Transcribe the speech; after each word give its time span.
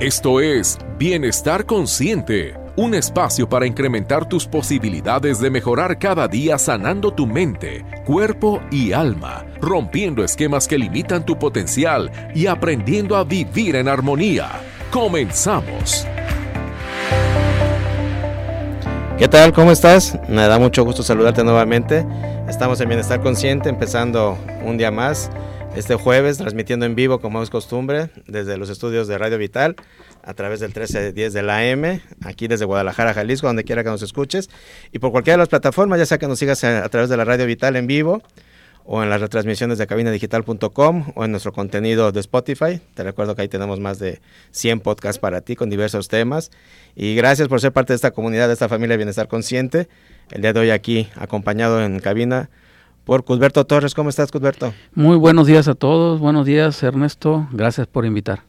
Esto 0.00 0.40
es 0.40 0.78
Bienestar 0.96 1.66
Consciente, 1.66 2.54
un 2.74 2.94
espacio 2.94 3.46
para 3.46 3.66
incrementar 3.66 4.26
tus 4.26 4.46
posibilidades 4.46 5.40
de 5.40 5.50
mejorar 5.50 5.98
cada 5.98 6.26
día 6.26 6.56
sanando 6.56 7.12
tu 7.12 7.26
mente, 7.26 7.84
cuerpo 8.06 8.62
y 8.70 8.92
alma, 8.92 9.44
rompiendo 9.60 10.24
esquemas 10.24 10.66
que 10.66 10.78
limitan 10.78 11.26
tu 11.26 11.38
potencial 11.38 12.10
y 12.34 12.46
aprendiendo 12.46 13.14
a 13.14 13.24
vivir 13.24 13.76
en 13.76 13.88
armonía. 13.88 14.48
Comenzamos. 14.90 16.06
¿Qué 19.18 19.28
tal? 19.28 19.52
¿Cómo 19.52 19.70
estás? 19.70 20.18
Me 20.30 20.46
da 20.46 20.58
mucho 20.58 20.82
gusto 20.82 21.02
saludarte 21.02 21.44
nuevamente. 21.44 22.06
Estamos 22.48 22.80
en 22.80 22.88
Bienestar 22.88 23.20
Consciente, 23.20 23.68
empezando 23.68 24.38
un 24.64 24.78
día 24.78 24.90
más 24.90 25.30
este 25.74 25.94
jueves, 25.94 26.38
transmitiendo 26.38 26.84
en 26.84 26.94
vivo, 26.94 27.20
como 27.20 27.42
es 27.42 27.50
costumbre, 27.50 28.10
desde 28.26 28.56
los 28.56 28.70
estudios 28.70 29.06
de 29.06 29.18
Radio 29.18 29.38
Vital, 29.38 29.76
a 30.22 30.34
través 30.34 30.60
del 30.60 30.70
1310 30.70 31.32
de 31.32 31.42
la 31.42 31.58
AM, 31.58 32.00
aquí 32.24 32.48
desde 32.48 32.64
Guadalajara, 32.64 33.14
Jalisco, 33.14 33.46
donde 33.46 33.64
quiera 33.64 33.84
que 33.84 33.90
nos 33.90 34.02
escuches, 34.02 34.50
y 34.92 34.98
por 34.98 35.12
cualquiera 35.12 35.34
de 35.34 35.42
las 35.42 35.48
plataformas, 35.48 35.98
ya 35.98 36.06
sea 36.06 36.18
que 36.18 36.26
nos 36.26 36.38
sigas 36.38 36.62
a, 36.64 36.88
través 36.88 37.08
de 37.08 37.16
la 37.16 37.24
Radio 37.24 37.46
Vital 37.46 37.76
en 37.76 37.86
vivo, 37.86 38.22
o 38.84 39.02
en 39.02 39.10
las 39.10 39.20
retransmisiones 39.20 39.78
de 39.78 39.86
cabinadigital.com, 39.86 41.12
o 41.14 41.24
en 41.24 41.30
nuestro 41.30 41.52
contenido 41.52 42.10
de 42.10 42.20
Spotify. 42.20 42.80
Te 42.94 43.04
recuerdo 43.04 43.36
que 43.36 43.42
ahí 43.42 43.48
tenemos 43.48 43.78
más 43.78 43.98
de 44.00 44.20
100 44.50 44.80
podcasts 44.80 45.20
para 45.20 45.42
ti 45.42 45.54
con 45.54 45.70
diversos 45.70 46.08
temas. 46.08 46.50
Y 46.96 47.14
gracias 47.14 47.46
por 47.46 47.60
ser 47.60 47.72
parte 47.72 47.92
de 47.92 47.96
esta 47.96 48.10
comunidad, 48.10 48.48
de 48.48 48.54
esta 48.54 48.68
familia 48.68 48.94
de 48.94 48.96
Bienestar 48.96 49.28
Consciente. 49.28 49.88
El 50.30 50.42
día 50.42 50.52
de 50.52 50.60
hoy 50.60 50.70
aquí, 50.70 51.08
acompañado 51.14 51.80
en 51.84 52.00
cabina 52.00 52.50
por 53.04 53.24
Cusberto 53.24 53.64
Torres. 53.64 53.94
¿Cómo 53.94 54.10
estás, 54.10 54.30
Cusberto? 54.30 54.72
Muy 54.94 55.16
buenos 55.16 55.46
días 55.46 55.68
a 55.68 55.74
todos. 55.74 56.20
Buenos 56.20 56.46
días, 56.46 56.82
Ernesto. 56.82 57.48
Gracias 57.52 57.86
por 57.86 58.04
invitar. 58.06 58.42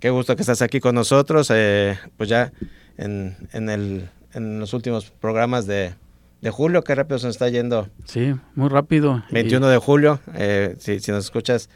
Qué 0.00 0.10
gusto 0.10 0.36
que 0.36 0.42
estás 0.42 0.62
aquí 0.62 0.80
con 0.80 0.94
nosotros. 0.94 1.50
Eh, 1.54 1.98
pues 2.16 2.28
ya 2.28 2.52
en, 2.96 3.36
en, 3.52 3.68
el, 3.68 4.08
en 4.34 4.60
los 4.60 4.74
últimos 4.74 5.10
programas 5.10 5.66
de, 5.66 5.94
de 6.40 6.50
julio, 6.50 6.82
qué 6.82 6.94
rápido 6.94 7.18
se 7.18 7.26
nos 7.26 7.36
está 7.36 7.48
yendo. 7.48 7.88
Sí, 8.04 8.34
muy 8.54 8.68
rápido. 8.68 9.24
21 9.30 9.68
de 9.68 9.78
julio, 9.78 10.20
eh, 10.34 10.76
si, 10.78 11.00
si 11.00 11.10
nos 11.12 11.24
escuchas 11.24 11.68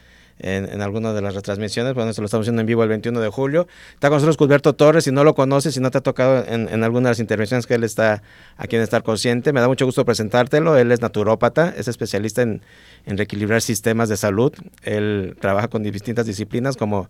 en, 0.43 0.65
en 0.67 0.83
alguna 0.83 1.13
de 1.13 1.23
las 1.23 1.35
retransmisiones. 1.35 1.95
Bueno, 1.95 2.11
esto 2.11 2.23
lo 2.23 2.27
estamos 2.27 2.45
haciendo 2.45 2.61
en 2.61 2.67
vivo 2.67 2.83
el 2.83 2.89
21 2.89 3.21
de 3.21 3.29
julio. 3.29 3.67
Está 3.95 4.09
con 4.09 4.17
nosotros 4.17 4.37
Cusberto 4.37 4.75
Torres. 4.75 5.05
Si 5.05 5.13
no 5.13 5.25
lo 5.25 5.35
conoces, 5.35 5.75
si 5.75 5.81
no 5.81 5.91
te 5.91 5.99
ha 5.99 6.01
tocado 6.01 6.45
en, 6.47 6.69
en 6.69 6.85
alguna 6.85 7.09
de 7.09 7.13
las 7.13 7.21
intervenciones 7.21 7.67
que 7.67 7.75
él 7.75 7.85
está 7.85 8.23
aquí 8.57 8.77
en 8.77 8.83
Estar 8.83 9.03
Consciente, 9.03 9.53
me 9.53 9.61
da 9.61 9.69
mucho 9.69 9.87
gusto 9.87 10.05
presentártelo. 10.05 10.77
Él 10.77 10.93
es 10.93 11.01
naturópata, 11.01 11.75
es 11.77 11.89
especialista 11.89 12.43
en, 12.43 12.63
en 13.07 13.17
reequilibrar 13.17 13.63
sistemas 13.63 14.09
de 14.09 14.17
salud. 14.17 14.53
Él 14.83 15.37
trabaja 15.41 15.69
con 15.69 15.83
distintas 15.83 16.27
disciplinas 16.27 16.77
como 16.77 17.09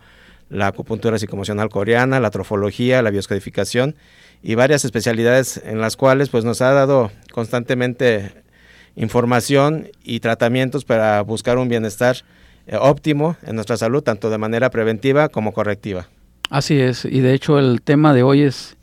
la 0.51 0.67
acupuntura 0.67 1.19
psicomocional 1.19 1.69
coreana, 1.69 2.21
la 2.21 2.31
trofología, 2.31 3.03
la 3.03 3.11
bioscodificación 3.11 3.95
y 4.43 4.57
varias 4.57 4.85
especialidades 4.85 5.61
en 5.65 5.81
las 5.81 5.97
cuales 5.97 6.29
pues 6.29 6.45
nos 6.45 6.61
ha 6.61 6.73
dado 6.73 7.11
constantemente 7.33 8.33
información 8.97 9.89
y 10.03 10.21
tratamientos 10.21 10.85
para 10.85 11.23
buscar 11.23 11.57
un 11.59 11.69
bienestar 11.69 12.17
óptimo 12.79 13.37
en 13.43 13.55
nuestra 13.57 13.77
salud, 13.77 14.03
tanto 14.03 14.31
de 14.31 14.39
manera 14.39 14.71
preventiva 14.71 15.29
como 15.29 15.53
correctiva. 15.53 16.09
Así 16.51 16.81
es, 16.81 17.05
y 17.05 17.21
de 17.21 17.33
hecho 17.35 17.59
el 17.59 17.81
tema 17.83 18.13
de 18.13 18.23
hoy 18.23 18.43
es 18.43 18.77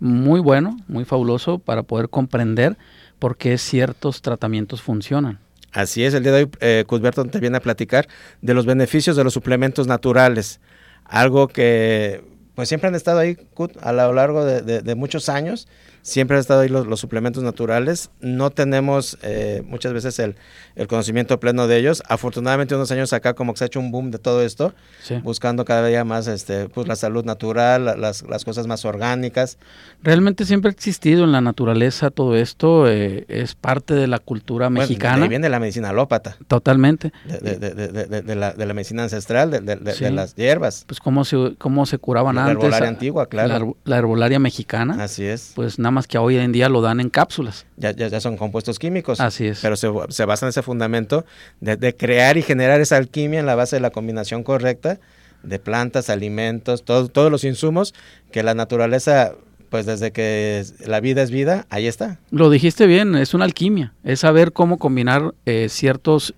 muy 0.00 0.40
bueno, 0.40 0.76
muy 0.88 1.04
fabuloso 1.04 1.58
para 1.58 1.84
poder 1.84 2.08
comprender 2.08 2.76
por 3.18 3.36
qué 3.36 3.56
ciertos 3.58 4.20
tratamientos 4.20 4.82
funcionan. 4.82 5.38
Así 5.72 6.04
es, 6.04 6.12
el 6.14 6.24
día 6.24 6.32
de 6.32 6.42
hoy 6.42 6.50
eh, 6.60 6.84
Cusberto 6.86 7.24
te 7.24 7.38
viene 7.38 7.56
a 7.56 7.60
platicar 7.60 8.08
de 8.40 8.52
los 8.52 8.66
beneficios 8.66 9.16
de 9.16 9.24
los 9.24 9.32
suplementos 9.32 9.86
naturales, 9.86 10.60
algo 11.04 11.48
que 11.48 12.24
pues 12.54 12.68
siempre 12.68 12.88
han 12.88 12.94
estado 12.94 13.20
ahí 13.20 13.36
Cut, 13.54 13.76
a 13.80 13.92
lo 13.92 14.12
largo 14.12 14.44
de, 14.44 14.60
de, 14.62 14.82
de 14.82 14.94
muchos 14.94 15.28
años 15.28 15.68
siempre 16.02 16.36
han 16.36 16.40
estado 16.40 16.60
ahí 16.60 16.68
los, 16.68 16.86
los 16.86 17.00
suplementos 17.00 17.42
naturales. 17.42 18.10
No 18.20 18.50
tenemos 18.50 19.16
eh, 19.22 19.62
muchas 19.66 19.92
veces 19.92 20.18
el, 20.18 20.34
el, 20.74 20.88
conocimiento 20.88 21.38
pleno 21.40 21.66
de 21.68 21.78
ellos. 21.78 22.02
Afortunadamente, 22.08 22.74
unos 22.74 22.90
años 22.90 23.12
acá, 23.12 23.34
como 23.34 23.52
que 23.52 23.58
se 23.58 23.64
ha 23.64 23.66
hecho 23.68 23.80
un 23.80 23.92
boom 23.92 24.10
de 24.10 24.18
todo 24.18 24.42
esto, 24.42 24.74
sí. 25.02 25.16
buscando 25.22 25.64
cada 25.64 25.86
día 25.86 26.04
más 26.04 26.26
este, 26.26 26.68
pues, 26.68 26.88
la 26.88 26.96
salud 26.96 27.24
natural, 27.24 27.84
las, 28.00 28.22
las, 28.22 28.44
cosas 28.44 28.66
más 28.66 28.84
orgánicas. 28.84 29.58
Realmente 30.02 30.44
siempre 30.44 30.70
ha 30.70 30.72
existido 30.72 31.24
en 31.24 31.32
la 31.32 31.40
naturaleza 31.40 32.10
todo 32.10 32.36
esto, 32.36 32.88
eh, 32.88 33.24
es 33.28 33.54
parte 33.54 33.94
de 33.94 34.08
la 34.08 34.18
cultura 34.18 34.66
bueno, 34.66 34.80
mexicana. 34.80 35.22
De 35.22 35.28
viene 35.28 35.48
la 35.48 35.60
medicina 35.60 35.90
alópata. 35.90 36.36
Totalmente. 36.48 37.12
De, 37.24 37.56
de, 37.58 38.22
de 38.22 38.34
la, 38.34 38.54
la, 38.56 38.74
medicina 38.74 39.04
ancestral, 39.04 39.50
de, 39.50 40.10
las 40.10 40.34
hierbas. 40.34 40.84
Pues 40.86 40.98
cómo 40.98 41.24
se, 41.24 41.54
cómo 41.58 41.86
se 41.86 41.98
curaban 41.98 42.34
la 42.34 42.46
antes. 42.46 42.56
La 42.56 42.62
herbolaria 42.62 42.88
antigua, 42.88 43.26
claro. 43.26 43.76
La, 43.84 43.90
la, 43.92 43.98
herbolaria 43.98 44.40
mexicana. 44.40 45.02
Así 45.02 45.24
es. 45.24 45.52
Pues 45.54 45.78
nada 45.78 45.91
más 45.92 46.08
que 46.08 46.18
hoy 46.18 46.36
en 46.36 46.50
día 46.50 46.68
lo 46.68 46.80
dan 46.80 46.98
en 47.00 47.10
cápsulas. 47.10 47.66
Ya, 47.76 47.92
ya, 47.92 48.08
ya 48.08 48.20
son 48.20 48.36
compuestos 48.36 48.78
químicos. 48.78 49.20
Así 49.20 49.46
es. 49.46 49.60
Pero 49.60 49.76
se, 49.76 49.88
se 50.08 50.24
basa 50.24 50.46
en 50.46 50.50
ese 50.50 50.62
fundamento 50.62 51.24
de, 51.60 51.76
de, 51.76 51.94
crear 51.94 52.36
y 52.36 52.42
generar 52.42 52.80
esa 52.80 52.96
alquimia 52.96 53.38
en 53.38 53.46
la 53.46 53.54
base 53.54 53.76
de 53.76 53.80
la 53.80 53.90
combinación 53.90 54.42
correcta 54.42 54.98
de 55.42 55.58
plantas, 55.58 56.10
alimentos, 56.10 56.84
todo, 56.84 57.08
todos 57.08 57.30
los 57.30 57.44
insumos 57.44 57.94
que 58.30 58.42
la 58.42 58.54
naturaleza, 58.54 59.34
pues 59.70 59.86
desde 59.86 60.12
que 60.12 60.64
la 60.86 61.00
vida 61.00 61.22
es 61.22 61.30
vida, 61.30 61.66
ahí 61.70 61.86
está. 61.86 62.18
Lo 62.30 62.50
dijiste 62.50 62.86
bien, 62.86 63.14
es 63.16 63.34
una 63.34 63.44
alquimia, 63.44 63.92
es 64.04 64.20
saber 64.20 64.52
cómo 64.52 64.78
combinar 64.78 65.34
eh, 65.46 65.68
ciertos 65.68 66.34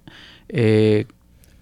eh, 0.49 1.07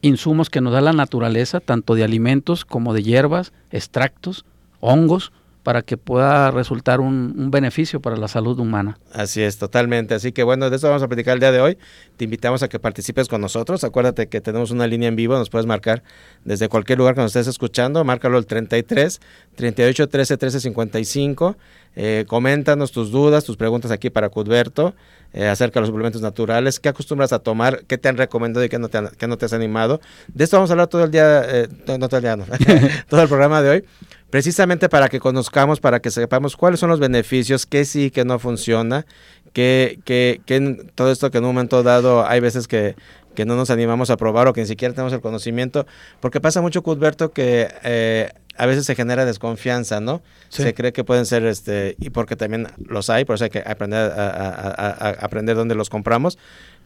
insumos 0.01 0.51
que 0.51 0.61
nos 0.61 0.73
da 0.73 0.81
la 0.81 0.93
naturaleza, 0.93 1.61
tanto 1.61 1.95
de 1.95 2.05
alimentos 2.05 2.65
como 2.65 2.95
de 2.95 3.03
hierbas, 3.03 3.53
extractos, 3.71 4.45
hongos, 4.81 5.33
para 5.63 5.83
que 5.83 5.97
pueda 5.97 6.51
resultar 6.51 7.01
un, 7.01 7.51
beneficio 7.51 8.01
para 8.01 8.17
la 8.17 8.29
salud 8.29 8.59
humana. 8.59 8.99
Así 9.13 9.43
es, 9.43 9.59
totalmente. 9.59 10.15
Así 10.15 10.33
que 10.33 10.43
bueno, 10.43 10.71
de 10.71 10.77
eso 10.77 10.89
vamos 10.89 11.03
a 11.03 11.09
platicar 11.09 11.35
el 11.35 11.41
día 11.41 11.53
de 11.53 11.61
hoy. 11.61 11.79
Te 12.17 12.25
invitamos 12.25 12.63
a 12.63 12.69
que 12.69 12.79
participes 12.79 13.29
con 13.29 13.41
nosotros. 13.41 13.85
Acuérdate 13.85 14.29
que 14.29 14.41
tenemos 14.41 14.71
una 14.71 14.87
línea 14.87 15.09
en 15.09 15.17
vivo, 15.17 15.37
nos 15.37 15.51
puedes 15.51 15.67
marcar 15.67 16.03
desde 16.45 16.69
cualquier 16.69 16.99
lugar 16.99 17.15
que 17.15 17.21
nos 17.21 17.37
estés 17.37 17.47
escuchando. 17.47 18.03
Márcalo 18.05 18.39
el 18.39 18.47
33 18.47 19.21
38 19.55 20.09
13 20.09 20.37
13 20.37 20.61
55. 20.61 21.57
Eh, 21.95 22.25
coméntanos 22.27 22.91
tus 22.91 23.11
dudas, 23.11 23.45
tus 23.45 23.57
preguntas 23.57 23.91
aquí 23.91 24.09
para 24.09 24.31
Cudberto 24.31 24.95
eh, 25.35 25.47
acerca 25.47 25.75
de 25.75 25.83
los 25.83 25.89
suplementos 25.89 26.21
naturales, 26.21 26.81
qué 26.81 26.89
acostumbras 26.89 27.33
a 27.33 27.39
tomar, 27.39 27.85
qué 27.87 27.97
te 27.97 28.09
han 28.09 28.17
recomendado 28.17 28.65
y 28.65 28.69
qué 28.69 28.79
no 28.79 28.89
te, 28.89 28.99
han, 28.99 29.09
qué 29.19 29.27
no 29.27 29.39
te 29.39 29.47
has 29.47 29.53
animado. 29.53 30.01
De 30.29 30.45
esto 30.45 30.57
vamos 30.57 30.71
a 30.71 30.75
hablar 30.75 30.89
todo 30.89 31.05
el 31.05 31.11
día, 31.11 31.43
eh, 31.47 31.69
no 31.87 32.09
todo 32.09 32.17
el 32.19 32.23
día, 32.23 32.37
no, 32.37 32.45
todo 33.09 33.23
el 33.23 33.29
programa 33.29 33.63
de 33.63 33.71
hoy 33.71 33.85
precisamente 34.33 34.89
para 34.89 35.11
que 35.11 35.21
conozcamos, 35.21 35.79
para 35.79 36.01
que 36.01 36.11
sepamos 36.11 36.57
cuáles 36.57 36.81
son 36.81 36.89
los 36.89 36.99
beneficios, 36.99 37.67
qué 37.67 37.85
sí, 37.85 38.11
qué 38.11 38.25
no 38.25 38.39
funciona, 38.39 39.05
que, 39.53 40.01
que, 40.07 40.41
que 40.47 40.87
todo 40.95 41.13
esto 41.13 41.31
que 41.31 41.37
en 41.37 41.45
un 41.45 41.51
momento 41.51 41.83
dado 41.83 42.27
hay 42.27 42.41
veces 42.41 42.67
que, 42.67 42.97
que 43.35 43.45
no 43.45 43.57
nos 43.57 43.69
animamos 43.69 44.09
a 44.09 44.17
probar 44.17 44.49
o 44.49 44.55
que 44.55 44.63
ni 44.63 44.67
siquiera 44.67 44.95
tenemos 44.95 45.13
el 45.13 45.21
conocimiento, 45.21 45.87
porque 46.21 46.41
pasa 46.41 46.63
mucho, 46.63 46.83
Cudberto, 46.83 47.31
que 47.33 47.69
eh, 47.85 48.31
a 48.57 48.65
veces 48.65 48.87
se 48.87 48.95
genera 48.95 49.27
desconfianza, 49.27 50.01
¿no? 50.01 50.23
Sí. 50.49 50.63
Se 50.63 50.73
cree 50.73 50.95
que 50.95 51.05
pueden 51.05 51.27
ser, 51.27 51.45
este, 51.45 51.97
y 52.01 52.09
porque 52.09 52.35
también 52.35 52.69
los 52.79 53.11
hay, 53.11 53.27
por 53.27 53.35
eso 53.35 53.45
hay 53.45 53.51
que 53.51 53.63
aprender 53.67 54.13
a, 54.13 54.29
a, 54.31 54.49
a, 54.69 55.09
a 55.09 55.11
aprender 55.11 55.57
dónde 55.57 55.75
los 55.75 55.91
compramos, 55.91 56.39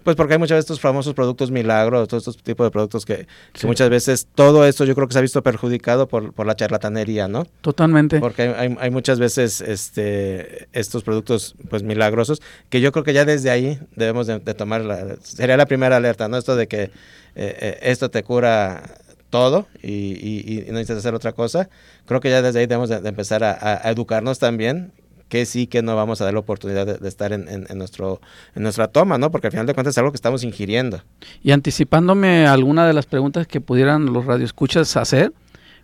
pues 0.06 0.14
porque 0.14 0.34
hay 0.34 0.38
muchas 0.38 0.54
veces 0.54 0.66
estos 0.66 0.80
famosos 0.80 1.14
productos 1.14 1.50
milagros, 1.50 2.06
todos 2.06 2.28
estos 2.28 2.40
tipos 2.40 2.64
de 2.64 2.70
productos 2.70 3.04
que, 3.04 3.26
muchas 3.64 3.90
veces 3.90 4.28
todo 4.36 4.64
esto 4.64 4.84
yo 4.84 4.94
creo 4.94 5.08
que 5.08 5.14
se 5.14 5.18
ha 5.18 5.22
visto 5.22 5.42
perjudicado 5.42 6.06
por, 6.06 6.32
por 6.32 6.46
la 6.46 6.54
charlatanería, 6.54 7.26
¿no? 7.26 7.44
Totalmente. 7.60 8.20
Porque 8.20 8.42
hay, 8.42 8.68
hay, 8.68 8.76
hay, 8.78 8.90
muchas 8.90 9.18
veces 9.18 9.60
este, 9.60 10.68
estos 10.72 11.02
productos 11.02 11.56
pues 11.68 11.82
milagrosos 11.82 12.40
que 12.68 12.80
yo 12.80 12.92
creo 12.92 13.02
que 13.02 13.14
ya 13.14 13.24
desde 13.24 13.50
ahí 13.50 13.80
debemos 13.96 14.28
de, 14.28 14.38
de 14.38 14.54
tomar, 14.54 14.82
la, 14.82 15.16
sería 15.24 15.56
la 15.56 15.66
primera 15.66 15.96
alerta, 15.96 16.28
¿no? 16.28 16.36
Esto 16.36 16.54
de 16.54 16.68
que 16.68 16.82
eh, 16.84 16.90
eh, 17.34 17.78
esto 17.82 18.08
te 18.08 18.22
cura 18.22 18.84
todo 19.30 19.66
y, 19.82 19.90
y, 19.90 20.44
y, 20.46 20.64
no 20.68 20.74
necesitas 20.74 20.98
hacer 20.98 21.16
otra 21.16 21.32
cosa. 21.32 21.68
Creo 22.04 22.20
que 22.20 22.30
ya 22.30 22.42
desde 22.42 22.60
ahí 22.60 22.66
debemos 22.66 22.90
de, 22.90 23.00
de 23.00 23.08
empezar 23.08 23.42
a, 23.42 23.58
a, 23.60 23.90
educarnos 23.90 24.38
también 24.38 24.92
que 25.28 25.44
sí, 25.46 25.66
que 25.66 25.82
no 25.82 25.96
vamos 25.96 26.20
a 26.20 26.24
dar 26.24 26.34
la 26.34 26.40
oportunidad 26.40 26.98
de, 27.00 27.08
estar 27.08 27.32
en, 27.32 27.48
en, 27.48 27.66
en, 27.68 27.78
nuestro, 27.78 28.20
en 28.54 28.62
nuestra 28.62 28.88
toma, 28.88 29.18
¿no? 29.18 29.30
Porque 29.30 29.48
al 29.48 29.52
final 29.52 29.66
de 29.66 29.74
cuentas 29.74 29.94
es 29.94 29.98
algo 29.98 30.12
que 30.12 30.16
estamos 30.16 30.44
ingiriendo. 30.44 31.02
Y 31.42 31.50
anticipándome 31.50 32.46
alguna 32.46 32.86
de 32.86 32.92
las 32.92 33.06
preguntas 33.06 33.46
que 33.46 33.60
pudieran 33.60 34.12
los 34.12 34.26
radioescuchas 34.26 34.96
hacer, 34.96 35.32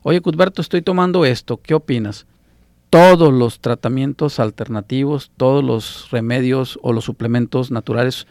oye, 0.02 0.20
Cusberto, 0.20 0.62
estoy 0.62 0.82
tomando 0.82 1.24
esto, 1.24 1.60
¿qué 1.60 1.74
opinas? 1.74 2.26
Todos 2.90 3.32
los 3.32 3.60
tratamientos 3.60 4.38
alternativos, 4.38 5.30
todos 5.36 5.64
los 5.64 6.10
remedios 6.10 6.78
o 6.82 6.92
los 6.92 7.04
suplementos 7.04 7.70
naturales 7.70 8.26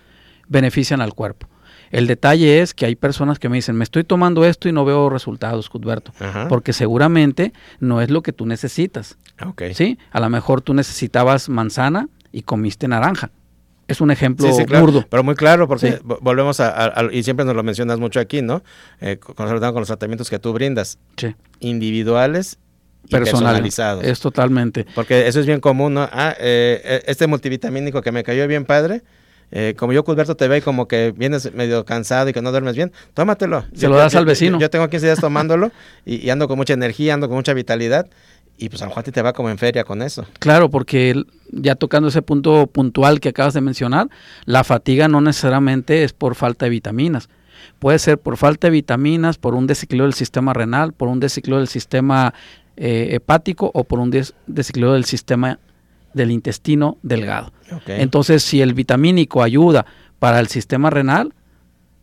benefician 0.47 1.01
al 1.01 1.13
cuerpo. 1.13 1.47
El 1.91 2.07
detalle 2.07 2.61
es 2.61 2.73
que 2.73 2.85
hay 2.85 2.95
personas 2.95 3.39
que 3.39 3.49
me 3.49 3.57
dicen, 3.57 3.75
me 3.75 3.83
estoy 3.83 4.03
tomando 4.03 4.45
esto 4.45 4.69
y 4.69 4.71
no 4.71 4.85
veo 4.85 5.09
resultados, 5.09 5.69
Cudberto, 5.69 6.13
Ajá. 6.19 6.47
porque 6.47 6.73
seguramente 6.73 7.53
no 7.79 8.01
es 8.01 8.09
lo 8.09 8.21
que 8.21 8.33
tú 8.33 8.45
necesitas. 8.45 9.17
Okay. 9.45 9.73
¿sí? 9.73 9.97
A 10.11 10.19
lo 10.19 10.29
mejor 10.29 10.61
tú 10.61 10.73
necesitabas 10.73 11.49
manzana 11.49 12.07
y 12.31 12.43
comiste 12.43 12.87
naranja. 12.87 13.31
Es 13.87 13.99
un 13.99 14.09
ejemplo 14.09 14.47
sí, 14.47 14.53
sí, 14.53 14.65
claro, 14.65 14.85
burdo. 14.85 15.05
Pero 15.09 15.21
muy 15.23 15.35
claro, 15.35 15.67
porque 15.67 15.91
sí. 15.91 15.97
volvemos 16.21 16.61
a, 16.61 16.69
a, 16.69 17.01
a, 17.01 17.13
y 17.13 17.23
siempre 17.23 17.45
nos 17.45 17.55
lo 17.55 17.63
mencionas 17.63 17.99
mucho 17.99 18.21
aquí, 18.21 18.41
¿no? 18.41 18.63
Eh, 19.01 19.17
con, 19.17 19.35
con, 19.35 19.75
los 19.75 19.87
tratamientos 19.87 20.29
que 20.29 20.39
tú 20.39 20.53
brindas. 20.53 20.97
Sí. 21.17 21.35
Individuales 21.59 22.57
personalizados. 23.09 24.03
Es 24.03 24.19
totalmente. 24.19 24.85
Porque 24.95 25.27
eso 25.27 25.39
es 25.39 25.45
bien 25.45 25.59
común, 25.59 25.95
¿no? 25.95 26.07
Ah, 26.11 26.35
eh, 26.39 26.81
eh, 26.83 27.03
este 27.07 27.27
multivitamínico 27.27 28.01
que 28.01 28.11
me 28.11 28.23
cayó 28.23 28.47
bien 28.47 28.65
padre, 28.65 29.03
eh, 29.51 29.75
como 29.77 29.91
yo, 29.91 30.03
Cusberto, 30.03 30.35
te 30.35 30.47
ve 30.47 30.61
como 30.61 30.87
que 30.87 31.13
vienes 31.15 31.53
medio 31.53 31.83
cansado 31.83 32.29
y 32.29 32.33
que 32.33 32.41
no 32.41 32.51
duermes 32.51 32.75
bien, 32.75 32.91
tómatelo. 33.13 33.65
Se 33.73 33.89
lo 33.89 33.97
das 33.97 34.15
al 34.15 34.25
vecino. 34.25 34.57
Yo, 34.59 34.69
tengo 34.69 34.89
15 34.89 35.05
días 35.05 35.19
tomándolo 35.19 35.71
y, 36.05 36.29
ando 36.29 36.47
con 36.47 36.57
mucha 36.57 36.73
energía, 36.73 37.13
ando 37.13 37.27
con 37.27 37.35
mucha 37.35 37.53
vitalidad. 37.53 38.07
Y 38.57 38.69
pues 38.69 38.81
a 38.83 38.85
lo 38.85 38.93
te 39.03 39.21
va 39.23 39.33
como 39.33 39.49
en 39.49 39.57
feria 39.57 39.83
con 39.83 40.03
eso. 40.03 40.25
Claro, 40.37 40.69
porque 40.69 41.23
ya 41.49 41.73
tocando 41.75 42.09
ese 42.09 42.21
punto 42.21 42.67
puntual 42.67 43.19
que 43.19 43.29
acabas 43.29 43.55
de 43.55 43.61
mencionar, 43.61 44.07
la 44.45 44.63
fatiga 44.63 45.07
no 45.07 45.19
necesariamente 45.19 46.03
es 46.03 46.13
por 46.13 46.35
falta 46.35 46.65
de 46.65 46.69
vitaminas. 46.69 47.27
Puede 47.79 47.97
ser 47.97 48.19
por 48.19 48.37
falta 48.37 48.67
de 48.67 48.71
vitaminas, 48.71 49.39
por 49.39 49.55
un 49.55 49.65
desequilibrio 49.65 50.05
del 50.05 50.13
sistema 50.13 50.53
renal, 50.53 50.93
por 50.93 51.07
un 51.07 51.19
desequilibrio 51.19 51.59
del 51.59 51.69
sistema 51.69 52.35
eh, 52.77 53.09
hepático 53.13 53.71
o 53.73 53.83
por 53.83 53.99
un 53.99 54.11
desequilibrio 54.11 54.93
del 54.93 55.05
sistema 55.05 55.59
del 56.13 56.31
intestino 56.31 56.97
delgado. 57.01 57.51
Entonces, 57.87 58.43
si 58.43 58.61
el 58.61 58.73
vitamínico 58.73 59.43
ayuda 59.43 59.85
para 60.19 60.39
el 60.39 60.47
sistema 60.47 60.89
renal 60.89 61.33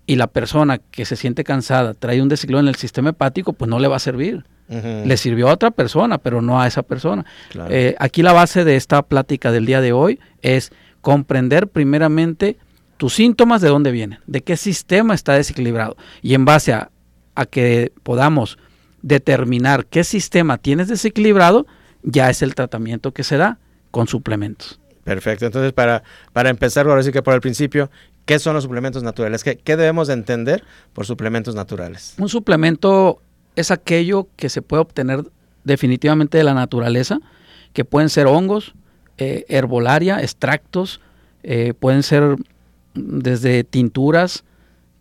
y 0.06 0.16
la 0.16 0.26
persona 0.26 0.78
que 0.78 1.04
se 1.04 1.16
siente 1.16 1.44
cansada 1.44 1.94
trae 1.94 2.22
un 2.22 2.28
desequilibrio 2.28 2.60
en 2.60 2.68
el 2.68 2.76
sistema 2.76 3.10
hepático, 3.10 3.52
pues 3.52 3.68
no 3.68 3.78
le 3.78 3.88
va 3.88 3.96
a 3.96 4.00
servir. 4.00 4.44
Le 4.68 5.16
sirvió 5.16 5.48
a 5.48 5.54
otra 5.54 5.70
persona, 5.70 6.18
pero 6.18 6.42
no 6.42 6.60
a 6.60 6.66
esa 6.66 6.82
persona. 6.82 7.24
Eh, 7.70 7.94
aquí 7.98 8.22
la 8.22 8.34
base 8.34 8.64
de 8.64 8.76
esta 8.76 9.02
plática 9.02 9.50
del 9.50 9.64
día 9.64 9.80
de 9.80 9.92
hoy 9.92 10.20
es 10.42 10.72
comprender 11.00 11.68
primeramente 11.68 12.58
tus 12.98 13.14
síntomas 13.14 13.62
de 13.62 13.68
dónde 13.68 13.92
vienen, 13.92 14.18
de 14.26 14.42
qué 14.42 14.58
sistema 14.58 15.14
está 15.14 15.32
desequilibrado. 15.34 15.96
Y 16.20 16.34
en 16.34 16.44
base 16.44 16.74
a, 16.74 16.90
a 17.34 17.46
que 17.46 17.92
podamos 18.02 18.58
determinar 19.00 19.86
qué 19.86 20.04
sistema 20.04 20.58
tienes 20.58 20.88
desequilibrado, 20.88 21.66
ya 22.02 22.28
es 22.28 22.42
el 22.42 22.54
tratamiento 22.54 23.12
que 23.12 23.24
se 23.24 23.36
da 23.36 23.58
con 23.90 24.06
suplementos. 24.08 24.77
Perfecto. 25.08 25.46
Entonces, 25.46 25.72
para, 25.72 26.02
para 26.34 26.50
empezar, 26.50 26.86
ahora 26.86 27.02
sí 27.02 27.12
que 27.12 27.22
por 27.22 27.32
el 27.32 27.40
principio, 27.40 27.90
¿qué 28.26 28.38
son 28.38 28.52
los 28.52 28.64
suplementos 28.64 29.02
naturales? 29.02 29.42
¿Qué, 29.42 29.56
¿Qué, 29.56 29.76
debemos 29.76 30.10
entender 30.10 30.62
por 30.92 31.06
suplementos 31.06 31.54
naturales? 31.54 32.14
Un 32.18 32.28
suplemento 32.28 33.22
es 33.56 33.70
aquello 33.70 34.28
que 34.36 34.50
se 34.50 34.60
puede 34.60 34.82
obtener 34.82 35.24
definitivamente 35.64 36.36
de 36.36 36.44
la 36.44 36.52
naturaleza, 36.52 37.20
que 37.72 37.86
pueden 37.86 38.10
ser 38.10 38.26
hongos, 38.26 38.74
eh, 39.16 39.46
herbolaria, 39.48 40.20
extractos, 40.20 41.00
eh, 41.42 41.72
pueden 41.72 42.02
ser 42.02 42.36
desde 42.94 43.64
tinturas, 43.64 44.44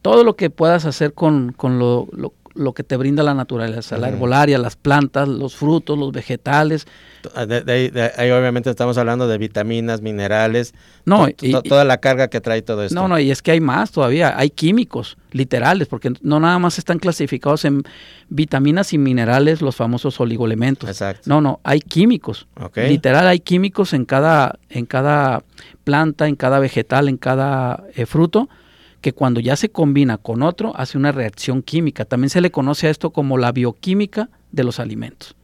todo 0.01 0.24
lo 0.24 0.38
que 0.38 0.50
puedas 0.50 0.86
hacer 0.86 1.13
con, 1.13 1.51
con 1.51 1.80
lo, 1.80 2.07
lo 2.13 2.30
que 2.74 2.83
te 2.83 2.98
brinda 2.98 3.24
la 3.24 3.33
naturaleza, 3.33 3.98
la 3.98 4.09
herbolaria, 4.09 4.57
las 4.57 4.75
plantas, 4.75 5.27
los 5.27 5.56
frutos, 5.56 5.98
los 5.98 6.12
vegetales. 6.12 6.88
Ah, 7.36 7.45
de, 7.45 8.12
ahí, 8.18 8.31
obviamente 8.31 8.69
estamos 8.69 8.98
hablando 8.98 9.27
de 9.27 9.38
vitaminas, 9.38 10.01
minerales, 10.01 10.74
no, 11.06 11.27
y, 11.27 11.54
toda 11.68 11.83
la 11.83 11.98
carga 11.98 12.27
que 12.27 12.42
trae 12.42 12.62
todo 12.62 12.83
esto. 12.83 12.95
No, 12.95 13.07
no, 13.07 13.19
y 13.19 13.31
es 13.31 13.42
que 13.42 13.51
hay 13.51 13.59
más 13.59 13.92
todavía, 13.92 14.38
hay 14.38 14.50
químicos 14.50 15.18
literales, 15.31 15.88
porque 15.88 16.13
no 16.21 16.39
nada 16.39 16.59
más 16.59 16.77
están 16.77 17.00
clasificados 17.00 17.65
en 17.65 17.83
vitaminas 18.30 18.94
y 18.94 18.98
minerales 18.98 19.62
los 19.62 19.75
famosos 19.75 20.19
oligoelementos. 20.19 20.89
Exacto. 20.89 21.24
No, 21.25 21.42
no, 21.42 21.60
hay 21.63 21.80
químicos. 21.80 22.48
Literal 22.75 23.27
hay 23.27 23.39
químicos 23.39 23.94
en 23.94 24.06
cada, 24.06 24.60
en 24.69 24.86
cada 24.86 25.44
planta, 25.83 26.27
en 26.27 26.36
cada 26.36 26.60
vegetal, 26.60 27.10
en 27.10 27.18
cada 27.18 27.83
eh, 27.95 28.06
fruto 28.06 28.50
que 29.01 29.13
cuando 29.13 29.39
ya 29.39 29.55
se 29.55 29.69
combina 29.69 30.17
con 30.17 30.41
otro 30.41 30.73
hace 30.75 30.97
una 30.97 31.11
reacción 31.11 31.61
química. 31.61 32.05
También 32.05 32.29
se 32.29 32.41
le 32.41 32.51
conoce 32.51 32.88
a 32.88 32.89
esto 32.89 33.11
como 33.11 33.38
la 33.38 33.51
bioquímica 33.51 34.29
de 34.51 34.63
los 34.63 34.79
alimentos. 34.79 35.35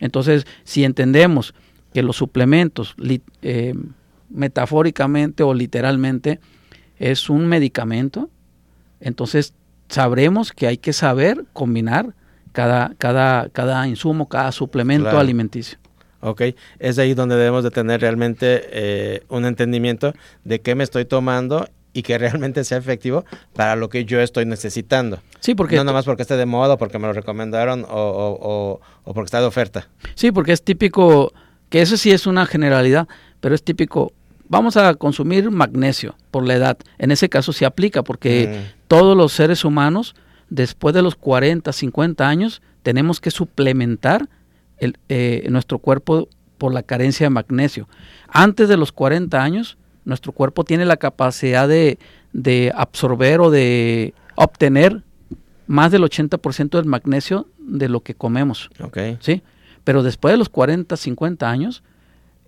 Entonces, 0.00 0.46
si 0.64 0.84
entendemos 0.84 1.54
que 1.94 2.02
los 2.02 2.16
suplementos, 2.16 2.96
eh, 3.42 3.74
metafóricamente 4.30 5.42
o 5.42 5.54
literalmente, 5.54 6.40
es 6.98 7.30
un 7.30 7.46
medicamento, 7.46 8.30
entonces 9.00 9.54
sabremos 9.88 10.52
que 10.52 10.66
hay 10.66 10.78
que 10.78 10.92
saber 10.92 11.44
combinar 11.52 12.14
cada, 12.52 12.94
cada, 12.98 13.48
cada 13.50 13.86
insumo, 13.86 14.28
cada 14.28 14.52
suplemento 14.52 15.18
alimenticio. 15.18 15.78
Ok, 16.20 16.42
es 16.78 16.98
ahí 16.98 17.14
donde 17.14 17.34
debemos 17.36 17.64
de 17.64 17.70
tener 17.70 18.00
realmente 18.00 18.62
eh, 18.70 19.22
un 19.28 19.44
entendimiento 19.44 20.14
de 20.44 20.60
qué 20.60 20.74
me 20.76 20.84
estoy 20.84 21.04
tomando 21.04 21.68
y 21.92 22.02
que 22.02 22.18
realmente 22.18 22.64
sea 22.64 22.78
efectivo 22.78 23.24
para 23.52 23.76
lo 23.76 23.88
que 23.88 24.04
yo 24.04 24.20
estoy 24.20 24.46
necesitando. 24.46 25.20
Sí, 25.40 25.54
porque... 25.54 25.76
No 25.76 25.84
nomás 25.84 26.04
porque 26.04 26.22
esté 26.22 26.36
de 26.36 26.46
moda, 26.46 26.76
porque 26.76 26.98
me 26.98 27.06
lo 27.06 27.12
recomendaron 27.12 27.84
o, 27.88 28.80
o, 29.04 29.12
porque 29.12 29.26
está 29.26 29.40
de 29.40 29.46
oferta. 29.46 29.88
Sí, 30.14 30.32
porque 30.32 30.52
es 30.52 30.62
típico, 30.62 31.32
que 31.68 31.82
eso 31.82 31.96
sí 31.96 32.10
es 32.10 32.26
una 32.26 32.46
generalidad, 32.46 33.08
pero 33.40 33.54
es 33.54 33.62
típico, 33.62 34.12
vamos 34.48 34.76
a 34.76 34.94
consumir 34.94 35.50
magnesio 35.50 36.16
por 36.30 36.46
la 36.46 36.54
edad. 36.54 36.78
En 36.98 37.10
ese 37.10 37.28
caso 37.28 37.52
se 37.52 37.66
aplica 37.66 38.02
porque 38.02 38.46
mm. 38.48 38.86
todos 38.88 39.16
los 39.16 39.32
seres 39.32 39.64
humanos, 39.64 40.14
después 40.48 40.94
de 40.94 41.02
los 41.02 41.16
40, 41.16 41.72
50 41.72 42.28
años, 42.28 42.62
tenemos 42.82 43.20
que 43.20 43.30
suplementar 43.30 44.28
el, 44.78 44.98
eh, 45.08 45.46
nuestro 45.50 45.78
cuerpo 45.78 46.28
por 46.58 46.72
la 46.72 46.82
carencia 46.82 47.26
de 47.26 47.30
magnesio. 47.30 47.88
Antes 48.28 48.68
de 48.68 48.76
los 48.76 48.92
40 48.92 49.42
años, 49.42 49.78
nuestro 50.04 50.32
cuerpo 50.32 50.64
tiene 50.64 50.84
la 50.84 50.96
capacidad 50.96 51.68
de, 51.68 51.98
absorber 52.74 53.40
o 53.40 53.50
de 53.50 54.14
obtener 54.34 55.02
más 55.66 55.92
del 55.92 56.02
80% 56.02 56.70
del 56.70 56.86
magnesio 56.86 57.48
de 57.58 57.88
lo 57.88 58.00
que 58.00 58.14
comemos. 58.14 58.70
¿sí? 59.20 59.42
Pero 59.84 60.02
después 60.02 60.32
de 60.32 60.38
los 60.38 60.48
40, 60.48 60.96
50 60.96 61.48
años, 61.48 61.82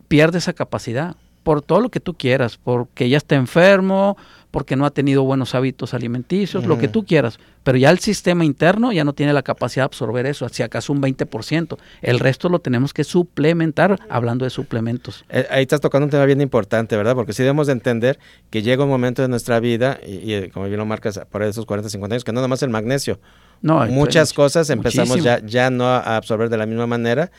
pierde 0.09 0.39
esa 0.39 0.53
capacidad 0.53 1.17
por 1.45 1.63
todo 1.63 1.81
lo 1.81 1.91
que 1.91 2.01
tú 2.01 2.15
quieras, 2.15 2.59
porque 2.63 3.09
ya 3.09 3.19
está 3.19 3.37
enfermo, 3.37 4.17
porque 4.51 4.77
no 4.77 4.87
ha 4.87 4.91
tenido 4.91 5.25
buenos 5.25 5.55
hábitos 5.55 5.95
alimenticios, 5.95 6.65
lo 6.65 6.79
que 6.79 6.87
tú 6.87 7.05
quieras, 7.05 7.41
pero 7.65 7.77
ya 7.77 7.91
el 7.91 7.99
sistema 7.99 8.45
interno 8.45 8.93
ya 8.93 9.03
no 9.03 9.13
tiene 9.13 9.33
la 9.33 9.43
capacidad 9.43 9.83
de 9.83 9.87
absorber 9.87 10.27
eso, 10.27 10.49
si 10.49 10.63
acaso 10.63 10.93
un 10.93 11.03
20%. 11.03 11.77
El 12.03 12.21
resto 12.21 12.49
lo 12.49 12.61
tenemos 12.61 12.95
que 12.95 13.03
suplementar 13.03 13.99
hablando 14.09 14.45
de 14.45 14.51
suplementos. 14.51 15.25
Eh, 15.29 15.45
ahí 15.51 15.63
estás 15.63 15.81
tocando 15.81 16.05
un 16.05 16.11
tema 16.11 16.25
bien 16.25 16.41
importante, 16.41 16.97
¿verdad? 16.97 17.17
Porque 17.17 17.33
sí 17.33 17.43
debemos 17.43 17.67
de 17.67 17.73
entender 17.73 18.21
que 18.51 18.63
llega 18.63 18.85
un 18.85 18.91
momento 18.91 19.23
de 19.23 19.29
nuestra 19.29 19.59
vida, 19.59 19.99
y, 20.07 20.33
y 20.33 20.51
como 20.51 20.67
bien 20.67 20.79
lo 20.79 20.87
marcas 20.87 21.21
por 21.31 21.43
esos 21.43 21.67
40, 21.67 21.91
50 21.91 22.15
años, 22.15 22.25
que 22.25 22.33
no 22.33 22.41
nomás 22.41 22.63
el 22.63 22.71
magnesio, 22.71 23.19
no, 23.63 23.87
muchas 23.87 24.33
cosas 24.33 24.69
empezamos 24.71 25.23
ya, 25.23 25.41
ya 25.45 25.71
no 25.71 25.87
a 25.87 26.17
absorber 26.17 26.49
de 26.49 26.57
la 26.57 26.67
misma 26.67 26.87
manera 26.87 27.31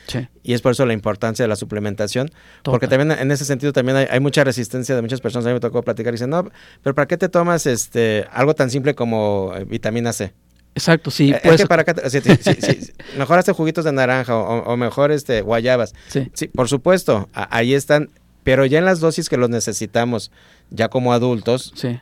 y 0.42 0.54
es 0.54 0.62
por 0.62 0.72
eso 0.72 0.84
la 0.86 0.92
importancia 0.92 1.44
de 1.44 1.48
la 1.48 1.56
suplementación, 1.56 2.30
porque 2.62 2.88
también 2.88 3.18
en 3.18 3.30
ese 3.30 3.44
sentido 3.44 3.72
también 3.72 4.08
hay, 4.10 4.20
mucha 4.20 4.42
resistencia 4.44 4.94
de 4.94 5.02
muchas 5.02 5.20
personas, 5.20 5.46
a 5.46 5.48
mí 5.50 5.54
me 5.54 5.60
tocó 5.60 5.82
platicar 5.82 6.12
y 6.12 6.16
dicen, 6.16 6.30
no, 6.30 6.48
pero 6.82 6.94
¿para 6.94 7.06
qué 7.06 7.16
te 7.16 7.28
tomas 7.28 7.66
este 7.66 8.26
algo 8.32 8.54
tan 8.54 8.70
simple 8.70 8.94
como 8.94 9.52
eh, 9.56 9.64
vitamina 9.64 10.12
C? 10.12 10.32
Exacto, 10.74 11.10
sí. 11.10 11.32
Eh, 11.32 11.40
pues, 11.42 11.64
para 11.66 11.84
mejor 13.18 13.38
hace 13.38 13.52
juguitos 13.52 13.84
de 13.84 13.92
naranja 13.92 14.36
o, 14.36 14.76
mejor 14.76 15.10
este 15.10 15.40
guayabas. 15.40 15.94
Sí. 16.08 16.30
sí 16.34 16.48
por 16.48 16.68
supuesto, 16.68 17.28
ahí 17.32 17.72
están, 17.72 18.10
pero 18.42 18.66
ya 18.66 18.78
en 18.78 18.84
las 18.84 19.00
dosis 19.00 19.28
que 19.28 19.36
los 19.36 19.48
necesitamos, 19.48 20.30
ya 20.70 20.88
como 20.88 21.12
adultos, 21.12 21.72
sí. 21.74 21.98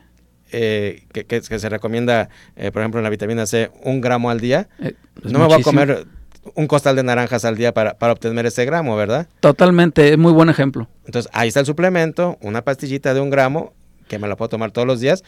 Eh, 0.57 1.03
que, 1.11 1.41
se 1.41 1.67
recomienda, 1.67 2.29
eh, 2.55 2.71
por 2.71 2.81
ejemplo, 2.81 3.01
en 3.01 3.03
la 3.03 3.09
vitamina 3.09 3.45
C, 3.45 3.71
un 3.83 3.99
gramo 3.99 4.29
al 4.29 4.39
día, 4.39 4.69
eh, 4.79 4.93
no 5.23 5.39
me 5.39 5.47
voy 5.47 5.59
a 5.59 5.61
comer 5.61 6.07
un 6.53 6.67
costal 6.67 6.95
de 6.95 7.03
naranjas 7.03 7.43
al 7.43 7.57
día 7.57 7.73
para, 7.73 7.97
obtener 7.99 8.45
ese 8.45 8.63
gramo, 8.63 8.95
¿verdad? 8.95 9.27
Totalmente, 9.41 10.13
es 10.13 10.17
muy 10.17 10.31
buen 10.31 10.47
ejemplo. 10.47 10.87
Entonces, 11.05 11.29
ahí 11.33 11.49
está 11.49 11.59
el 11.59 11.65
suplemento, 11.65 12.37
una 12.39 12.61
pastillita 12.61 13.13
de 13.13 13.19
un 13.19 13.31
gramo, 13.31 13.73
que 14.07 14.17
me 14.17 14.29
la 14.29 14.37
puedo 14.37 14.47
tomar 14.47 14.71
todos 14.71 14.87
los 14.87 15.01
días, 15.01 15.25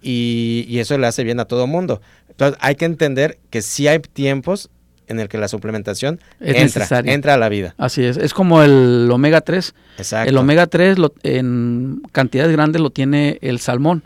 y, 0.00 0.78
eso 0.78 0.96
le 0.96 1.06
hace 1.06 1.24
bien 1.24 1.40
a 1.40 1.44
todo 1.44 1.66
mundo. 1.66 2.00
Entonces, 2.30 2.56
hay 2.62 2.76
que 2.76 2.86
entender 2.86 3.38
que 3.50 3.60
sí 3.60 3.86
hay 3.86 3.98
tiempos 3.98 4.70
en 5.08 5.20
el 5.20 5.28
que 5.28 5.36
la 5.36 5.48
suplementación 5.48 6.20
entra, 6.40 7.02
entra 7.04 7.34
a 7.34 7.36
la 7.36 7.50
vida. 7.50 7.74
Así 7.76 8.02
es, 8.02 8.16
es 8.16 8.32
como 8.32 8.62
el 8.62 9.10
omega 9.12 9.42
3. 9.42 9.74
Exacto. 9.98 10.30
El 10.30 10.38
omega 10.38 10.68
3 10.68 10.96
en 11.24 12.00
cantidades 12.12 12.52
grandes 12.52 12.80
lo 12.80 12.88
tiene 12.88 13.36
el 13.42 13.58
salmón. 13.58 14.04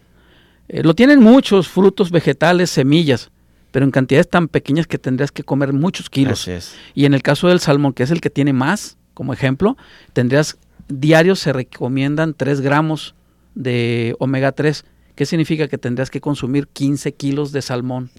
Eh, 0.68 0.82
lo 0.82 0.94
tienen 0.94 1.20
muchos 1.20 1.68
frutos, 1.68 2.10
vegetales, 2.10 2.70
semillas, 2.70 3.30
pero 3.70 3.84
en 3.84 3.90
cantidades 3.90 4.28
tan 4.28 4.48
pequeñas 4.48 4.86
que 4.86 4.98
tendrías 4.98 5.32
que 5.32 5.42
comer 5.42 5.72
muchos 5.72 6.08
kilos. 6.08 6.48
Y 6.94 7.04
en 7.04 7.14
el 7.14 7.22
caso 7.22 7.48
del 7.48 7.60
salmón, 7.60 7.92
que 7.92 8.04
es 8.04 8.10
el 8.10 8.20
que 8.20 8.30
tiene 8.30 8.52
más, 8.52 8.96
como 9.14 9.32
ejemplo, 9.32 9.76
tendrías 10.12 10.58
diarios 10.88 11.40
se 11.40 11.52
recomiendan 11.52 12.34
3 12.34 12.60
gramos 12.60 13.14
de 13.54 14.14
omega 14.18 14.52
3. 14.52 14.84
¿Qué 15.14 15.26
significa 15.26 15.68
que 15.68 15.78
tendrías 15.78 16.10
que 16.10 16.20
consumir 16.20 16.68
15 16.68 17.14
kilos 17.14 17.52
de 17.52 17.62
salmón 17.62 18.10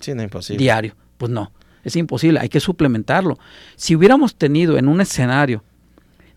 diario? 0.58 0.96
Pues 1.18 1.32
no, 1.32 1.52
es 1.84 1.96
imposible, 1.96 2.40
hay 2.40 2.50
que 2.50 2.60
suplementarlo. 2.60 3.38
Si 3.75 3.96
hubiéramos 3.96 4.36
tenido 4.36 4.78
en 4.78 4.88
un 4.88 5.02
escenario 5.02 5.64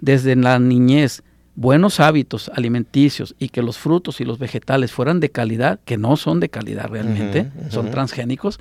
desde 0.00 0.36
la 0.36 0.58
niñez 0.58 1.22
buenos 1.58 1.98
hábitos 1.98 2.52
alimenticios 2.54 3.34
y 3.40 3.48
que 3.48 3.62
los 3.62 3.78
frutos 3.78 4.20
y 4.20 4.24
los 4.24 4.38
vegetales 4.38 4.92
fueran 4.92 5.18
de 5.18 5.30
calidad, 5.30 5.80
que 5.84 5.98
no 5.98 6.16
son 6.16 6.38
de 6.38 6.48
calidad 6.48 6.86
realmente, 6.88 7.50
son 7.68 7.90
transgénicos, 7.90 8.60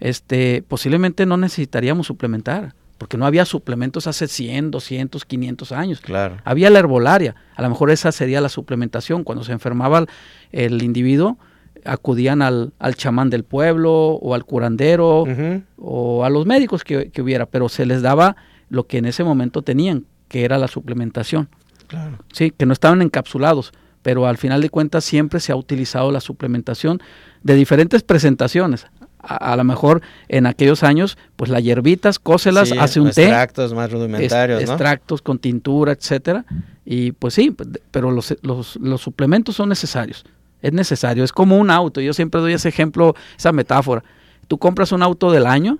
este, 0.00 0.64
posiblemente 0.66 1.26
no 1.26 1.36
necesitaríamos 1.36 2.06
suplementar, 2.06 2.72
porque 2.96 3.18
no 3.18 3.26
había 3.26 3.44
suplementos 3.44 4.06
hace 4.06 4.28
100, 4.28 4.70
200, 4.70 5.26
500 5.26 5.72
años. 5.72 6.00
Claro. 6.00 6.38
Había 6.42 6.70
la 6.70 6.78
herbolaria, 6.78 7.34
a 7.54 7.60
lo 7.60 7.68
mejor 7.68 7.90
esa 7.90 8.12
sería 8.12 8.40
la 8.40 8.48
suplementación. 8.48 9.24
Cuando 9.24 9.44
se 9.44 9.52
enfermaba 9.52 9.98
el, 9.98 10.06
el 10.52 10.82
individuo, 10.82 11.36
acudían 11.84 12.40
al, 12.40 12.72
al, 12.78 12.94
chamán 12.94 13.28
del 13.28 13.44
pueblo 13.44 13.92
o 13.92 14.34
al 14.34 14.46
curandero 14.46 15.24
uh 15.24 15.26
-huh. 15.26 15.62
o 15.76 16.24
a 16.24 16.30
los 16.30 16.46
médicos 16.46 16.82
que, 16.82 17.10
que, 17.10 17.20
hubiera, 17.20 17.44
pero 17.44 17.68
se 17.68 17.84
les 17.84 18.00
daba 18.00 18.36
lo 18.70 18.86
que 18.86 18.96
en 18.96 19.04
ese 19.04 19.22
momento 19.22 19.60
tenían, 19.60 20.06
que 20.28 20.46
era 20.46 20.56
la 20.56 20.68
suplementación. 20.68 21.50
Claro. 21.88 22.18
Sí, 22.32 22.52
que 22.56 22.64
no 22.64 22.72
estaban 22.72 23.02
encapsulados, 23.02 23.72
pero 24.02 24.26
al 24.26 24.36
final 24.36 24.62
de 24.62 24.70
cuentas 24.70 25.04
siempre 25.04 25.40
se 25.40 25.52
ha 25.52 25.56
utilizado 25.56 26.12
la 26.12 26.20
suplementación 26.20 27.02
de 27.42 27.54
diferentes 27.54 28.02
presentaciones. 28.02 28.86
A, 29.20 29.52
a 29.52 29.56
lo 29.56 29.64
mejor 29.64 30.00
en 30.28 30.46
aquellos 30.46 30.84
años, 30.84 31.18
pues 31.34 31.50
las 31.50 31.62
hierbitas, 31.62 32.20
cóselas, 32.20 32.68
sí, 32.68 32.78
hace 32.78 33.00
un 33.00 33.08
extractos 33.08 33.24
té. 33.24 33.30
Extractos 33.30 33.74
más 33.74 33.90
rudimentarios. 33.90 34.60
Extractos 34.62 35.22
con 35.22 35.40
tintura, 35.40 35.92
etcétera. 35.92 36.44
Y 36.84 37.12
pues 37.12 37.34
sí, 37.34 37.54
pero 37.90 38.10
los, 38.12 38.36
los, 38.42 38.76
los 38.76 39.00
suplementos 39.00 39.56
son 39.56 39.68
necesarios. 39.68 40.24
Es 40.62 40.72
necesario, 40.72 41.24
es 41.24 41.32
como 41.32 41.58
un 41.58 41.70
auto. 41.70 42.00
Yo 42.00 42.12
siempre 42.12 42.40
doy 42.40 42.52
ese 42.52 42.68
ejemplo, 42.68 43.14
esa 43.36 43.52
metáfora. 43.52 44.02
Tú 44.46 44.58
compras 44.58 44.92
un 44.92 45.02
auto 45.02 45.30
del 45.30 45.46
año, 45.46 45.78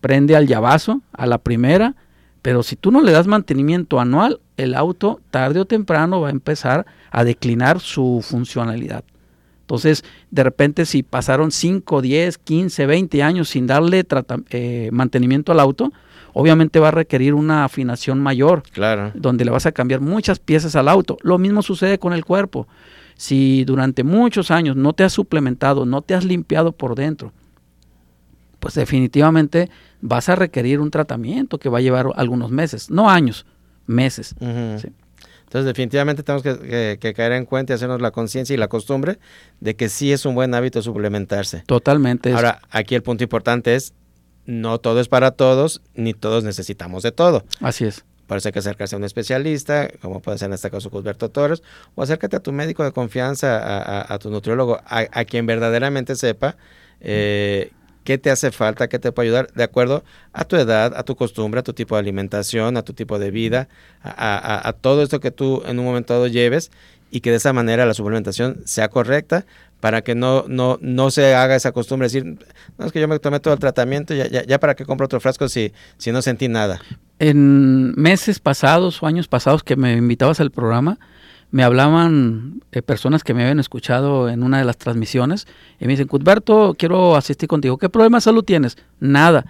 prende 0.00 0.36
al 0.36 0.46
llavazo, 0.46 1.00
a 1.12 1.26
la 1.26 1.38
primera, 1.38 1.94
pero 2.46 2.62
si 2.62 2.76
tú 2.76 2.92
no 2.92 3.02
le 3.02 3.10
das 3.10 3.26
mantenimiento 3.26 3.98
anual, 3.98 4.38
el 4.56 4.76
auto 4.76 5.18
tarde 5.32 5.58
o 5.58 5.64
temprano 5.64 6.20
va 6.20 6.28
a 6.28 6.30
empezar 6.30 6.86
a 7.10 7.24
declinar 7.24 7.80
su 7.80 8.22
funcionalidad. 8.22 9.02
Entonces, 9.62 10.04
de 10.30 10.44
repente, 10.44 10.86
si 10.86 11.02
pasaron 11.02 11.50
5, 11.50 12.00
10, 12.00 12.38
15, 12.38 12.86
20 12.86 13.22
años 13.24 13.48
sin 13.48 13.66
darle 13.66 14.06
eh, 14.50 14.90
mantenimiento 14.92 15.50
al 15.50 15.58
auto, 15.58 15.92
obviamente 16.34 16.78
va 16.78 16.86
a 16.86 16.92
requerir 16.92 17.34
una 17.34 17.64
afinación 17.64 18.20
mayor, 18.20 18.62
claro. 18.70 19.10
donde 19.16 19.44
le 19.44 19.50
vas 19.50 19.66
a 19.66 19.72
cambiar 19.72 20.00
muchas 20.00 20.38
piezas 20.38 20.76
al 20.76 20.86
auto. 20.86 21.18
Lo 21.22 21.38
mismo 21.38 21.62
sucede 21.62 21.98
con 21.98 22.12
el 22.12 22.24
cuerpo. 22.24 22.68
Si 23.16 23.64
durante 23.64 24.04
muchos 24.04 24.52
años 24.52 24.76
no 24.76 24.92
te 24.92 25.02
has 25.02 25.12
suplementado, 25.12 25.84
no 25.84 26.00
te 26.00 26.14
has 26.14 26.24
limpiado 26.24 26.70
por 26.70 26.94
dentro, 26.94 27.32
pues 28.66 28.74
definitivamente 28.74 29.70
vas 30.00 30.28
a 30.28 30.34
requerir 30.34 30.80
un 30.80 30.90
tratamiento 30.90 31.60
que 31.60 31.68
va 31.68 31.78
a 31.78 31.80
llevar 31.80 32.08
algunos 32.16 32.50
meses, 32.50 32.90
no 32.90 33.08
años, 33.08 33.46
meses. 33.86 34.34
Uh 34.40 34.44
-huh. 34.44 34.78
sí. 34.80 34.88
Entonces 35.44 35.66
definitivamente 35.66 36.24
tenemos 36.24 36.42
que, 36.42 36.58
que, 36.58 36.98
que, 37.00 37.14
caer 37.14 37.30
en 37.30 37.44
cuenta 37.44 37.72
y 37.72 37.74
hacernos 37.74 38.00
la 38.00 38.10
conciencia 38.10 38.54
y 38.54 38.56
la 38.56 38.66
costumbre 38.66 39.20
de 39.60 39.76
que 39.76 39.88
sí 39.88 40.10
es 40.10 40.26
un 40.26 40.34
buen 40.34 40.52
hábito 40.52 40.82
suplementarse. 40.82 41.62
Totalmente. 41.64 42.32
Ahora, 42.32 42.60
aquí 42.70 42.96
el 42.96 43.04
punto 43.04 43.22
importante 43.22 43.76
es, 43.76 43.94
no 44.46 44.78
todo 44.78 44.98
es 44.98 45.06
para 45.06 45.30
todos, 45.30 45.80
ni 45.94 46.12
todos 46.12 46.42
necesitamos 46.42 47.04
de 47.04 47.12
todo. 47.12 47.44
Así 47.60 47.84
es. 47.84 48.04
Por 48.26 48.38
eso 48.38 48.48
hay 48.48 48.52
que 48.52 48.58
acercarse 48.58 48.96
a 48.96 48.98
un 48.98 49.04
especialista, 49.04 49.88
como 50.02 50.18
puede 50.18 50.38
ser 50.38 50.46
en 50.46 50.54
este 50.54 50.72
caso 50.72 50.90
Cusberto 50.90 51.28
Torres, 51.28 51.62
o 51.94 52.02
acércate 52.02 52.34
a 52.34 52.40
tu 52.40 52.50
médico 52.50 52.82
de 52.82 52.90
confianza, 52.90 53.58
a, 53.58 54.00
a, 54.00 54.14
a 54.14 54.18
tu 54.18 54.28
nutriólogo, 54.28 54.80
a, 54.84 55.06
a, 55.12 55.24
quien 55.24 55.46
verdaderamente 55.46 56.16
sepa 56.16 56.56
eh, 57.00 57.70
qué 58.06 58.18
te 58.18 58.30
hace 58.30 58.52
falta, 58.52 58.88
qué 58.88 59.00
te 59.00 59.10
puede 59.10 59.28
ayudar, 59.28 59.52
de 59.52 59.64
acuerdo 59.64 60.04
a 60.32 60.44
tu 60.44 60.54
edad, 60.56 60.94
a 60.96 61.02
tu 61.02 61.16
costumbre, 61.16 61.58
a 61.60 61.62
tu 61.64 61.72
tipo 61.72 61.96
de 61.96 62.00
alimentación, 62.00 62.76
a 62.76 62.82
tu 62.82 62.94
tipo 62.94 63.18
de 63.18 63.32
vida, 63.32 63.68
a, 64.00 64.72
todo 64.80 65.02
esto 65.02 65.18
que 65.18 65.32
tú 65.32 65.62
en 65.66 65.80
un 65.80 65.84
momento 65.84 66.14
dado 66.14 66.28
lleves 66.28 66.70
y 67.10 67.20
que 67.20 67.30
de 67.30 67.36
esa 67.36 67.52
manera 67.52 67.84
la 67.84 67.94
suplementación 67.94 68.62
sea 68.64 68.88
correcta 68.88 69.44
para 69.80 70.02
que 70.02 70.14
no, 70.14 70.44
no, 70.46 70.78
no 70.80 71.10
se 71.10 71.34
haga 71.34 71.56
esa 71.56 71.72
costumbre 71.72 72.08
de 72.08 72.20
decir, 72.20 72.38
no, 72.78 72.86
es 72.86 72.92
que 72.92 73.00
yo 73.00 73.08
me 73.08 73.18
tomé 73.18 73.40
todo 73.40 73.52
el 73.52 73.60
tratamiento, 73.60 74.14
ya, 74.14 74.28
ya, 74.28 74.44
ya 74.44 74.60
para 74.60 74.76
qué 74.76 74.84
compro 74.84 75.06
otro 75.06 75.18
frasco 75.18 75.48
si, 75.48 75.72
si 75.98 76.12
no 76.12 76.22
sentí 76.22 76.46
nada. 76.46 76.80
En 77.18 77.92
meses 78.00 78.38
pasados 78.38 79.02
o 79.02 79.06
años 79.06 79.26
pasados 79.26 79.64
que 79.64 79.74
me 79.74 79.94
invitabas 79.94 80.38
al 80.38 80.52
programa, 80.52 80.98
me 81.50 81.62
hablaban 81.62 82.62
eh, 82.72 82.82
personas 82.82 83.24
que 83.24 83.34
me 83.34 83.42
habían 83.42 83.60
escuchado 83.60 84.28
en 84.28 84.42
una 84.42 84.58
de 84.58 84.64
las 84.64 84.76
transmisiones 84.76 85.46
y 85.80 85.86
me 85.86 85.92
dicen, 85.92 86.08
Cudberto, 86.08 86.74
quiero 86.78 87.16
asistir 87.16 87.48
contigo. 87.48 87.78
¿Qué 87.78 87.88
problema 87.88 88.18
de 88.18 88.22
salud 88.22 88.44
tienes? 88.44 88.76
Nada. 89.00 89.46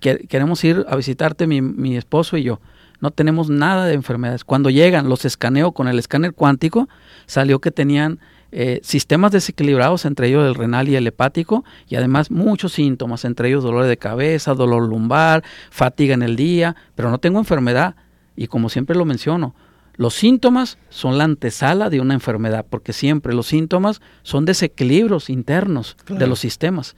Queremos 0.00 0.62
ir 0.64 0.84
a 0.88 0.96
visitarte 0.96 1.46
mi, 1.46 1.62
mi 1.62 1.96
esposo 1.96 2.36
y 2.36 2.42
yo. 2.42 2.60
No 3.00 3.10
tenemos 3.10 3.48
nada 3.48 3.86
de 3.86 3.94
enfermedades. 3.94 4.44
Cuando 4.44 4.70
llegan, 4.70 5.08
los 5.08 5.24
escaneo 5.24 5.72
con 5.72 5.88
el 5.88 5.98
escáner 5.98 6.32
cuántico, 6.32 6.88
salió 7.26 7.60
que 7.60 7.70
tenían 7.70 8.18
eh, 8.50 8.80
sistemas 8.82 9.30
desequilibrados, 9.30 10.06
entre 10.06 10.28
ellos 10.28 10.46
el 10.46 10.54
renal 10.54 10.88
y 10.88 10.96
el 10.96 11.06
hepático, 11.06 11.64
y 11.86 11.96
además 11.96 12.30
muchos 12.30 12.72
síntomas, 12.72 13.24
entre 13.24 13.48
ellos 13.48 13.62
dolor 13.62 13.84
de 13.84 13.98
cabeza, 13.98 14.54
dolor 14.54 14.88
lumbar, 14.88 15.44
fatiga 15.70 16.14
en 16.14 16.22
el 16.22 16.34
día, 16.34 16.74
pero 16.94 17.10
no 17.10 17.18
tengo 17.18 17.38
enfermedad. 17.38 17.94
Y 18.36 18.46
como 18.46 18.68
siempre 18.68 18.96
lo 18.96 19.04
menciono, 19.04 19.54
los 19.98 20.14
síntomas 20.14 20.78
son 20.88 21.18
la 21.18 21.24
antesala 21.24 21.90
de 21.90 22.00
una 22.00 22.14
enfermedad, 22.14 22.64
porque 22.70 22.92
siempre 22.92 23.34
los 23.34 23.48
síntomas 23.48 24.00
son 24.22 24.44
desequilibrios 24.44 25.28
internos 25.28 25.96
claro. 26.04 26.20
de 26.20 26.26
los 26.28 26.38
sistemas. 26.38 26.94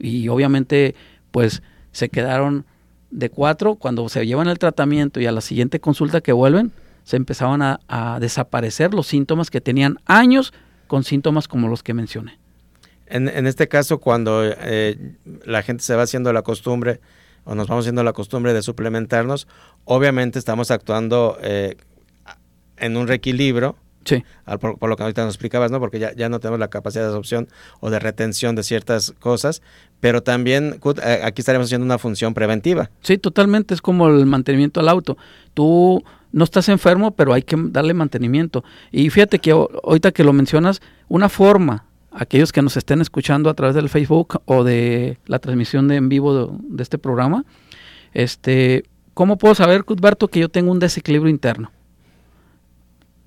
Y 0.00 0.26
obviamente, 0.28 0.96
pues 1.30 1.62
se 1.92 2.08
quedaron 2.08 2.66
de 3.12 3.30
cuatro, 3.30 3.76
cuando 3.76 4.08
se 4.08 4.26
llevan 4.26 4.48
el 4.48 4.58
tratamiento 4.58 5.20
y 5.20 5.26
a 5.26 5.32
la 5.32 5.40
siguiente 5.40 5.78
consulta 5.78 6.20
que 6.20 6.32
vuelven, 6.32 6.72
se 7.04 7.16
empezaban 7.16 7.62
a, 7.62 7.80
a 7.86 8.18
desaparecer 8.18 8.94
los 8.94 9.06
síntomas 9.06 9.48
que 9.48 9.60
tenían 9.60 9.98
años 10.06 10.52
con 10.88 11.04
síntomas 11.04 11.46
como 11.46 11.68
los 11.68 11.84
que 11.84 11.94
mencioné. 11.94 12.40
En, 13.06 13.28
en 13.28 13.46
este 13.46 13.68
caso, 13.68 13.98
cuando 13.98 14.42
eh, 14.44 15.14
la 15.44 15.62
gente 15.62 15.84
se 15.84 15.94
va 15.94 16.02
haciendo 16.02 16.32
la 16.32 16.42
costumbre 16.42 17.00
o 17.44 17.54
nos 17.54 17.68
vamos 17.68 17.84
haciendo 17.84 18.02
la 18.02 18.12
costumbre 18.12 18.52
de 18.52 18.62
suplementarnos, 18.62 19.46
obviamente 19.84 20.40
estamos 20.40 20.72
actuando 20.72 21.38
eh, 21.42 21.76
en 22.80 22.96
un 22.96 23.06
reequilibrio, 23.06 23.76
sí. 24.04 24.24
al, 24.44 24.58
por, 24.58 24.78
por, 24.78 24.88
lo 24.88 24.96
que 24.96 25.02
ahorita 25.02 25.24
nos 25.24 25.34
explicabas, 25.34 25.70
¿no? 25.70 25.80
Porque 25.80 25.98
ya, 25.98 26.14
ya, 26.14 26.28
no 26.28 26.40
tenemos 26.40 26.58
la 26.58 26.68
capacidad 26.68 27.02
de 27.02 27.08
absorción 27.08 27.48
o 27.80 27.90
de 27.90 27.98
retención 27.98 28.54
de 28.56 28.62
ciertas 28.62 29.12
cosas, 29.18 29.62
pero 30.00 30.22
también 30.22 30.80
eh, 31.04 31.20
aquí 31.22 31.42
estaremos 31.42 31.66
haciendo 31.66 31.84
una 31.84 31.98
función 31.98 32.34
preventiva. 32.34 32.90
Sí, 33.02 33.18
totalmente, 33.18 33.74
es 33.74 33.82
como 33.82 34.08
el 34.08 34.26
mantenimiento 34.26 34.80
al 34.80 34.88
auto. 34.88 35.16
Tú 35.54 36.02
no 36.32 36.44
estás 36.44 36.68
enfermo, 36.68 37.12
pero 37.12 37.32
hay 37.32 37.42
que 37.42 37.56
darle 37.58 37.94
mantenimiento. 37.94 38.64
Y 38.90 39.10
fíjate 39.10 39.38
que 39.38 39.50
ahorita 39.50 40.12
que 40.12 40.24
lo 40.24 40.32
mencionas, 40.32 40.80
una 41.08 41.28
forma, 41.28 41.84
aquellos 42.12 42.52
que 42.52 42.62
nos 42.62 42.76
estén 42.76 43.00
escuchando 43.00 43.50
a 43.50 43.54
través 43.54 43.74
del 43.74 43.88
Facebook 43.88 44.40
o 44.46 44.64
de 44.64 45.18
la 45.26 45.38
transmisión 45.38 45.88
de 45.88 45.96
en 45.96 46.08
vivo 46.08 46.34
de, 46.34 46.52
de 46.62 46.82
este 46.82 46.98
programa, 46.98 47.44
este, 48.12 48.84
¿cómo 49.14 49.38
puedo 49.38 49.54
saber, 49.54 49.84
Cuthberto, 49.84 50.28
que 50.28 50.40
yo 50.40 50.48
tengo 50.48 50.72
un 50.72 50.78
desequilibrio 50.78 51.30
interno? 51.30 51.70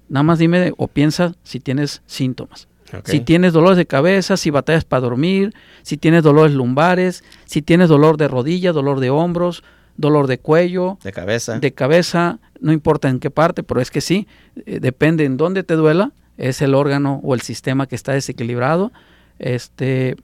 Nada 0.10 0.24
más 0.24 0.40
dime 0.40 0.74
o 0.78 0.88
piensa 0.88 1.34
si 1.44 1.60
tienes 1.60 2.02
síntomas. 2.06 2.68
Okay. 2.88 3.02
Si 3.18 3.20
tienes 3.22 3.54
dolores 3.54 3.78
de 3.78 3.88
cabeza, 3.88 4.38
si 4.38 4.52
batallas 4.52 4.86
para 4.86 5.02
dormir, 5.02 5.54
si 5.82 5.98
tienes 5.98 6.22
dolores 6.22 6.54
lumbares, 6.54 7.24
si 7.46 7.62
tienes 7.62 7.90
dolor 7.90 8.18
de 8.18 8.28
rodilla, 8.28 8.72
dolor 8.72 9.00
de 9.00 9.10
hombros, 9.10 9.64
dolor 9.98 10.28
de 10.28 10.38
cuello, 10.38 11.00
de 11.04 11.12
cabeza, 11.12 11.60
de 11.60 11.74
cabeza, 11.74 12.40
no 12.60 12.72
importa 12.72 13.10
en 13.10 13.20
qué 13.20 13.32
parte, 13.32 13.64
pero 13.64 13.82
es 13.82 13.90
que 13.90 14.02
sí, 14.02 14.28
eh, 14.66 14.80
depende 14.80 15.26
en 15.26 15.38
dónde 15.38 15.64
te 15.64 15.76
duela, 15.76 16.12
es 16.38 16.62
el 16.62 16.76
órgano 16.76 17.20
o 17.24 17.34
el 17.34 17.42
sistema 17.42 17.88
que 17.88 17.96
está 17.96 18.14
desequilibrado. 18.14 18.92
Este, 19.40 20.16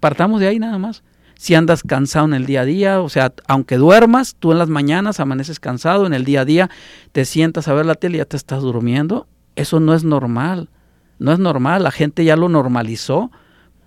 partamos 0.00 0.40
de 0.40 0.48
ahí 0.48 0.58
nada 0.58 0.78
más. 0.78 1.02
Si 1.36 1.54
andas 1.54 1.82
cansado 1.82 2.26
en 2.26 2.34
el 2.34 2.46
día 2.46 2.62
a 2.62 2.64
día, 2.64 3.00
o 3.00 3.08
sea, 3.08 3.32
aunque 3.46 3.76
duermas, 3.76 4.36
tú 4.38 4.52
en 4.52 4.58
las 4.58 4.68
mañanas 4.68 5.20
amaneces 5.20 5.60
cansado, 5.60 6.06
en 6.06 6.14
el 6.14 6.24
día 6.24 6.42
a 6.42 6.44
día 6.44 6.70
te 7.12 7.24
sientas 7.24 7.68
a 7.68 7.74
ver 7.74 7.86
la 7.86 7.94
tele 7.94 8.16
y 8.16 8.18
ya 8.18 8.24
te 8.24 8.36
estás 8.36 8.62
durmiendo, 8.62 9.26
eso 9.56 9.80
no 9.80 9.94
es 9.94 10.04
normal. 10.04 10.68
No 11.18 11.32
es 11.32 11.38
normal, 11.38 11.82
la 11.82 11.90
gente 11.90 12.24
ya 12.24 12.36
lo 12.36 12.48
normalizó, 12.48 13.30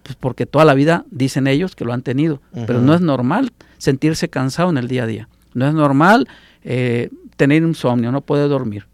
pues 0.04 0.16
porque 0.16 0.46
toda 0.46 0.66
la 0.66 0.74
vida 0.74 1.06
dicen 1.12 1.48
ellos 1.48 1.76
que 1.76 1.84
lo 1.84 1.94
han 1.94 2.02
tenido, 2.02 2.42
uh 2.54 2.60
-huh. 2.60 2.66
pero 2.66 2.82
no 2.82 2.94
es 2.94 3.02
normal 3.02 3.52
sentirse 3.78 4.30
cansado 4.30 4.70
en 4.70 4.78
el 4.78 4.88
día 4.88 5.04
a 5.04 5.08
día. 5.08 5.30
No 5.54 5.68
es 5.68 5.74
normal 5.74 6.28
eh, 6.64 7.10
tener 7.36 7.64
insomnio, 7.64 8.12
no 8.12 8.22
poder 8.22 8.50
dormir. 8.50 8.88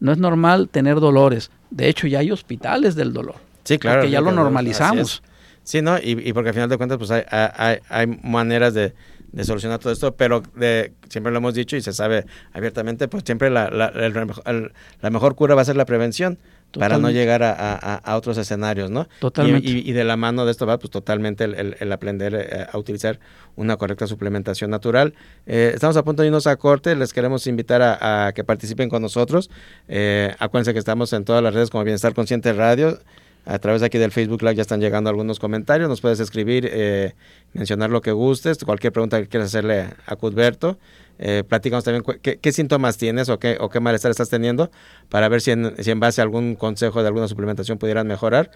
No 0.00 0.12
es 0.12 0.18
normal 0.18 0.68
tener 0.68 1.00
dolores. 1.00 1.50
De 1.70 1.88
hecho, 1.88 2.06
ya 2.06 2.20
hay 2.20 2.30
hospitales 2.30 2.94
del 2.94 3.12
dolor. 3.12 3.36
Sí, 3.64 3.78
claro. 3.78 4.00
Porque 4.00 4.10
ya 4.10 4.20
lo 4.20 4.32
normalizamos. 4.32 5.22
Sí, 5.64 5.82
¿no? 5.82 5.98
Y, 5.98 6.12
y, 6.28 6.32
porque 6.32 6.50
al 6.50 6.54
final 6.54 6.68
de 6.68 6.76
cuentas, 6.76 6.98
pues 6.98 7.10
hay, 7.10 7.22
hay, 7.30 7.78
hay 7.88 8.06
maneras 8.22 8.74
de, 8.74 8.94
de, 9.32 9.44
solucionar 9.44 9.78
todo 9.80 9.92
esto, 9.92 10.14
pero 10.14 10.42
de, 10.54 10.92
siempre 11.08 11.32
lo 11.32 11.38
hemos 11.38 11.54
dicho 11.54 11.76
y 11.76 11.80
se 11.80 11.92
sabe 11.92 12.26
abiertamente, 12.52 13.08
pues 13.08 13.24
siempre 13.24 13.50
la, 13.50 13.70
la, 13.70 13.86
el, 13.86 14.14
el, 14.46 14.72
la 15.00 15.10
mejor 15.10 15.34
cura 15.34 15.54
va 15.54 15.62
a 15.62 15.64
ser 15.64 15.76
la 15.76 15.86
prevención. 15.86 16.38
Totalmente. 16.74 17.02
para 17.02 17.12
no 17.12 17.16
llegar 17.16 17.42
a, 17.44 17.52
a, 17.52 17.94
a, 17.98 18.16
otros 18.16 18.36
escenarios, 18.36 18.90
¿no? 18.90 19.06
Totalmente. 19.20 19.68
Y, 19.70 19.78
y, 19.78 19.90
y, 19.90 19.92
de 19.92 20.02
la 20.02 20.16
mano 20.16 20.44
de 20.44 20.50
esto 20.50 20.66
va, 20.66 20.76
pues 20.76 20.90
totalmente 20.90 21.44
el, 21.44 21.54
el, 21.54 21.76
el 21.78 21.92
aprender 21.92 22.34
eh, 22.34 22.66
a 22.68 22.76
utilizar 22.76 23.20
una 23.54 23.76
correcta 23.76 24.08
suplementación 24.08 24.72
natural. 24.72 25.14
Eh, 25.46 25.70
estamos 25.72 25.96
a 25.96 26.02
punto 26.02 26.22
de 26.22 26.28
irnos 26.28 26.48
a 26.48 26.56
corte, 26.56 26.96
les 26.96 27.12
queremos 27.12 27.46
invitar 27.46 27.80
a, 27.80 28.26
a 28.26 28.32
que 28.32 28.42
participen 28.42 28.88
con 28.88 29.02
nosotros. 29.02 29.50
Eh, 29.86 30.34
acuérdense 30.40 30.72
que 30.72 30.80
estamos 30.80 31.12
en 31.12 31.24
todas 31.24 31.44
las 31.44 31.54
redes 31.54 31.70
como 31.70 31.84
Bienestar 31.84 32.12
Consciente 32.12 32.52
Radio. 32.52 32.98
A 33.46 33.58
través 33.58 33.82
de 33.82 33.86
aquí 33.86 33.98
del 33.98 34.10
Facebook 34.10 34.42
Live 34.42 34.54
ya 34.54 34.62
están 34.62 34.80
llegando 34.80 35.10
algunos 35.10 35.38
comentarios. 35.38 35.88
Nos 35.88 36.00
puedes 36.00 36.18
escribir, 36.18 36.68
eh, 36.72 37.14
mencionar 37.52 37.90
lo 37.90 38.00
que 38.00 38.12
gustes, 38.12 38.64
cualquier 38.64 38.92
pregunta 38.92 39.20
que 39.20 39.28
quieras 39.28 39.48
hacerle 39.48 39.88
a 40.06 40.16
Cudberto. 40.16 40.78
Eh, 41.18 41.44
platícanos 41.46 41.84
también 41.84 42.02
qué, 42.22 42.52
síntomas 42.52 42.96
tienes 42.96 43.28
o 43.28 43.38
qué, 43.38 43.58
o 43.60 43.68
qué 43.68 43.80
malestar 43.80 44.10
estás 44.10 44.30
teniendo 44.30 44.70
para 45.10 45.28
ver 45.28 45.40
si 45.42 45.50
en, 45.52 45.74
si 45.78 45.90
en 45.90 46.00
base 46.00 46.20
a 46.20 46.24
algún 46.24 46.56
consejo 46.56 47.02
de 47.02 47.08
alguna 47.08 47.28
suplementación 47.28 47.78
pudieran 47.78 48.06
mejorar. 48.06 48.50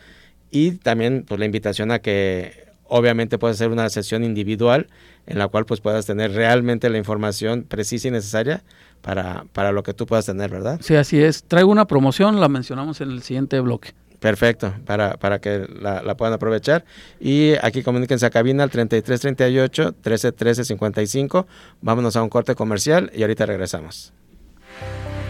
Y 0.50 0.72
también 0.72 1.24
pues 1.28 1.38
la 1.38 1.44
invitación 1.44 1.90
a 1.90 1.98
que 1.98 2.66
obviamente 2.88 3.38
puedes 3.38 3.58
hacer 3.58 3.70
una 3.70 3.88
sesión 3.90 4.24
individual 4.24 4.88
en 5.26 5.38
la 5.38 5.48
cual 5.48 5.66
pues 5.66 5.80
puedas 5.80 6.06
tener 6.06 6.32
realmente 6.32 6.88
la 6.88 6.96
información 6.96 7.64
precisa 7.64 8.08
y 8.08 8.10
necesaria 8.10 8.64
para, 9.02 9.44
para 9.52 9.72
lo 9.72 9.82
que 9.82 9.92
tú 9.92 10.06
puedas 10.06 10.24
tener, 10.24 10.50
¿verdad? 10.50 10.80
Sí, 10.82 10.96
así 10.96 11.20
es. 11.22 11.44
Traigo 11.44 11.70
una 11.70 11.86
promoción, 11.86 12.40
la 12.40 12.48
mencionamos 12.48 13.02
en 13.02 13.10
el 13.10 13.22
siguiente 13.22 13.60
bloque. 13.60 13.92
Perfecto, 14.20 14.74
para, 14.84 15.16
para 15.16 15.40
que 15.40 15.66
la, 15.80 16.16
puedan 16.16 16.34
aprovechar. 16.34 16.84
Y 17.20 17.52
aquí 17.62 17.82
comuníquense 17.82 18.26
a 18.26 18.30
cabina 18.30 18.64
al 18.64 18.70
3338 18.70 19.82
1313 19.92 20.64
55. 20.64 21.46
Vámonos 21.80 22.16
a 22.16 22.22
un 22.22 22.28
corte 22.28 22.54
comercial 22.54 23.10
y 23.14 23.22
ahorita 23.22 23.46
regresamos. 23.46 24.12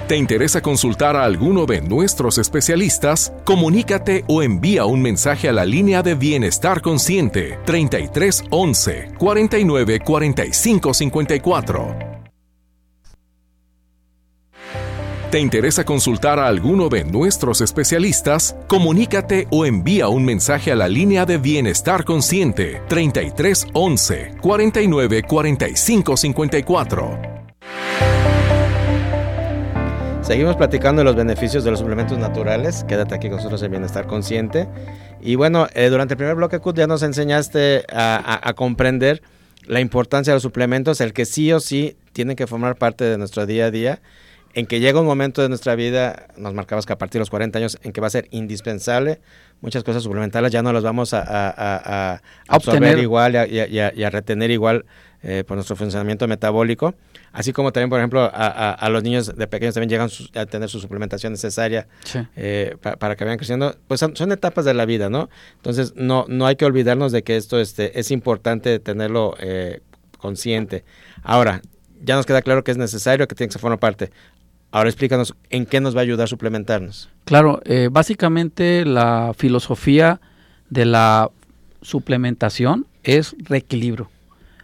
¿Te 0.08 0.16
interesa 0.16 0.62
consultar 0.62 1.16
a 1.16 1.24
alguno 1.24 1.66
de 1.66 1.82
nuestros 1.82 2.38
especialistas? 2.38 3.30
Comunícate 3.44 4.24
o 4.26 4.42
envía 4.42 4.86
un 4.86 5.02
mensaje 5.02 5.50
a 5.50 5.52
la 5.52 5.66
línea 5.66 6.02
de 6.02 6.14
Bienestar 6.14 6.80
Consciente 6.80 7.58
33 7.66 8.44
11 8.48 9.12
49 9.18 10.00
45 10.00 10.94
54. 10.94 12.17
¿Te 15.30 15.38
interesa 15.38 15.84
consultar 15.84 16.38
a 16.38 16.46
alguno 16.46 16.88
de 16.88 17.04
nuestros 17.04 17.60
especialistas? 17.60 18.56
Comunícate 18.66 19.46
o 19.50 19.66
envía 19.66 20.08
un 20.08 20.24
mensaje 20.24 20.72
a 20.72 20.74
la 20.74 20.88
línea 20.88 21.26
de 21.26 21.36
Bienestar 21.36 22.06
Consciente 22.06 22.80
33 22.88 23.66
11 23.74 24.36
49 24.40 25.22
45 25.24 26.16
54. 26.16 27.18
Seguimos 30.22 30.56
platicando 30.56 31.00
de 31.00 31.04
los 31.04 31.14
beneficios 31.14 31.62
de 31.62 31.72
los 31.72 31.80
suplementos 31.80 32.16
naturales. 32.16 32.84
Quédate 32.84 33.14
aquí 33.14 33.28
con 33.28 33.36
nosotros 33.36 33.62
en 33.62 33.70
Bienestar 33.70 34.06
Consciente. 34.06 34.66
Y 35.20 35.34
bueno, 35.34 35.66
eh, 35.74 35.90
durante 35.90 36.14
el 36.14 36.18
primer 36.18 36.36
bloque, 36.36 36.58
Kut, 36.58 36.78
ya 36.78 36.86
nos 36.86 37.02
enseñaste 37.02 37.84
a, 37.92 38.50
comprender 38.56 39.20
la 39.66 39.80
importancia 39.80 40.32
de 40.32 40.36
los 40.36 40.42
suplementos, 40.42 41.02
el 41.02 41.12
que 41.12 41.26
sí 41.26 41.52
o 41.52 41.60
sí 41.60 41.98
tienen 42.14 42.34
que 42.34 42.46
formar 42.46 42.76
parte 42.76 43.04
de 43.04 43.18
nuestro 43.18 43.44
día 43.44 43.66
a 43.66 43.70
día, 43.70 44.00
en 44.54 44.66
que 44.66 44.80
llega 44.80 45.00
un 45.00 45.06
momento 45.06 45.42
de 45.42 45.48
nuestra 45.48 45.74
vida, 45.74 46.28
nos 46.36 46.54
marcabas 46.54 46.86
que 46.86 46.92
a 46.92 46.98
partir 46.98 47.14
de 47.14 47.20
los 47.20 47.30
40 47.30 47.58
años, 47.58 47.78
en 47.82 47.92
que 47.92 48.00
va 48.00 48.06
a 48.06 48.10
ser 48.10 48.28
indispensable, 48.30 49.20
muchas 49.60 49.84
cosas 49.84 50.02
suplementales 50.02 50.52
ya 50.52 50.62
no 50.62 50.72
las 50.72 50.82
vamos 50.82 51.12
a, 51.14 52.20
absorber 52.48 52.98
igual 52.98 53.34
y 53.50 53.78
a, 53.78 54.10
retener 54.10 54.50
igual 54.50 54.84
eh, 55.22 55.44
por 55.46 55.56
nuestro 55.56 55.76
funcionamiento 55.76 56.26
metabólico. 56.28 56.94
Así 57.32 57.52
como 57.52 57.72
también, 57.72 57.90
por 57.90 57.98
ejemplo, 57.98 58.30
a, 58.32 58.88
los 58.90 59.02
niños 59.02 59.34
de 59.36 59.46
pequeños 59.46 59.74
también 59.74 59.90
llegan 59.90 60.08
a 60.34 60.46
tener 60.46 60.68
su 60.68 60.80
suplementación 60.80 61.32
necesaria 61.32 61.86
eh, 62.36 62.76
para 62.80 63.16
que 63.16 63.24
vayan 63.24 63.36
creciendo. 63.38 63.76
Pues 63.86 64.00
son, 64.00 64.32
etapas 64.32 64.64
de 64.64 64.74
la 64.74 64.86
vida, 64.86 65.10
¿no? 65.10 65.28
Entonces, 65.56 65.94
no, 65.94 66.24
no 66.28 66.46
hay 66.46 66.56
que 66.56 66.64
olvidarnos 66.64 67.12
de 67.12 67.22
que 67.22 67.36
esto 67.36 67.60
este, 67.60 67.98
es 67.98 68.10
importante 68.10 68.78
tenerlo 68.78 69.36
eh, 69.40 69.80
consciente. 70.18 70.84
Ahora, 71.22 71.60
ya 72.02 72.16
nos 72.16 72.26
queda 72.26 72.42
claro 72.42 72.64
que 72.64 72.70
es 72.70 72.76
necesario, 72.76 73.26
que 73.26 73.34
tiene 73.34 73.52
que 73.52 73.58
formar 73.58 73.78
parte. 73.78 74.10
Ahora 74.70 74.90
explícanos 74.90 75.34
en 75.50 75.66
qué 75.66 75.80
nos 75.80 75.96
va 75.96 76.00
a 76.00 76.02
ayudar 76.02 76.28
suplementarnos. 76.28 77.08
Claro, 77.24 77.60
eh, 77.64 77.88
básicamente 77.90 78.84
la 78.84 79.32
filosofía 79.36 80.20
de 80.68 80.84
la 80.84 81.30
suplementación 81.80 82.86
es 83.02 83.34
reequilibrio 83.38 84.10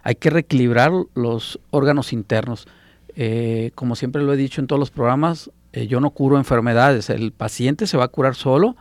hay 0.05 0.15
que 0.15 0.31
reequilibrar 0.31 0.93
los 1.15 1.59
órganos 1.71 2.13
internos. 2.13 2.69
Eh, 3.17 3.73
como 3.75 3.97
siempre 3.97 4.23
lo 4.23 4.35
he 4.35 4.37
dicho 4.37 4.61
en 4.61 4.67
todos 4.67 4.79
los 4.79 4.91
programas, 4.91 5.51
eh, 5.73 5.87
yo 5.87 5.99
no 5.99 6.11
curo 6.11 6.37
enfermedades, 6.37 7.11
el 7.11 7.33
paciente 7.33 7.87
se 7.87 7.97
va 7.97 8.05
a 8.05 8.09
curar 8.09 8.35
solo 8.35 8.77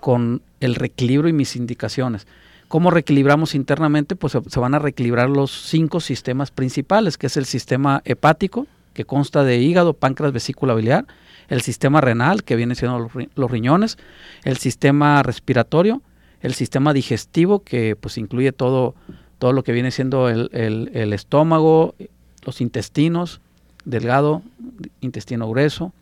con 0.00 0.42
el 0.60 0.74
reequilibrio 0.74 1.28
y 1.28 1.34
mis 1.34 1.54
indicaciones. 1.54 2.26
¿Cómo 2.68 2.90
reequilibramos 2.90 3.54
internamente? 3.54 4.16
Pues 4.16 4.32
se, 4.32 4.60
van 4.60 4.74
a 4.74 4.78
reequilibrar 4.78 5.28
los 5.28 5.50
cinco 5.52 6.00
sistemas 6.00 6.50
principales, 6.50 7.18
que 7.18 7.26
es 7.26 7.36
el 7.36 7.44
sistema 7.44 8.00
hepático, 8.06 8.66
que 8.94 9.04
consta 9.04 9.44
de 9.44 9.58
hígado, 9.58 9.92
páncreas, 9.92 10.32
vesícula 10.32 10.74
biliar, 10.74 11.06
el 11.48 11.60
sistema 11.60 12.00
renal, 12.00 12.44
que 12.44 12.56
viene 12.56 12.74
siendo 12.74 13.10
los, 13.34 13.50
riñones, 13.50 13.98
el 14.44 14.56
sistema 14.56 15.22
respiratorio, 15.22 16.00
el 16.40 16.54
sistema 16.54 16.94
digestivo, 16.94 17.62
que 17.62 17.96
pues 17.96 18.16
incluye 18.16 18.52
todo 18.52 18.94
todo 19.38 19.52
lo 19.52 19.62
que 19.62 19.72
viene 19.72 19.90
siendo 19.90 20.30
el, 20.30 21.12
estómago, 21.12 21.94
los 22.46 22.62
intestinos, 22.62 23.42
delgado, 23.84 24.42
intestino 25.02 25.46
grueso, 25.48 25.92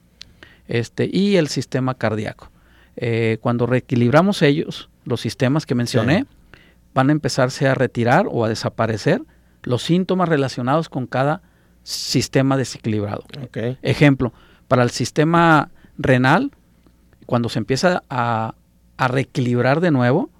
este, 0.69 1.11
y 1.13 1.37
el 1.37 1.49
sistema 1.49 1.95
cardíaco. 1.95 2.51
Eh, 2.97 3.39
cuando 3.41 3.67
reequilibramos 3.67 4.43
ellos, 4.43 4.91
los 5.05 5.21
sistemas 5.21 5.67
que 5.67 5.75
mencioné, 5.75 6.27
van 6.95 7.09
a 7.09 7.13
empezarse 7.13 7.67
a 7.67 7.75
retirar 7.75 8.27
o 8.31 8.45
a 8.45 8.49
desaparecer 8.49 9.23
los 9.65 9.83
síntomas 9.83 10.29
relacionados 10.29 10.89
con 10.89 11.07
cada 11.07 11.43
sistema 11.83 12.57
desequilibrado. 12.57 13.25
Ejemplo, 13.83 14.33
para 14.69 14.83
el 14.83 14.91
sistema 14.91 15.71
renal, 15.99 16.51
cuando 17.27 17.49
se 17.49 17.59
empieza 17.59 18.03
a, 18.09 18.55
a 18.97 19.09
reequilibrar 19.09 19.81
de 19.81 19.91
nuevo, 19.91 20.31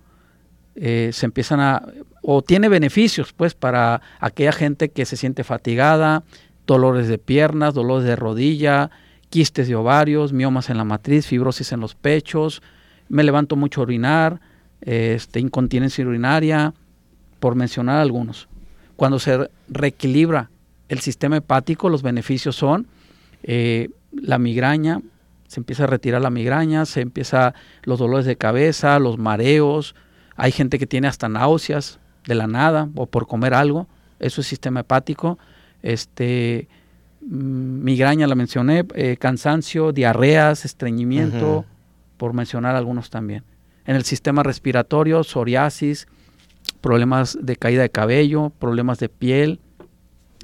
eh, 0.75 1.11
se 1.13 1.27
empiezan 1.27 1.61
a, 1.61 1.83
o 2.23 2.43
tiene 2.43 2.69
beneficios 2.69 3.33
pues 3.33 3.55
para 3.55 4.01
aquella 4.21 4.53
gente 4.53 4.91
que 4.91 5.05
se 5.05 5.17
siente 5.17 5.45
fatigada, 5.45 6.23
dolores 6.67 7.09
de 7.09 7.19
piernas, 7.19 7.75
dolores 7.75 8.07
de 8.07 8.17
rodilla, 8.17 8.91
quistes 9.29 9.69
de 9.69 9.75
ovarios, 9.75 10.33
miomas 10.33 10.71
en 10.71 10.79
la 10.79 10.85
matriz, 10.85 11.27
fibrosis 11.27 11.73
en 11.73 11.81
los 11.81 11.95
pechos, 11.95 12.63
me 13.09 13.25
levanto 13.25 13.57
mucho 13.57 13.81
a 13.81 13.85
orinar, 13.85 14.41
este, 14.81 15.41
incontinencia 15.41 16.07
urinaria, 16.07 16.73
por 17.41 17.55
mencionar 17.55 17.99
algunos. 17.99 18.49
Cuando 18.97 19.19
se 19.19 19.51
reequilibra 19.69 20.51
el 20.93 21.01
sistema 21.01 21.39
hepático, 21.39 21.89
los 21.89 22.03
beneficios 22.03 22.55
son 22.55 22.87
eh, 23.43 23.89
la 24.13 24.39
migraña, 24.39 25.01
se 25.49 25.59
empieza 25.59 25.85
a 25.85 25.87
retirar 25.87 26.21
la 26.21 26.29
migraña, 26.29 26.85
se 26.85 27.01
empieza 27.01 27.55
los 27.85 27.99
dolores 27.99 28.27
de 28.27 28.37
cabeza, 28.37 28.99
los 28.99 29.17
mareos, 29.19 29.95
hay 30.37 30.53
gente 30.53 30.79
que 30.79 30.87
tiene 30.87 31.09
hasta 31.09 31.31
náuseas 31.31 31.99
de 32.27 32.35
la 32.35 32.47
nada 32.47 32.91
o 32.95 33.07
por 33.07 33.27
comer 33.27 33.55
algo. 33.55 33.87
Eso 34.19 34.43
es 34.43 34.47
sistema 34.47 34.81
hepático. 34.81 35.39
Este, 35.83 36.69
mm, 37.23 37.85
migraña 37.85 38.27
la 38.27 38.35
mencioné, 38.35 38.85
eh, 38.95 39.17
cansancio, 39.19 39.93
diarreas, 39.93 40.67
estreñimiento, 40.67 41.65
por 42.19 42.35
mencionar 42.35 42.77
algunos 42.77 43.09
también. 43.09 43.45
En 43.87 43.97
el 43.97 44.05
sistema 44.05 44.43
respiratorio, 44.43 45.25
psoriasis, 45.25 46.07
problemas 46.83 47.39
de 47.41 47.57
caída 47.57 47.81
de 47.81 47.91
cabello, 47.91 48.53
problemas 48.59 48.99
de 48.99 49.09
piel, 49.09 49.59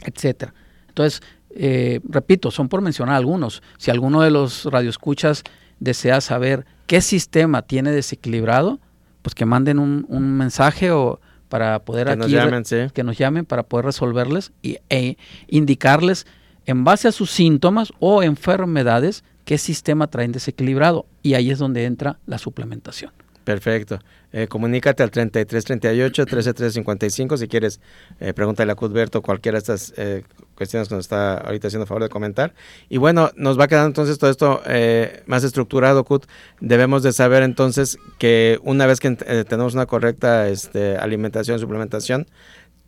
etcétera. 0.04 0.54
Entonces, 0.88 1.22
eh, 1.50 2.00
repito, 2.08 2.50
son 2.50 2.68
por 2.68 2.80
mencionar 2.80 3.16
algunos. 3.16 3.62
Si 3.78 3.90
alguno 3.90 4.22
de 4.22 4.30
los 4.30 4.64
radioescuchas 4.64 5.44
desea 5.80 6.20
saber 6.20 6.66
qué 6.86 7.00
sistema 7.00 7.62
tiene 7.62 7.92
desequilibrado, 7.92 8.80
pues 9.22 9.34
que 9.34 9.44
manden 9.44 9.78
un, 9.78 10.36
mensaje 10.36 10.90
o 10.90 11.20
para 11.48 11.80
poder 11.80 12.08
que 12.08 12.16
nos 12.16 12.30
llamen, 12.30 12.64
que 12.92 13.02
nos 13.04 13.16
llamen 13.16 13.44
para 13.44 13.62
poder 13.62 13.86
resolverles 13.86 14.52
y, 14.62 14.78
e 14.90 15.16
indicarles 15.48 16.26
en 16.66 16.84
base 16.84 17.08
a 17.08 17.12
sus 17.12 17.30
síntomas 17.30 17.92
o 17.98 18.22
enfermedades 18.22 19.24
qué 19.44 19.56
sistema 19.56 20.08
traen 20.08 20.32
desequilibrado 20.32 21.06
y 21.22 21.34
ahí 21.34 21.50
es 21.50 21.58
donde 21.58 21.86
entra 21.86 22.18
la 22.26 22.36
suplementación. 22.38 23.12
Perfecto. 23.48 23.98
Eh, 24.30 24.46
comunícate 24.46 25.02
al 25.02 25.10
3338 25.10 26.26
13355 26.26 27.38
si 27.38 27.48
quieres 27.48 27.80
eh, 28.20 28.34
pregúntale 28.34 28.70
a 28.70 28.74
Cudberto 28.74 29.22
cualquiera 29.22 29.56
de 29.56 29.60
estas 29.60 29.94
eh, 29.96 30.22
cuestiones 30.54 30.86
que 30.86 30.94
nos 30.94 31.06
está 31.06 31.38
ahorita 31.38 31.68
haciendo 31.68 31.86
favor 31.86 32.02
de 32.02 32.10
comentar. 32.10 32.52
Y 32.90 32.98
bueno, 32.98 33.30
nos 33.36 33.58
va 33.58 33.66
quedando 33.66 33.86
entonces 33.86 34.18
todo 34.18 34.28
esto 34.28 34.60
eh, 34.66 35.22
más 35.24 35.44
estructurado, 35.44 36.04
Cut. 36.04 36.26
Debemos 36.60 37.02
de 37.02 37.14
saber 37.14 37.42
entonces 37.42 37.96
que 38.18 38.60
una 38.64 38.84
vez 38.84 39.00
que 39.00 39.12
tenemos 39.12 39.72
una 39.72 39.86
correcta 39.86 40.48
este, 40.48 40.98
alimentación, 40.98 41.58
suplementación, 41.58 42.26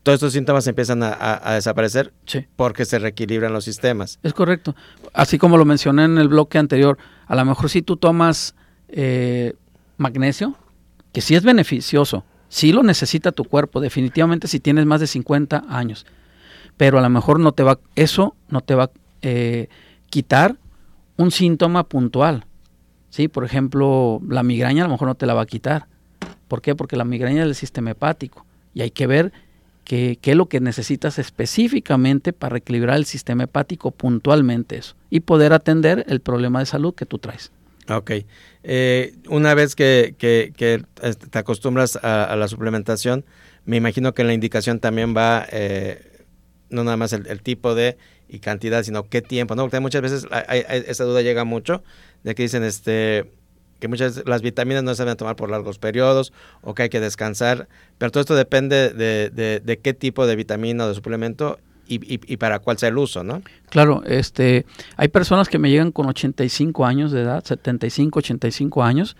todos 0.02 0.16
estos 0.16 0.34
síntomas 0.34 0.66
empiezan 0.66 1.02
a, 1.02 1.54
desaparecer 1.54 2.12
porque 2.56 2.84
se 2.84 2.98
reequilibran 2.98 3.54
los 3.54 3.64
sistemas. 3.64 4.18
Es 4.22 4.34
correcto. 4.34 4.76
Así 5.14 5.38
como 5.38 5.56
lo 5.56 5.64
mencioné 5.64 6.04
en 6.04 6.18
el 6.18 6.28
bloque 6.28 6.58
anterior, 6.58 6.98
a 7.26 7.34
lo 7.34 7.46
mejor 7.46 7.70
si 7.70 7.80
tú 7.80 7.96
tomas 7.96 8.54
magnesio, 10.00 10.56
que 11.12 11.20
sí 11.20 11.34
es 11.34 11.44
beneficioso, 11.44 12.24
sí 12.48 12.72
lo 12.72 12.82
necesita 12.82 13.32
tu 13.32 13.44
cuerpo, 13.44 13.80
definitivamente 13.80 14.48
si 14.48 14.60
tienes 14.60 14.86
más 14.86 15.00
de 15.00 15.06
50 15.06 15.64
años, 15.68 16.06
pero 16.76 16.98
a 16.98 17.02
lo 17.02 17.10
mejor 17.10 17.38
no 17.38 17.52
te 17.52 17.62
va, 17.62 17.78
eso 17.94 18.34
no 18.48 18.60
te 18.60 18.74
va 18.74 18.84
a 18.84 18.90
eh, 19.22 19.68
quitar 20.08 20.56
un 21.16 21.30
síntoma 21.30 21.84
puntual. 21.84 22.46
Sí, 23.10 23.28
por 23.28 23.44
ejemplo, 23.44 24.20
la 24.26 24.42
migraña 24.42 24.84
a 24.84 24.86
lo 24.86 24.92
mejor 24.92 25.08
no 25.08 25.14
te 25.14 25.26
la 25.26 25.34
va 25.34 25.42
a 25.42 25.46
quitar. 25.46 25.86
¿Por 26.48 26.62
qué? 26.62 26.74
Porque 26.74 26.96
la 26.96 27.04
migraña 27.04 27.42
es 27.42 27.46
del 27.46 27.54
sistema 27.54 27.90
hepático 27.90 28.46
y 28.72 28.82
hay 28.82 28.90
que 28.90 29.06
ver 29.06 29.32
qué, 29.84 30.18
es 30.22 30.36
lo 30.36 30.46
que 30.46 30.60
necesitas 30.60 31.18
específicamente 31.18 32.32
para 32.32 32.58
equilibrar 32.58 32.96
el 32.96 33.04
sistema 33.04 33.44
hepático 33.44 33.90
puntualmente 33.90 34.78
eso 34.78 34.94
y 35.10 35.20
poder 35.20 35.52
atender 35.52 36.04
el 36.08 36.20
problema 36.20 36.60
de 36.60 36.66
salud 36.66 36.94
que 36.94 37.06
tú 37.06 37.18
traes. 37.18 37.50
Ok. 37.90 38.12
Eh, 38.62 39.14
una 39.28 39.54
vez 39.54 39.74
que, 39.74 40.14
que, 40.16 40.52
que, 40.56 40.84
este, 41.02 41.26
te 41.26 41.38
acostumbras 41.38 41.96
a, 41.96 42.36
la 42.36 42.46
suplementación, 42.46 43.24
me 43.64 43.76
imagino 43.76 44.14
que 44.14 44.22
la 44.22 44.32
indicación 44.32 44.78
también 44.78 45.14
va 45.16 45.46
eh, 45.50 46.24
no 46.68 46.84
nada 46.84 46.96
más 46.96 47.12
el, 47.12 47.42
tipo 47.42 47.74
de 47.74 47.98
y 48.28 48.38
cantidad, 48.38 48.84
sino 48.84 49.08
qué 49.08 49.22
tiempo, 49.22 49.56
¿no? 49.56 49.62
Porque 49.62 49.80
muchas 49.80 50.02
veces 50.02 50.26
esa 50.86 51.04
duda 51.04 51.20
llega 51.22 51.44
mucho 51.44 51.82
de 52.22 52.34
que 52.36 52.44
dicen 52.44 52.62
este 52.62 53.32
que 53.80 53.88
muchas 53.88 54.22
las 54.26 54.42
vitaminas 54.42 54.84
no 54.84 54.94
se 54.94 55.02
deben 55.02 55.16
tomar 55.16 55.36
por 55.36 55.50
largos 55.50 55.78
periodos 55.78 56.32
o 56.60 56.74
que 56.74 56.84
hay 56.84 56.88
que 56.90 57.00
descansar, 57.00 57.66
pero 57.98 58.12
todo 58.12 58.20
esto 58.20 58.36
depende 58.36 58.90
de, 58.90 59.30
de, 59.30 59.60
de 59.60 59.78
qué 59.78 59.94
tipo 59.94 60.26
de 60.26 60.36
vitamina 60.36 60.84
o 60.84 60.88
de 60.88 60.94
suplemento 60.94 61.58
y, 61.90 61.96
y, 61.96 62.20
y, 62.24 62.36
para 62.36 62.60
cuál 62.60 62.78
sea 62.78 62.88
el 62.88 62.98
uso, 62.98 63.24
¿no? 63.24 63.42
Claro, 63.68 64.04
este, 64.06 64.64
hay 64.96 65.08
personas 65.08 65.48
que 65.48 65.58
me 65.58 65.70
llegan 65.70 65.90
con 65.90 66.06
85 66.06 66.86
años 66.86 67.10
de 67.10 67.22
edad, 67.22 67.42
75, 67.44 68.20
85 68.20 68.84
años, 68.84 69.16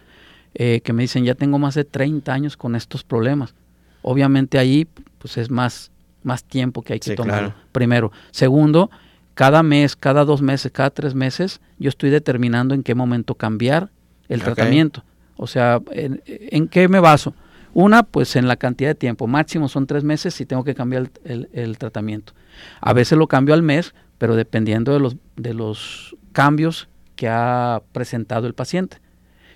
eh, 0.54 0.80
que 0.82 0.92
me 0.92 1.02
dicen, 1.02 1.24
ya 1.24 1.34
tengo 1.34 1.58
más 1.58 1.74
de 1.74 1.84
30 1.84 2.32
años 2.32 2.56
con 2.56 2.76
estos 2.76 3.02
problemas. 3.02 3.54
Obviamente 4.02 4.56
ahí, 4.56 4.86
pues 5.18 5.36
es 5.36 5.50
más, 5.50 5.90
más 6.22 6.44
tiempo 6.44 6.82
que 6.82 6.92
hay 6.92 7.00
que 7.00 7.10
sí, 7.10 7.16
tomar. 7.16 7.38
Claro. 7.38 7.54
Primero. 7.72 8.12
Segundo, 8.30 8.88
cada 9.34 9.64
mes, 9.64 9.96
cada 9.96 10.24
dos 10.24 10.40
meses, 10.40 10.70
cada 10.70 10.90
tres 10.90 11.16
meses, 11.16 11.60
yo 11.78 11.88
estoy 11.88 12.10
determinando 12.10 12.74
en 12.74 12.84
qué 12.84 12.94
momento 12.94 13.34
cambiar 13.34 13.90
el 14.28 14.40
okay. 14.40 14.54
tratamiento. 14.54 15.02
O 15.36 15.48
sea, 15.48 15.80
¿en, 15.90 16.22
¿en, 16.26 16.68
qué 16.68 16.86
me 16.86 17.00
baso? 17.00 17.34
Una, 17.72 18.02
pues 18.02 18.36
en 18.36 18.48
la 18.48 18.56
cantidad 18.56 18.90
de 18.90 18.94
tiempo. 18.94 19.26
Máximo 19.26 19.68
son 19.68 19.86
tres 19.86 20.04
meses 20.04 20.40
y 20.40 20.46
tengo 20.46 20.64
que 20.64 20.74
cambiar 20.74 21.02
el, 21.02 21.10
el, 21.24 21.48
el 21.52 21.78
tratamiento. 21.78 22.32
A 22.80 22.92
veces 22.92 23.16
lo 23.18 23.26
cambio 23.26 23.54
al 23.54 23.62
mes, 23.62 23.94
pero 24.18 24.36
dependiendo 24.36 24.92
de 24.92 25.00
los, 25.00 25.16
de 25.36 25.54
los 25.54 26.16
cambios 26.32 26.88
que 27.16 27.28
ha 27.28 27.82
presentado 27.92 28.46
el 28.46 28.54
paciente. 28.54 28.98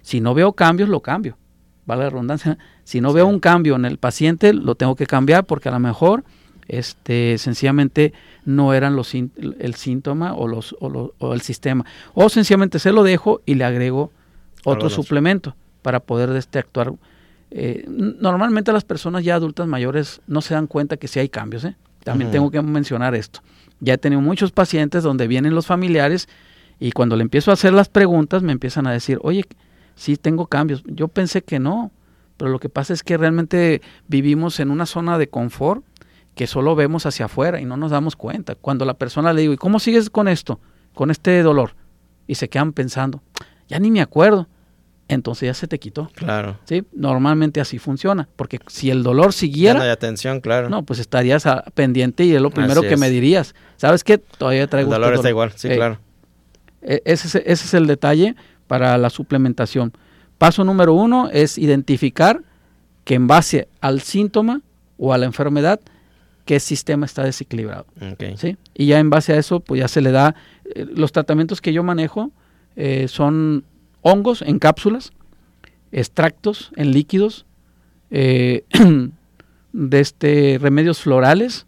Si 0.03 0.21
no 0.21 0.35
veo 0.35 0.53
cambios, 0.53 0.89
lo 0.89 1.01
cambio. 1.01 1.37
Vale 1.87 2.05
la 2.05 2.11
redundancia. 2.11 2.59
Si 2.85 3.01
no 3.01 3.11
sí. 3.11 3.17
veo 3.17 3.27
un 3.27 3.41
cambio 3.41 3.77
en 3.77 3.85
el 3.85 3.99
paciente, 3.99 4.53
lo 4.53 4.75
tengo 4.75 4.97
que 4.97 5.07
cambiar 5.07 5.45
porque 5.45 5.69
a 5.69 5.73
lo 5.73 5.81
mejor 5.81 6.25
este 6.69 7.37
sencillamente 7.39 8.13
no 8.45 8.75
eran 8.75 8.97
los 8.97 9.15
el 9.15 9.75
síntoma 9.75 10.35
o 10.35 10.49
los 10.49 10.75
o, 10.81 10.89
lo, 10.89 11.15
o 11.19 11.35
el 11.35 11.43
sistema 11.43 11.85
o 12.15 12.31
sencillamente 12.31 12.79
se 12.79 12.91
lo 12.91 13.03
dejo 13.03 13.43
y 13.45 13.55
le 13.57 13.65
agrego 13.65 14.11
otro 14.65 14.89
suplemento 14.89 15.55
para 15.83 16.01
poder 16.01 16.31
este 16.37 16.59
actuar 16.59 16.95
eh, 17.57 17.85
normalmente 17.89 18.73
las 18.73 18.85
personas 18.85 19.25
ya 19.25 19.37
adultas 19.37 19.67
mayores 19.67 20.21
no 20.27 20.41
se 20.41 20.55
dan 20.55 20.67
cuenta 20.67 20.97
que 20.97 21.09
sí 21.09 21.21
hay 21.21 21.29
cambios 21.29 21.65
¿eh? 21.65 21.77
también 22.03 22.29
uh 22.29 22.31
-huh. 22.31 22.33
tengo 22.33 22.51
que 22.51 22.61
mencionar 22.61 23.15
esto 23.15 23.41
ya 23.81 23.95
he 23.95 23.99
tenido 23.99 24.21
muchos 24.21 24.51
pacientes 24.51 25.03
donde 25.03 25.29
vienen 25.29 25.55
los 25.55 25.67
familiares 25.67 26.29
y 26.81 26.91
cuando 26.93 27.17
le 27.17 27.23
empiezo 27.23 27.51
a 27.51 27.55
hacer 27.55 27.73
las 27.73 27.89
preguntas 27.89 28.43
me 28.43 28.53
empiezan 28.53 28.87
a 28.87 28.93
decir 28.93 29.19
oye 29.23 29.45
sí 29.95 30.17
tengo 30.17 30.49
cambios 30.49 30.83
yo 30.87 31.09
pensé 31.09 31.43
que 31.43 31.61
no 31.61 31.93
pero 32.37 32.51
lo 32.51 32.59
que 32.59 32.69
pasa 32.69 32.93
es 32.93 33.03
que 33.03 33.17
realmente 33.17 33.81
vivimos 34.09 34.59
en 34.59 34.71
una 34.71 34.87
zona 34.87 35.19
de 35.19 35.29
confort 35.29 35.85
que 36.35 36.47
solo 36.47 36.75
vemos 36.75 37.07
hacia 37.07 37.27
afuera 37.27 37.61
y 37.61 37.65
no 37.65 37.77
nos 37.77 37.91
damos 37.91 38.17
cuenta. 38.17 38.55
Cuando 38.55 38.85
la 38.85 38.95
persona 38.95 39.33
le 39.33 39.43
digo, 39.43 39.53
¿y 39.53 39.57
cómo 39.57 39.79
sigues 39.79 40.11
con 40.11 40.29
esto? 40.29 40.61
Con 40.95 41.11
este 41.11 41.43
dolor. 41.43 41.77
Y 42.27 42.35
se 42.35 42.49
quedan 42.49 42.73
pensando, 42.73 43.23
ya 43.69 43.79
ni 43.79 43.91
me 43.91 44.01
acuerdo. 44.01 44.49
Entonces 45.09 45.47
ya 45.47 45.55
se 45.55 45.69
te 45.69 45.79
quitó. 45.79 46.11
Claro. 46.15 46.59
Sí, 46.65 46.85
normalmente 46.93 47.61
así 47.61 47.79
funciona, 47.79 48.29
porque 48.37 48.59
si 48.69 48.91
el 48.91 49.03
dolor 49.03 49.33
siguiera, 49.33 49.75
ya 49.75 49.79
no 49.79 49.85
hay 49.85 49.91
atención, 49.91 50.41
claro. 50.41 50.71
No, 50.71 50.83
pues 50.83 50.99
estarías 50.99 51.47
a, 51.47 51.63
pendiente 51.75 52.25
y 52.25 52.35
es 52.35 52.41
lo 52.41 52.51
primero 52.51 52.81
así 52.81 52.89
que 52.89 52.95
es. 52.95 53.01
me 53.01 53.11
dirías. 53.11 53.55
¿Sabes 53.77 54.03
qué? 54.03 54.19
Todavía 54.19 54.67
traigo 54.67 54.89
El 54.89 54.95
dolor 54.95 55.15
este 55.15 55.29
está 55.29 55.29
dolor. 55.29 55.49
igual, 55.49 55.53
sí, 55.59 55.69
eh, 55.69 55.77
claro. 55.77 55.99
Ese 56.81 57.29
es, 57.29 57.35
ese 57.35 57.53
es 57.53 57.75
el 57.75 57.87
detalle 57.87 58.35
para 58.67 58.97
la 58.99 59.11
suplementación. 59.11 59.93
Paso 60.39 60.65
número 60.65 60.95
uno 60.95 61.29
es 61.31 61.59
identificar 61.59 62.43
que 63.05 63.15
en 63.15 63.27
base 63.27 63.69
al 63.81 64.01
síntoma 64.01 64.63
o 64.99 65.13
a 65.13 65.19
la 65.19 65.27
enfermedad 65.27 65.81
qué 66.45 66.61
sistema 66.61 67.07
está 67.07 67.23
desequilibrado. 67.25 67.87
Okay. 68.13 68.37
¿sí? 68.37 68.57
Y 68.75 68.87
ya 68.87 68.99
en 68.99 69.11
base 69.11 69.33
a 69.33 69.39
eso, 69.39 69.61
pues 69.61 69.81
ya 69.81 69.89
se 69.89 70.01
le 70.01 70.13
da, 70.13 70.35
eh, 70.75 70.87
los 70.95 71.13
tratamientos 71.13 71.61
que 71.61 71.73
yo 71.73 71.83
manejo 71.83 72.33
eh, 72.77 73.09
son 73.09 73.65
hongos 74.05 74.43
en 74.43 74.59
cápsulas, 74.59 75.13
extractos 75.91 76.71
en 76.77 76.93
líquidos, 76.93 77.47
eh, 78.11 78.65
de 79.73 80.01
este, 80.01 80.59
remedios 80.61 81.01
florales 81.01 81.67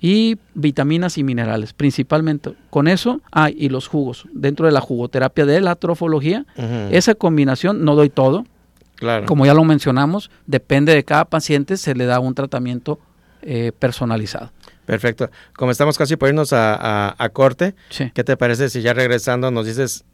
y 0.00 0.38
vitaminas 0.54 1.16
y 1.16 1.24
minerales, 1.24 1.72
principalmente. 1.72 2.54
Con 2.68 2.88
eso, 2.88 3.22
ah, 3.32 3.48
y 3.48 3.68
los 3.70 3.86
jugos. 3.86 4.26
Dentro 4.32 4.66
de 4.66 4.72
la 4.72 4.80
jugoterapia 4.80 5.46
de 5.46 5.60
la 5.60 5.76
trofología, 5.76 6.44
uh 6.56 6.60
-huh. 6.60 6.88
esa 6.90 7.14
combinación, 7.14 7.84
no 7.84 7.94
doy 7.94 8.10
todo. 8.10 8.44
Claro. 8.96 9.26
Como 9.26 9.46
ya 9.46 9.54
lo 9.54 9.62
mencionamos, 9.64 10.30
depende 10.46 10.94
de 10.94 11.04
cada 11.04 11.26
paciente, 11.26 11.76
se 11.76 11.94
le 11.94 12.06
da 12.06 12.18
un 12.18 12.34
tratamiento 12.34 12.98
eh, 13.42 13.70
personalizado. 13.78 14.50
Perfecto. 14.84 15.30
Como 15.56 15.70
estamos 15.70 15.96
casi 15.96 16.16
por 16.16 16.28
irnos 16.28 16.52
a, 16.52 16.74
a, 16.74 17.14
a 17.16 17.28
corte, 17.28 17.74
sí. 17.90 18.10
¿qué 18.14 18.24
te 18.24 18.36
parece 18.36 18.68
si 18.70 18.82
ya 18.82 18.94
regresando 18.94 19.50
nos 19.50 19.66
dices, 19.66 20.04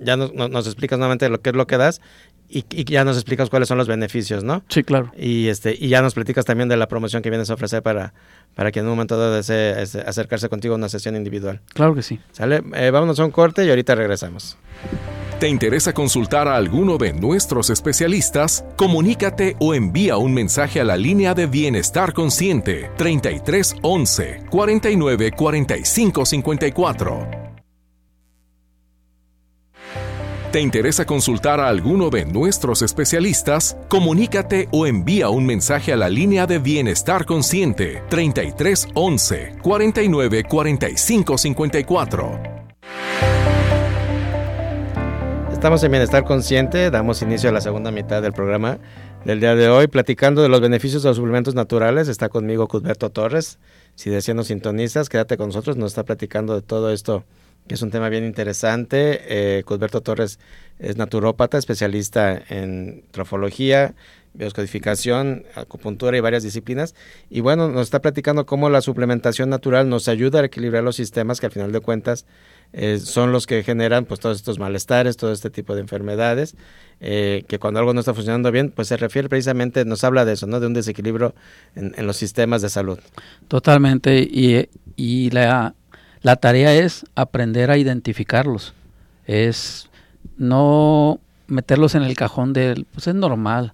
ya 0.00 0.16
nos, 0.16 0.32
nos 0.32 0.66
explicas 0.66 0.98
nuevamente 0.98 1.28
lo 1.28 1.40
que 1.40 1.50
es 1.50 1.56
lo 1.56 1.66
que 1.66 1.76
das 1.76 2.00
y, 2.48 2.64
y, 2.70 2.84
ya 2.84 3.04
nos 3.04 3.16
explicas 3.16 3.48
cuáles 3.48 3.68
son 3.68 3.78
los 3.78 3.86
beneficios, 3.86 4.42
¿no? 4.42 4.64
Sí, 4.68 4.82
claro. 4.82 5.12
Y 5.16 5.46
este 5.46 5.76
y 5.78 5.88
ya 5.88 6.02
nos 6.02 6.14
platicas 6.14 6.44
también 6.44 6.68
de 6.68 6.76
la 6.76 6.88
promoción 6.88 7.22
que 7.22 7.30
vienes 7.30 7.48
a 7.50 7.54
ofrecer 7.54 7.82
para, 7.82 8.12
para 8.54 8.72
que 8.72 8.80
en 8.80 8.86
un 8.86 8.90
momento 8.90 9.16
dado 9.16 9.34
desee 9.34 9.80
este, 9.80 10.00
acercarse 10.00 10.48
contigo 10.48 10.74
a 10.74 10.76
una 10.76 10.88
sesión 10.88 11.14
individual. 11.14 11.60
Claro 11.74 11.94
que 11.94 12.02
sí. 12.02 12.18
¿Sale? 12.32 12.62
Eh, 12.74 12.90
vámonos 12.90 13.20
a 13.20 13.24
un 13.24 13.30
corte 13.30 13.64
y 13.64 13.70
ahorita 13.70 13.94
regresamos. 13.94 14.58
¿Te 15.38 15.48
interesa 15.48 15.94
consultar 15.94 16.48
a 16.48 16.56
alguno 16.56 16.98
de 16.98 17.14
nuestros 17.14 17.70
especialistas? 17.70 18.64
Comunícate 18.76 19.56
o 19.58 19.72
envía 19.72 20.18
un 20.18 20.34
mensaje 20.34 20.80
a 20.80 20.84
la 20.84 20.96
línea 20.96 21.32
de 21.34 21.46
Bienestar 21.46 22.12
Consciente 22.12 22.90
33 22.96 23.76
11 23.80 24.44
49 24.50 25.30
45 25.32 26.26
54. 26.26 27.49
¿Te 30.52 30.60
interesa 30.60 31.06
consultar 31.06 31.60
a 31.60 31.68
alguno 31.68 32.10
de 32.10 32.24
nuestros 32.24 32.82
especialistas? 32.82 33.76
Comunícate 33.86 34.66
o 34.72 34.84
envía 34.84 35.28
un 35.28 35.46
mensaje 35.46 35.92
a 35.92 35.96
la 35.96 36.08
línea 36.08 36.44
de 36.48 36.58
Bienestar 36.58 37.24
Consciente 37.24 38.02
33 38.08 38.88
11 38.94 39.58
49 39.62 40.42
45 40.42 41.38
54. 41.38 42.42
Estamos 45.52 45.84
en 45.84 45.90
Bienestar 45.92 46.24
Consciente, 46.24 46.90
damos 46.90 47.22
inicio 47.22 47.50
a 47.50 47.52
la 47.52 47.60
segunda 47.60 47.92
mitad 47.92 48.20
del 48.20 48.32
programa 48.32 48.80
del 49.24 49.38
día 49.38 49.54
de 49.54 49.68
hoy, 49.68 49.86
platicando 49.86 50.42
de 50.42 50.48
los 50.48 50.60
beneficios 50.60 51.04
de 51.04 51.10
los 51.10 51.16
suplementos 51.16 51.54
naturales. 51.54 52.08
Está 52.08 52.28
conmigo 52.28 52.66
Cusberto 52.66 53.10
Torres. 53.10 53.60
Si 53.94 54.10
desean 54.10 54.38
nos 54.38 54.48
sintonistas, 54.48 55.08
quédate 55.08 55.36
con 55.36 55.46
nosotros, 55.46 55.76
nos 55.76 55.92
está 55.92 56.02
platicando 56.02 56.56
de 56.56 56.62
todo 56.62 56.90
esto, 56.90 57.22
es 57.74 57.82
un 57.82 57.90
tema 57.90 58.08
bien 58.08 58.24
interesante. 58.24 59.20
Eh, 59.28 59.62
Cusberto 59.64 60.00
Torres 60.00 60.38
es 60.78 60.96
naturópata, 60.96 61.58
especialista 61.58 62.40
en 62.48 63.04
trofología, 63.10 63.94
bioscodificación, 64.32 65.44
acupuntura 65.54 66.16
y 66.16 66.20
varias 66.20 66.42
disciplinas. 66.42 66.94
Y 67.28 67.40
bueno, 67.40 67.68
nos 67.68 67.82
está 67.82 68.00
platicando 68.00 68.46
cómo 68.46 68.70
la 68.70 68.80
suplementación 68.80 69.50
natural 69.50 69.88
nos 69.88 70.08
ayuda 70.08 70.40
a 70.40 70.44
equilibrar 70.44 70.82
los 70.82 70.96
sistemas 70.96 71.40
que 71.40 71.46
al 71.46 71.52
final 71.52 71.72
de 71.72 71.80
cuentas 71.80 72.26
eh, 72.72 72.98
son 72.98 73.32
los 73.32 73.46
que 73.46 73.62
generan 73.64 74.04
pues 74.04 74.20
todos 74.20 74.36
estos 74.36 74.58
malestares, 74.58 75.16
todo 75.16 75.32
este 75.32 75.50
tipo 75.50 75.74
de 75.74 75.80
enfermedades, 75.80 76.54
eh, 77.00 77.44
que 77.48 77.58
cuando 77.58 77.80
algo 77.80 77.92
no 77.92 78.00
está 78.00 78.14
funcionando 78.14 78.52
bien, 78.52 78.70
pues 78.70 78.88
se 78.88 78.96
refiere 78.96 79.28
precisamente, 79.28 79.84
nos 79.84 80.04
habla 80.04 80.24
de 80.24 80.34
eso, 80.34 80.46
¿no? 80.46 80.60
De 80.60 80.68
un 80.68 80.74
desequilibrio 80.74 81.34
en, 81.74 82.06
los 82.06 82.16
sistemas 82.16 82.62
de 82.62 82.68
salud. 82.68 82.98
Totalmente, 83.48 84.20
y, 84.20 84.68
y 84.94 85.30
la, 85.30 85.74
la 86.22 86.36
tarea 86.36 86.74
es 86.74 87.04
aprender 87.14 87.70
a 87.70 87.78
identificarlos, 87.78 88.74
es 89.26 89.88
no 90.36 91.20
meterlos 91.46 91.94
en 91.94 92.02
el 92.02 92.16
cajón 92.16 92.52
del, 92.52 92.86
pues 92.92 93.06
es 93.06 93.14
normal, 93.14 93.72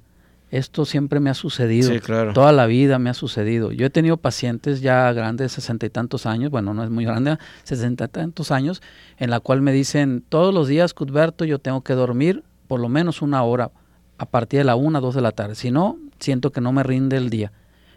esto 0.51 0.85
siempre 0.85 1.19
me 1.19 1.29
ha 1.29 1.35
sucedido. 1.35 1.91
Sí, 1.91 1.99
claro. 1.99 2.33
Toda 2.33 2.53
la 2.53 2.67
vida 2.67 2.99
me 3.01 3.11
ha 3.11 3.15
sucedido. 3.15 3.73
Yo 3.73 3.87
he 3.87 3.91
tenido 3.91 4.17
pacientes 4.17 4.81
ya 4.81 5.13
grandes, 5.13 5.53
sesenta 5.53 5.87
y 5.87 5.91
tantos 5.91 6.25
años, 6.25 6.51
bueno, 6.51 6.73
no 6.73 6.85
es 6.85 6.91
muy 6.91 7.05
grande, 7.05 7.37
sesenta 7.65 8.05
y 8.05 8.09
tantos 8.09 8.51
años, 8.51 8.81
en 9.19 9.31
la 9.31 9.41
cual 9.41 9.61
me 9.61 9.73
dicen, 9.73 10.25
todos 10.29 10.55
los 10.55 10.69
días, 10.69 10.95
Cuthberto, 10.95 11.45
yo 11.45 11.59
tengo 11.59 11.83
que 11.83 11.95
dormir 11.95 12.45
por 12.69 12.81
lo 12.81 12.89
menos 12.89 13.23
una 13.23 13.43
hora 13.43 13.71
a 14.19 14.27
partir 14.27 14.61
de 14.61 14.65
la 14.65 14.77
una, 14.77 15.01
dos 15.01 15.15
de 15.15 15.21
la 15.21 15.33
tarde. 15.33 15.57
Si 15.57 15.71
no, 15.71 15.99
siento 16.19 16.53
que 16.53 16.61
no 16.61 16.73
me 16.73 16.83
rinde 16.83 17.17
el 17.17 17.29
día. 17.29 17.53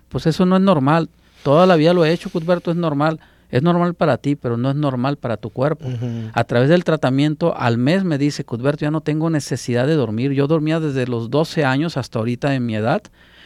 Pues 0.09 0.25
eso 0.25 0.45
no 0.45 0.55
es 0.55 0.61
normal. 0.61 1.09
Toda 1.43 1.65
la 1.65 1.75
vida 1.75 1.93
lo 1.93 2.03
he 2.03 2.11
hecho, 2.11 2.29
Cuthberto, 2.29 2.71
es 2.71 2.77
normal. 2.77 3.19
Es 3.49 3.63
normal 3.63 3.95
para 3.95 4.17
ti, 4.17 4.35
pero 4.35 4.57
no 4.57 4.69
es 4.69 4.75
normal 4.75 5.17
para 5.17 5.37
tu 5.37 5.49
cuerpo. 5.49 5.85
A 6.33 6.43
través 6.43 6.69
del 6.69 6.83
tratamiento, 6.83 7.57
al 7.57 7.77
mes 7.77 8.03
me 8.03 8.17
dice, 8.17 8.43
Cuthberto, 8.43 8.81
ya 8.81 8.91
no 8.91 9.01
tengo 9.01 9.29
necesidad 9.29 9.87
de 9.87 9.95
dormir. 9.95 10.33
Yo 10.33 10.47
dormía 10.47 10.79
desde 10.79 11.07
los 11.07 11.29
12 11.29 11.65
años 11.65 11.97
hasta 11.97 12.19
ahorita 12.19 12.53
en 12.53 12.65
mi 12.65 12.75
edad. 12.75 13.01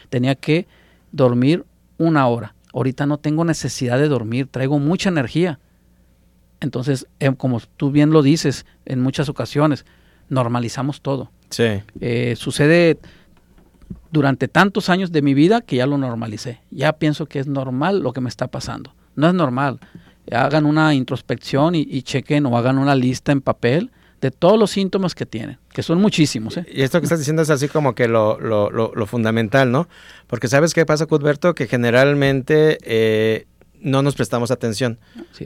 Tenía 0.10 0.36
que 0.36 0.68
dormir 1.12 1.64
una 1.98 2.28
hora. 2.28 2.54
Ahorita 2.74 3.06
no 3.06 3.18
tengo 3.18 3.46
necesidad 3.46 3.98
de 3.98 4.08
dormir, 4.10 4.48
traigo 4.50 4.80
mucha 4.80 5.10
energía. 5.10 5.60
Entonces, 6.60 7.08
em, 7.20 7.36
como 7.36 7.62
tú 7.78 7.92
bien 7.92 8.10
lo 8.12 8.22
dices 8.24 8.66
en 8.86 9.02
muchas 9.02 9.30
ocasiones, 9.30 9.86
normalizamos 10.30 11.02
todo. 11.02 11.32
Sí. 11.50 11.84
Eh, 12.02 12.36
sucede 12.36 12.98
durante 14.12 14.48
tantos 14.48 14.90
años 14.90 15.12
de 15.12 15.22
mi 15.22 15.34
vida 15.34 15.62
que 15.62 15.78
ya 15.78 15.86
lo 15.86 15.98
normalicé. 15.98 16.62
Ya 16.72 16.94
pienso 16.94 17.26
que 17.26 17.40
es 17.40 17.48
normal 17.48 18.00
lo 18.00 18.12
que 18.14 18.22
me 18.22 18.30
está 18.30 18.48
pasando. 18.48 18.94
No 19.16 19.28
es 19.28 19.34
normal. 19.34 19.80
Hagan 20.32 20.66
una 20.66 20.94
introspección 20.94 21.76
y, 21.76 22.02
chequen 22.02 22.46
o 22.46 22.58
hagan 22.58 22.78
una 22.78 22.96
lista 22.96 23.32
en 23.32 23.42
papel 23.42 23.92
de 24.22 24.32
todos 24.32 24.58
los 24.58 24.72
síntomas 24.72 25.16
que 25.16 25.26
tienen, 25.26 25.60
que 25.74 25.84
son 25.84 26.00
muchísimos. 26.00 26.56
¿eh? 26.56 26.66
Y 26.72 26.82
esto 26.82 27.02
que 27.02 27.06
estás 27.06 27.20
diciendo 27.20 27.42
es 27.42 27.50
así 27.50 27.68
como 27.68 27.94
que 27.94 28.08
lo, 28.08 28.38
fundamental, 29.06 29.70
¿no? 29.70 29.90
Porque 30.28 30.48
sabes 30.48 30.74
qué 30.74 30.86
pasa, 30.86 31.08
Cuthberto, 31.08 31.54
que 31.54 31.68
generalmente 31.68 32.78
eh, 32.84 33.48
no 33.82 34.02
nos 34.02 34.16
prestamos 34.16 34.50
atención. 34.50 34.98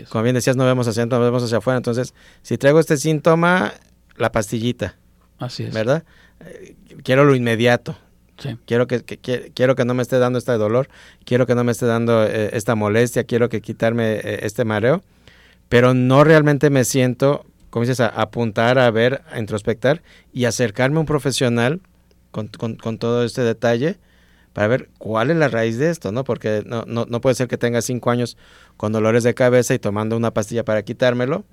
Como 0.10 0.24
bien 0.24 0.36
decías, 0.36 0.56
no 0.56 0.66
vemos 0.66 0.88
hacia 0.88 1.02
adentro, 1.02 1.18
no 1.18 1.26
vemos 1.26 1.44
hacia 1.44 1.58
afuera. 1.58 1.78
Entonces, 1.78 2.14
si 2.44 2.60
traigo 2.60 2.80
este 2.80 2.98
síntoma, 2.98 3.74
la 4.16 4.32
pastillita. 4.32 4.96
Así 5.40 5.64
es. 5.64 5.74
¿Verdad? 5.74 6.04
Eh, 6.42 6.76
quiero 7.04 7.26
lo 7.26 7.36
inmediato. 7.36 7.98
Quiero 8.66 8.88
que, 8.88 9.02
quiero 9.54 9.76
que 9.76 9.86
no 9.86 9.94
me 9.94 10.04
esté 10.04 10.20
dando 10.20 10.38
este 10.38 10.52
dolor, 10.54 10.90
quiero 11.26 11.48
que 11.48 11.56
no 11.56 11.64
me 11.64 11.72
esté 11.72 11.86
dando 11.88 12.24
eh, 12.24 12.52
esta 12.54 12.76
molestia, 12.76 13.24
quiero 13.24 13.50
que 13.50 13.62
quitarme 13.62 14.14
eh, 14.16 14.40
este 14.44 14.64
mareo, 14.64 15.04
pero 15.70 15.94
no 15.94 16.24
realmente 16.24 16.70
me 16.70 16.84
siento, 16.84 17.46
como 17.70 17.84
dices, 17.84 18.00
a, 18.00 18.08
apuntar, 18.08 18.78
a 18.78 18.92
ver, 18.92 19.24
a 19.32 19.40
introspectar 19.40 20.04
y 20.34 20.46
acercarme 20.46 20.98
a 20.98 21.00
un 21.00 21.06
profesional 21.08 21.82
con, 22.32 22.48
con, 22.48 22.98
todo 23.00 23.24
este 23.24 23.42
detalle 23.42 23.98
para 24.54 24.68
ver 24.68 24.90
cuál 25.00 25.32
es 25.32 25.38
la 25.38 25.48
raíz 25.48 25.80
de 25.80 25.90
esto, 25.90 26.12
¿no? 26.12 26.24
Porque 26.24 26.64
no, 26.66 26.84
no, 26.86 27.06
no 27.10 27.22
puede 27.22 27.36
ser 27.36 27.48
que 27.48 27.58
tenga 27.58 27.82
cinco 27.82 28.12
años 28.12 28.38
con 28.76 28.92
dolores 28.92 29.24
de 29.24 29.34
cabeza 29.34 29.74
y 29.74 29.80
tomando 29.80 30.16
una 30.16 30.32
pastilla 30.32 30.64
para 30.64 30.84
quitármelo 30.84 31.44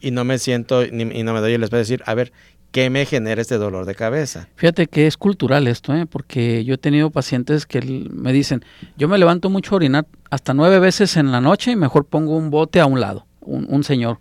y 0.00 0.10
no 0.10 0.24
me 0.24 0.38
siento 0.38 0.84
y 0.84 0.90
no 0.90 1.32
me 1.32 1.40
doy 1.40 1.54
el 1.54 1.62
espacio 1.62 1.78
de 1.78 1.82
decir, 1.82 2.02
a 2.04 2.14
ver, 2.14 2.32
¿qué 2.74 2.90
me 2.90 3.06
genera 3.06 3.40
este 3.40 3.56
dolor 3.56 3.86
de 3.86 3.94
cabeza? 3.94 4.48
Fíjate 4.56 4.88
que 4.88 5.06
es 5.06 5.16
cultural 5.16 5.68
esto, 5.68 5.94
¿eh? 5.94 6.06
porque 6.06 6.64
yo 6.64 6.74
he 6.74 6.78
tenido 6.78 7.10
pacientes 7.10 7.66
que 7.66 7.80
me 7.80 8.32
dicen, 8.32 8.64
yo 8.96 9.06
me 9.06 9.16
levanto 9.16 9.48
mucho 9.48 9.74
a 9.74 9.76
orinar 9.76 10.06
hasta 10.28 10.54
nueve 10.54 10.80
veces 10.80 11.16
en 11.16 11.30
la 11.30 11.40
noche 11.40 11.70
y 11.70 11.76
mejor 11.76 12.04
pongo 12.04 12.36
un 12.36 12.50
bote 12.50 12.80
a 12.80 12.86
un 12.86 12.98
lado, 12.98 13.28
un, 13.40 13.84
señor, 13.84 14.18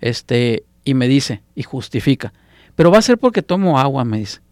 este, 0.00 0.62
y 0.84 0.94
me 0.94 1.08
dice, 1.08 1.42
y 1.56 1.64
justifica, 1.64 2.32
pero 2.76 2.92
va 2.92 2.98
a 2.98 3.02
ser 3.02 3.18
porque 3.18 3.42
tomo 3.42 3.80
agua, 3.80 4.04
me 4.04 4.18
dice. 4.18 4.42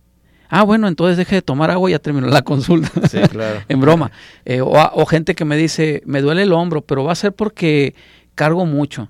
Ah, 0.48 0.64
bueno, 0.64 0.88
entonces 0.88 1.16
deje 1.16 1.36
de 1.36 1.42
tomar 1.42 1.70
agua 1.70 1.88
y 1.88 1.92
ya 1.92 2.00
terminó 2.00 2.26
la 2.26 2.42
consulta. 2.42 2.90
Sí, 3.08 3.18
claro. 3.30 3.62
en 3.68 3.80
broma. 3.80 4.10
Eh, 4.44 4.60
o, 4.60 4.72
o, 4.72 5.06
gente 5.06 5.36
que 5.36 5.44
me 5.44 5.56
dice, 5.56 6.02
me 6.04 6.20
duele 6.20 6.42
el 6.42 6.52
hombro, 6.52 6.82
pero 6.82 7.04
va 7.04 7.12
a 7.12 7.16
ser 7.16 7.32
porque 7.32 7.94
cargo 8.34 8.66
mucho. 8.66 9.08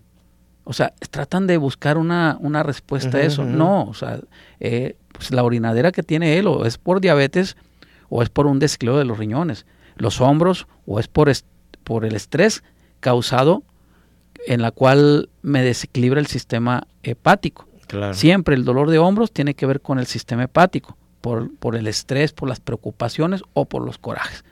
O 0.68 0.72
sea, 0.72 0.92
tratan 1.12 1.46
de 1.46 1.59
buscar 1.59 1.96
una, 1.96 2.38
una 2.40 2.64
respuesta 2.64 3.18
a 3.18 3.22
eso. 3.22 3.44
No, 3.44 3.85
o 3.85 3.94
sea, 3.94 4.18
eh, 4.59 4.96
pues 5.12 5.31
la 5.31 5.44
orinadera 5.44 5.92
que 5.92 6.02
tiene 6.02 6.38
él 6.38 6.48
o 6.48 6.66
es 6.66 6.76
por 6.76 7.00
diabetes 7.00 7.57
o 8.09 8.20
es 8.20 8.31
por 8.31 8.48
un 8.48 8.59
desequilibrio 8.59 8.98
de 8.98 9.05
los 9.05 9.16
riñones. 9.16 9.64
Los 9.94 10.20
hombros 10.20 10.66
o 10.85 10.98
es 10.98 11.07
por, 11.07 11.31
por 11.85 12.05
el 12.05 12.16
estrés 12.16 12.64
causado 12.98 13.62
en 14.48 14.61
la 14.61 14.72
cual 14.72 15.31
me 15.40 15.62
desequilibra 15.62 16.18
el 16.18 16.26
sistema 16.26 16.88
hepático. 17.05 17.68
Siempre 18.12 18.57
el 18.57 18.64
dolor 18.64 18.90
de 18.90 18.98
hombros 18.98 19.31
tiene 19.31 19.55
que 19.55 19.66
ver 19.66 19.81
con 19.81 20.00
el 20.00 20.07
sistema 20.07 20.42
hepático, 20.42 20.96
por, 21.20 21.57
por 21.59 21.76
el 21.76 21.87
estrés, 21.87 22.33
por 22.33 22.48
las 22.48 22.59
preocupaciones 22.59 23.42
o 23.52 23.66
por 23.66 23.85
los 23.85 23.98
corajes. 23.98 24.44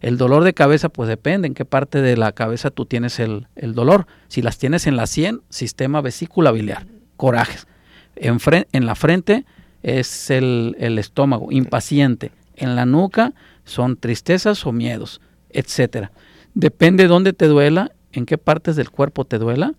El 0.00 0.18
dolor 0.18 0.44
de 0.44 0.54
cabeza, 0.54 0.88
pues 0.88 1.08
depende 1.08 1.48
en 1.48 1.54
qué 1.54 1.64
parte 1.64 2.00
de 2.00 2.16
la 2.16 2.32
cabeza 2.32 2.70
tú 2.70 2.86
tienes 2.86 3.18
el, 3.18 3.46
dolor. 3.56 4.06
Si 4.28 4.42
las 4.42 4.58
tienes 4.58 4.86
en 4.86 4.96
la 4.96 5.06
sien, 5.06 5.40
sistema 5.48 6.00
vesícula 6.00 6.52
biliar, 6.52 6.86
corajes. 7.16 7.66
En, 8.14 8.38
en 8.72 8.86
la 8.86 8.94
frente 8.94 9.44
es 9.82 10.30
el, 10.30 10.76
estómago, 10.98 11.52
impaciente. 11.52 12.32
En 12.56 12.76
la 12.76 12.86
nuca 12.86 13.34
son 13.64 13.96
tristezas 13.96 14.66
o 14.66 14.72
miedos, 14.72 15.20
etcétera. 15.50 16.12
Depende 16.54 17.04
de 17.04 17.08
dónde 17.08 17.32
te 17.32 17.46
duela, 17.46 17.92
en 18.12 18.26
qué 18.26 18.38
partes 18.38 18.76
del 18.76 18.90
cuerpo 18.90 19.24
te 19.24 19.38
duela, 19.38 19.74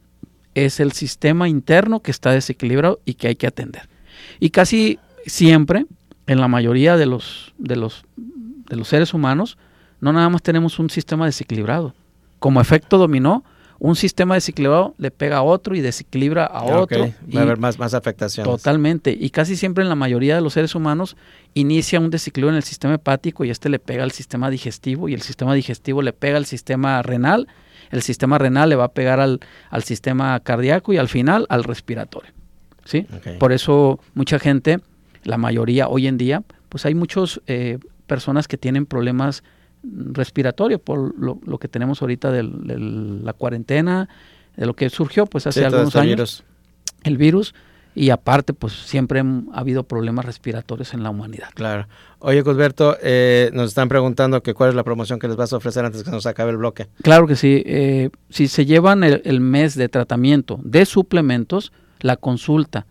es 0.53 0.80
el 0.80 0.91
sistema 0.91 1.49
interno 1.49 2.01
que 2.01 2.12
está 2.12 2.32
desequilibrado 2.32 2.99
y 3.06 3.15
que 3.15 3.27
hay 3.27 3.36
que 3.36 3.47
atender. 3.47 3.89
Y 4.39 4.49
casi 4.49 4.99
siempre, 5.25 5.86
en 6.25 6.39
la 6.39 6.47
mayoría 6.47 6.97
de 6.97 7.06
los, 7.06 7.53
de 7.58 7.75
los, 7.75 8.06
de 8.15 8.75
los 8.75 8.88
seres 8.88 9.13
humanos, 9.13 9.58
no 9.99 10.13
nada 10.13 10.29
más 10.29 10.41
tenemos 10.41 10.79
un 10.79 10.89
sistema 10.89 11.25
desequilibrado. 11.25 11.93
Como 12.39 12.62
efecto 12.62 12.97
dominó, 12.97 13.43
un 13.79 13.95
sistema 13.95 14.36
desequilibrado 14.36 14.95
le 14.97 15.12
pega 15.12 15.38
a 15.38 15.43
otro 15.43 15.75
y 15.75 15.81
desequilibra 15.81 16.45
a 16.45 16.63
otro. 16.63 17.13
Va 17.36 17.41
a 17.41 17.43
haber 17.43 17.60
más, 17.60 17.77
más 17.77 17.93
afectaciones. 17.93 18.49
Totalmente. 18.49 19.15
Y 19.17 19.29
casi 19.29 19.55
siempre 19.55 19.83
en 19.83 19.89
la 19.89 19.95
mayoría 19.95 20.36
de 20.36 20.41
los 20.41 20.53
seres 20.53 20.73
humanos 20.73 21.15
inicia 21.53 21.99
un 21.99 22.10
desequilibrio 22.10 22.51
en 22.51 22.57
el 22.57 22.63
sistema 22.63 22.95
hepático 22.95 23.45
y 23.45 23.49
este 23.49 23.69
le 23.69 23.79
pega 23.79 24.03
al 24.03 24.12
sistema 24.12 24.49
digestivo 24.49 25.10
y 25.10 25.13
el 25.13 25.21
sistema 25.21 25.53
digestivo 25.53 26.01
le 26.01 26.13
pega 26.13 26.38
al 26.38 26.45
sistema 26.45 27.01
renal. 27.03 27.47
El 27.91 28.01
sistema 28.01 28.38
renal 28.38 28.69
le 28.69 28.75
va 28.75 28.86
a 28.86 28.91
pegar 28.91 29.19
al, 29.19 29.39
al 29.69 29.83
sistema 29.83 30.39
cardíaco 30.39 30.91
y 30.91 30.97
al 30.97 31.07
final 31.07 31.45
al 31.49 31.63
respiratorio. 31.63 32.31
¿sí? 32.88 33.05
Por 33.39 33.51
eso 33.51 33.99
mucha 34.13 34.39
gente, 34.39 34.79
la 35.23 35.38
mayoría 35.38 35.88
hoy 35.88 36.07
en 36.07 36.17
día, 36.17 36.43
pues 36.69 36.86
hay 36.86 36.95
muchas 36.95 37.41
eh, 37.47 37.77
personas 38.07 38.47
que 38.47 38.57
tienen 38.57 38.86
problemas 38.86 39.43
respiratorio 39.91 40.80
por 40.80 41.13
lo, 41.17 41.58
que 41.58 41.67
tenemos 41.67 42.02
ahorita 42.02 42.32
de 42.32 42.43
la 42.43 43.34
cuarentena, 43.34 44.10
de 44.56 44.65
lo 44.65 44.73
que 44.76 44.89
surgió 44.89 45.26
pues 45.26 45.47
hace 45.47 45.65
algunos 45.65 45.89
este 45.89 46.00
años, 46.00 46.43
el 47.04 47.17
virus, 47.17 47.54
y 47.97 48.12
aparte 48.12 48.54
pues 48.54 48.73
siempre 48.73 49.21
ha 49.21 49.60
habido 49.60 49.84
problemas 49.84 50.26
respiratorios 50.26 50.93
en 50.93 51.02
la 51.02 51.10
humanidad. 51.10 51.50
Claro. 51.56 51.88
Oye, 52.19 52.43
Cusberto, 52.43 52.95
eh, 53.02 53.50
nos 53.54 53.69
están 53.69 53.89
preguntando 53.89 54.43
que 54.43 54.54
cuál 54.54 54.69
es 54.69 54.76
la 54.76 54.84
promoción 54.84 55.17
que 55.17 55.28
les 55.28 55.36
vas 55.36 55.52
a 55.52 55.58
ofrecer 55.58 55.84
antes 55.84 56.04
que 56.04 56.12
nos 56.12 56.28
acabe 56.28 56.52
el 56.52 56.58
bloque. 56.58 56.88
Claro 57.02 57.26
que 57.26 57.36
sí. 57.36 57.63
Eh, 57.65 58.12
si 58.30 58.47
se 58.47 58.65
llevan 58.67 59.04
el, 59.04 59.39
mes 59.39 59.76
de 59.76 59.89
tratamiento 59.89 60.60
de 60.63 60.86
suplementos, 60.86 61.71
la 62.00 62.17
consulta 62.17 62.86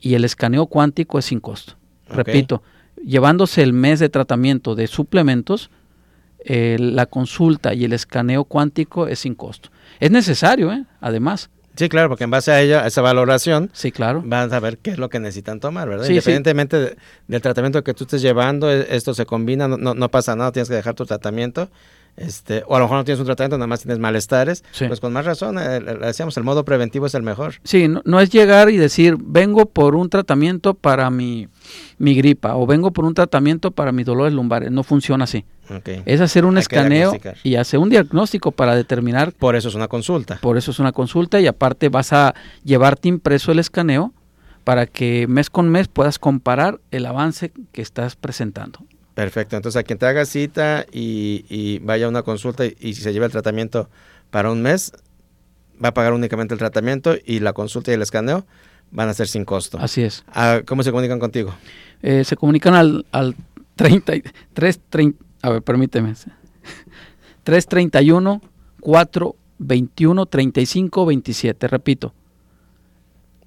y 0.00 0.14
el 0.14 0.24
escaneo 0.24 0.66
cuántico 0.66 1.20
es 1.20 1.26
sin 1.26 1.38
costo. 1.38 1.74
Repito, 2.08 2.62
llevándose 3.04 3.62
el 3.62 3.72
mes 3.72 4.00
de 4.00 4.08
tratamiento 4.08 4.74
de 4.74 4.88
suplementos, 4.88 5.70
la 6.46 7.06
consulta 7.06 7.74
y 7.74 7.84
el 7.84 7.92
escaneo 7.92 8.44
cuántico 8.44 9.06
es 9.06 9.20
sin 9.20 9.34
costo. 9.34 9.70
Es 10.00 10.10
necesario, 10.10 10.72
¿eh? 10.72 10.84
además. 11.00 11.50
Sí, 11.76 11.88
claro, 11.88 12.08
porque 12.10 12.24
en 12.24 12.30
base 12.30 12.52
a 12.52 12.60
ella, 12.60 12.84
a 12.84 12.86
esa 12.86 13.00
valoración, 13.00 13.70
sí, 13.72 13.92
claro. 13.92 14.22
van 14.24 14.48
a 14.48 14.50
saber 14.50 14.76
qué 14.78 14.90
es 14.90 14.98
lo 14.98 15.08
que 15.08 15.18
necesitan 15.20 15.58
tomar, 15.58 15.88
¿verdad? 15.88 16.06
Independientemente 16.06 16.96
del 17.28 17.40
tratamiento 17.40 17.82
que 17.82 17.94
tú 17.94 18.04
estés 18.04 18.20
llevando, 18.20 18.70
e, 18.70 18.94
esto 18.94 19.14
se 19.14 19.24
combina, 19.24 19.68
no, 19.68 19.94
no, 19.94 20.08
pasa 20.10 20.36
nada, 20.36 20.52
tienes 20.52 20.68
que 20.68 20.74
dejar 20.74 20.94
tu 20.94 21.06
tratamiento. 21.06 21.70
Este, 22.16 22.62
o 22.66 22.76
a 22.76 22.78
lo 22.78 22.84
mejor 22.84 22.98
no 22.98 23.04
tienes 23.04 23.20
un 23.20 23.26
tratamiento, 23.26 23.56
nada 23.56 23.66
más 23.66 23.80
tienes 23.80 23.98
malestares, 23.98 24.64
pues 24.78 25.00
con 25.00 25.14
más 25.14 25.24
razón, 25.24 25.58
eh, 25.58 25.80
decíamos, 25.80 26.36
el 26.36 26.44
modo 26.44 26.64
preventivo 26.64 27.06
es 27.06 27.14
el 27.14 27.22
mejor. 27.22 27.54
Sí, 27.64 27.88
no, 27.88 28.02
no, 28.04 28.20
es 28.20 28.30
llegar 28.30 28.68
y 28.68 28.76
decir, 28.76 29.16
vengo 29.18 29.66
por 29.66 29.96
un 29.96 30.10
tratamiento 30.10 30.74
para 30.74 31.10
mi, 31.10 31.48
mi 31.98 32.14
gripa 32.14 32.56
o 32.56 32.66
vengo 32.66 32.90
por 32.90 33.06
un 33.06 33.14
tratamiento 33.14 33.70
para 33.70 33.92
mis 33.92 34.04
dolores 34.04 34.34
lumbares, 34.34 34.70
no 34.70 34.82
funciona 34.82 35.24
así. 35.24 35.44
Es 36.04 36.20
hacer 36.20 36.44
un 36.44 36.58
escaneo 36.58 37.12
y 37.42 37.54
hacer 37.54 37.80
un 37.80 37.88
diagnóstico 37.88 38.52
para 38.52 38.74
determinar. 38.74 39.32
Por 39.32 39.56
eso 39.56 39.68
es 39.68 39.74
una 39.74 39.88
consulta. 39.88 40.38
Por 40.40 40.58
eso 40.58 40.70
es 40.70 40.78
una 40.78 40.92
consulta 40.92 41.40
y 41.40 41.46
aparte 41.46 41.88
vas 41.88 42.12
a 42.12 42.34
llevarte 42.64 43.08
impreso 43.08 43.52
el 43.52 43.58
escaneo 43.58 44.12
para 44.64 44.86
que 44.86 45.26
mes 45.28 45.50
con 45.50 45.70
mes 45.70 45.88
puedas 45.88 46.18
comparar 46.18 46.80
el 46.90 47.06
avance 47.06 47.52
que 47.72 47.82
estás 47.82 48.16
presentando. 48.16 48.80
Perfecto. 49.14 49.56
Entonces, 49.56 49.78
a 49.78 49.82
quien 49.82 49.98
te 49.98 50.06
haga 50.06 50.24
cita 50.24 50.86
y, 50.90 51.78
vaya 51.80 52.06
a 52.06 52.08
una 52.08 52.22
consulta 52.22 52.64
y, 52.64 52.94
si 52.94 53.02
se 53.02 53.12
lleva 53.12 53.26
el 53.26 53.32
tratamiento 53.32 53.88
para 54.30 54.50
un 54.50 54.62
mes, 54.62 54.92
va 55.82 55.88
a 55.88 55.94
pagar 55.94 56.12
únicamente 56.12 56.54
el 56.54 56.58
tratamiento 56.58 57.16
y 57.24 57.40
la 57.40 57.52
consulta 57.52 57.90
y 57.90 57.94
el 57.94 58.02
escaneo 58.02 58.46
van 58.90 59.08
a 59.08 59.14
ser 59.14 59.28
sin 59.28 59.44
costo. 59.44 59.78
Así 59.80 60.02
es. 60.02 60.24
Ah, 60.28 60.60
¿Cómo 60.66 60.82
se 60.82 60.90
comunican 60.90 61.18
contigo? 61.18 61.54
Eh, 62.02 62.24
se 62.24 62.36
comunican 62.36 62.74
al, 62.74 63.06
al 63.12 63.34
33, 63.76 64.80
30, 64.88 65.24
a 65.42 65.50
ver, 65.50 65.62
permíteme. 65.62 66.14
331 67.42 68.40
421 68.80 70.26
35 70.26 71.06
27. 71.06 71.68
Repito. 71.68 72.14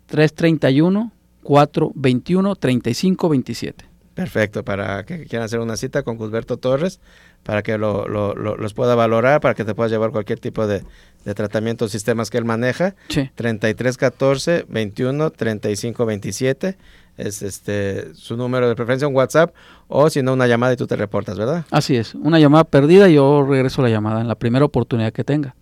331 0.08 1.12
421 1.44 2.56
35 2.56 3.30
27. 3.30 3.95
Perfecto, 4.16 4.64
para 4.64 5.06
que 5.06 5.26
quieran 5.26 5.46
hacer 5.46 5.60
una 5.60 5.76
cita 5.76 6.04
con 6.04 6.16
Cusberto 6.16 6.56
Torres, 6.56 7.02
para 7.44 7.62
que 7.64 7.78
lo, 7.78 8.08
los 8.08 8.74
pueda 8.74 8.96
valorar, 8.96 9.42
para 9.42 9.54
que 9.54 9.66
te 9.66 9.76
puedas 9.76 9.92
llevar 9.92 10.12
cualquier 10.12 10.40
tipo 10.40 10.66
de, 10.66 10.84
de 11.26 11.34
tratamiento, 11.36 11.90
sistemas 11.90 12.30
que 12.30 12.38
él 12.38 12.46
maneja. 12.46 12.96
Sí. 13.10 13.30
3314 13.36 14.66
21 14.70 15.30
35 15.32 16.06
27 16.06 16.78
es 17.18 17.42
este 17.42 18.14
su 18.16 18.38
número 18.38 18.68
de 18.68 18.76
preferencia, 18.76 19.08
un 19.08 19.16
WhatsApp 19.16 19.54
o 19.88 20.10
si 20.10 20.22
no 20.24 20.34
una 20.34 20.48
llamada 20.48 20.74
y 20.74 20.78
tú 20.78 20.88
te 20.88 20.96
reportas, 20.96 21.38
¿verdad? 21.38 21.66
Así 21.72 21.96
es, 21.96 22.16
una 22.16 22.40
llamada 22.40 22.64
perdida 22.64 23.10
yo 23.10 23.46
regreso 23.48 23.82
la 23.82 23.90
llamada 23.90 24.22
en 24.22 24.28
la 24.28 24.36
primera 24.36 24.66
oportunidad 24.66 25.12
que 25.12 25.24
tenga. 25.24 25.56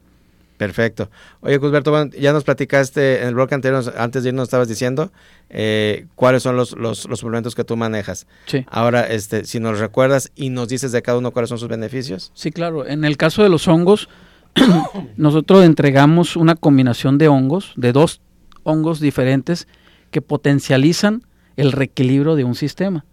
Perfecto. 0.57 1.09
Oye, 1.41 1.59
Cusberto, 1.59 2.09
ya 2.09 2.31
nos 2.31 2.43
platicaste 2.43 3.21
en 3.21 3.29
el 3.29 3.33
blog 3.33 3.53
anterior, 3.53 3.83
antes 3.97 4.23
de 4.23 4.29
irnos 4.29 4.43
estabas 4.43 4.67
diciendo 4.67 5.11
eh, 5.49 6.05
cuáles 6.15 6.43
son 6.43 6.55
los, 6.55 6.77
los, 6.77 6.99
suplementos 6.99 7.55
que 7.55 7.63
tú 7.63 7.75
manejas. 7.75 8.27
Sí. 8.45 8.65
Ahora, 8.69 9.07
este, 9.07 9.45
si 9.45 9.59
nos 9.59 9.79
recuerdas 9.79 10.31
y 10.35 10.49
nos 10.49 10.67
dices 10.67 10.91
de 10.91 11.01
cada 11.01 11.17
uno 11.17 11.31
cuáles 11.31 11.49
son 11.49 11.57
sus 11.57 11.67
beneficios. 11.67 12.31
Sí, 12.33 12.51
claro. 12.51 12.85
En 12.85 13.03
el 13.03 13.17
caso 13.17 13.43
de 13.43 13.49
los 13.49 13.67
hongos, 13.67 14.09
nosotros 15.17 15.65
entregamos 15.65 16.35
una 16.35 16.55
combinación 16.55 17.17
de 17.17 17.27
hongos, 17.27 17.73
de 17.75 17.91
dos 17.91 18.21
hongos 18.63 18.99
diferentes 18.99 19.67
que 20.11 20.21
potencializan 20.21 21.23
el 21.57 21.71
reequilibrio 21.71 22.35
de 22.35 22.43
un 22.43 22.55
sistema. 22.55 23.05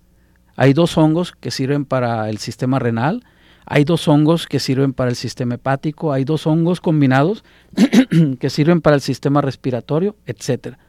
Hay 0.56 0.72
dos 0.72 0.98
hongos 0.98 1.32
que 1.32 1.50
sirven 1.50 1.84
para 1.84 2.28
el 2.28 2.38
sistema 2.38 2.78
renal, 2.78 3.24
hay 3.72 3.84
dos 3.84 4.08
hongos 4.08 4.48
que 4.48 4.58
sirven 4.58 4.92
para 4.92 5.10
el 5.10 5.16
sistema 5.16 5.54
hepático, 5.54 6.12
hay 6.12 6.24
dos 6.24 6.44
hongos 6.44 6.80
combinados 6.80 7.44
que 8.40 8.50
sirven 8.50 8.80
para 8.80 8.96
el 8.96 9.00
sistema 9.00 9.40
respiratorio, 9.42 10.16
etcétera. 10.26 10.80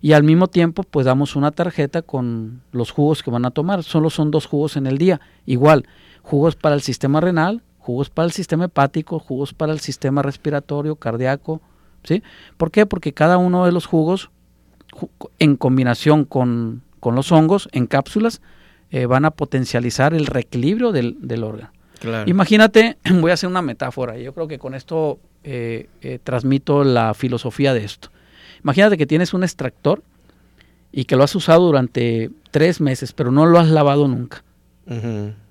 Y 0.00 0.14
al 0.14 0.22
mismo 0.24 0.46
tiempo, 0.46 0.82
pues 0.82 1.04
damos 1.04 1.36
una 1.36 1.50
tarjeta 1.50 2.00
con 2.00 2.62
los 2.72 2.90
jugos 2.90 3.22
que 3.22 3.30
van 3.30 3.44
a 3.44 3.50
tomar. 3.50 3.82
Solo 3.82 4.08
son 4.08 4.30
dos 4.30 4.46
jugos 4.46 4.78
en 4.78 4.86
el 4.86 4.96
día. 4.96 5.20
Igual, 5.44 5.86
jugos 6.22 6.56
para 6.56 6.74
el 6.74 6.80
sistema 6.80 7.20
renal, 7.20 7.62
jugos 7.76 8.08
para 8.08 8.24
el 8.24 8.32
sistema 8.32 8.64
hepático, 8.64 9.18
jugos 9.18 9.52
para 9.52 9.74
el 9.74 9.80
sistema 9.80 10.22
respiratorio, 10.22 10.96
cardíaco, 10.96 11.60
¿sí? 12.02 12.22
¿Por 12.56 12.70
qué? 12.70 12.86
Porque 12.86 13.12
cada 13.12 13.36
uno 13.36 13.66
de 13.66 13.72
los 13.72 13.84
jugos, 13.84 14.30
en 15.38 15.56
combinación 15.56 16.24
con, 16.24 16.80
los 17.04 17.30
hongos, 17.30 17.68
en 17.72 17.86
cápsulas, 17.86 18.40
eh, 18.90 19.04
van 19.04 19.26
a 19.26 19.32
potencializar 19.32 20.14
el 20.14 20.24
reequilibrio 20.24 20.92
del, 20.92 21.18
del 21.20 21.44
órgano. 21.44 21.72
Imagínate, 22.26 22.96
voy 23.10 23.30
a 23.30 23.34
hacer 23.34 23.48
una 23.48 23.62
metáfora, 23.62 24.16
yo 24.18 24.32
creo 24.34 24.48
que 24.48 24.58
con 24.58 24.74
esto 24.74 25.18
eh, 25.44 25.88
eh, 26.00 26.18
transmito 26.22 26.84
la 26.84 27.14
filosofía 27.14 27.74
de 27.74 27.84
esto. 27.84 28.10
Imagínate 28.62 28.96
que 28.96 29.06
tienes 29.06 29.34
un 29.34 29.42
extractor 29.42 30.02
y 30.92 31.04
que 31.04 31.16
lo 31.16 31.24
has 31.24 31.34
usado 31.34 31.64
durante 31.64 32.30
tres 32.50 32.80
meses, 32.80 33.12
pero 33.12 33.30
no 33.32 33.46
lo 33.46 33.58
has 33.58 33.68
lavado 33.68 34.06
nunca. 34.08 34.44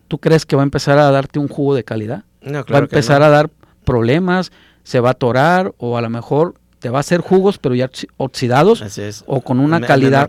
¿Tú 0.07 0.17
crees 0.19 0.45
que 0.45 0.55
va 0.55 0.61
a 0.61 0.63
empezar 0.63 0.99
a 0.99 1.09
darte 1.09 1.39
un 1.39 1.47
jugo 1.47 1.73
de 1.73 1.83
calidad? 1.83 2.23
va 2.43 2.77
a 2.77 2.79
empezar 2.79 3.21
a 3.23 3.29
dar 3.29 3.49
problemas, 3.83 4.51
se 4.83 4.99
va 4.99 5.09
a 5.09 5.11
atorar 5.13 5.73
o 5.77 5.97
a 5.97 6.01
lo 6.01 6.09
mejor 6.09 6.55
te 6.79 6.89
va 6.89 6.97
a 6.97 7.01
hacer 7.01 7.21
jugos 7.21 7.59
pero 7.59 7.75
ya 7.75 7.89
oxidados 8.17 8.83
o 9.27 9.41
con 9.41 9.59
una 9.59 9.79
calidad 9.81 10.27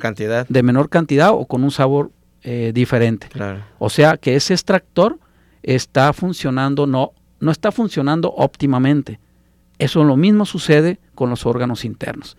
de 0.49 0.63
menor 0.63 0.89
cantidad 0.89 1.31
o 1.31 1.47
con 1.47 1.65
un 1.65 1.71
sabor 1.71 2.11
eh, 2.43 2.73
diferente. 2.75 3.29
O 3.79 3.91
sea 3.91 4.17
que 4.17 4.37
ese 4.37 4.55
extractor 4.55 5.19
está 5.63 6.13
funcionando, 6.13 6.87
no, 6.87 7.13
no 7.41 7.51
está 7.51 7.73
funcionando 7.73 8.33
óptimamente. 8.33 9.19
Eso 9.79 10.05
lo 10.05 10.17
mismo 10.17 10.47
sucede 10.47 10.99
con 11.15 11.31
los 11.31 11.47
órganos 11.47 11.85
internos. 11.85 12.37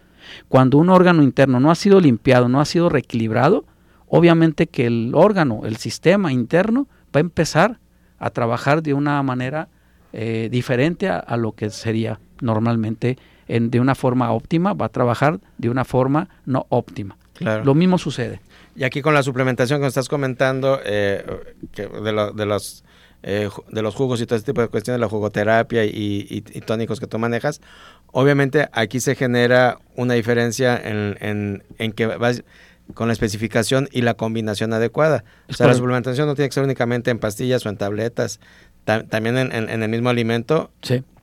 Cuando 0.47 0.77
un 0.77 0.89
órgano 0.89 1.23
interno 1.23 1.59
no 1.59 1.71
ha 1.71 1.75
sido 1.75 1.99
limpiado, 1.99 2.47
no 2.47 2.61
ha 2.61 2.65
sido 2.65 2.89
reequilibrado, 2.89 3.65
obviamente 4.07 4.67
que 4.67 4.85
el 4.85 5.11
órgano, 5.13 5.61
el 5.65 5.77
sistema 5.77 6.31
interno, 6.31 6.87
va 7.13 7.19
a 7.19 7.21
empezar 7.21 7.79
a 8.19 8.29
trabajar 8.29 8.81
de 8.81 8.93
una 8.93 9.21
manera 9.23 9.67
eh, 10.13 10.47
diferente 10.51 11.09
a, 11.09 11.37
lo 11.37 11.53
que 11.53 11.69
sería 11.69 12.19
normalmente 12.39 13.17
en, 13.47 13.69
de 13.69 13.79
una 13.79 13.95
forma 13.95 14.31
óptima, 14.31 14.73
va 14.73 14.85
a 14.85 14.89
trabajar 14.89 15.39
de 15.57 15.69
una 15.69 15.83
forma 15.83 16.29
no 16.45 16.65
óptima. 16.69 17.17
Lo 17.39 17.73
mismo 17.73 17.97
sucede. 17.97 18.39
Y 18.75 18.83
aquí 18.83 19.01
con 19.01 19.13
la 19.13 19.23
suplementación 19.23 19.81
que 19.81 19.87
estás 19.87 20.07
comentando, 20.07 20.79
eh, 20.85 21.25
de, 21.75 22.31
de 22.33 22.45
los 22.45 22.85
eh, 23.23 23.49
de 23.69 23.81
los 23.81 23.95
jugos 23.95 24.21
y 24.21 24.25
todo 24.25 24.35
ese 24.35 24.45
tipo 24.45 24.61
de 24.61 24.67
cuestiones, 24.67 24.99
la 24.99 25.07
jugoterapia 25.07 25.85
y, 25.85 26.41
tónicos 26.65 26.99
que 26.99 27.07
tú 27.07 27.19
manejas, 27.19 27.61
obviamente 28.11 28.69
aquí 28.73 28.99
se 28.99 29.15
genera 29.15 29.79
una 29.95 30.13
diferencia 30.13 30.77
en, 30.77 31.63
en, 31.77 31.91
que 31.93 32.05
vas 32.05 32.43
con 32.93 33.07
la 33.07 33.13
especificación 33.13 33.87
y 33.91 34.01
la 34.01 34.15
combinación 34.15 34.73
adecuada. 34.73 35.23
o 35.47 35.53
sea, 35.53 35.67
la 35.67 35.73
suplementación 35.73 36.27
no 36.27 36.35
tiene 36.35 36.49
que 36.49 36.53
ser 36.53 36.63
únicamente 36.63 37.11
en 37.11 37.19
pastillas 37.19 37.65
o 37.65 37.69
en 37.69 37.77
tabletas, 37.77 38.41
también 38.83 39.37
en, 39.37 39.83
el 39.83 39.89
mismo 39.89 40.09
alimento, 40.09 40.71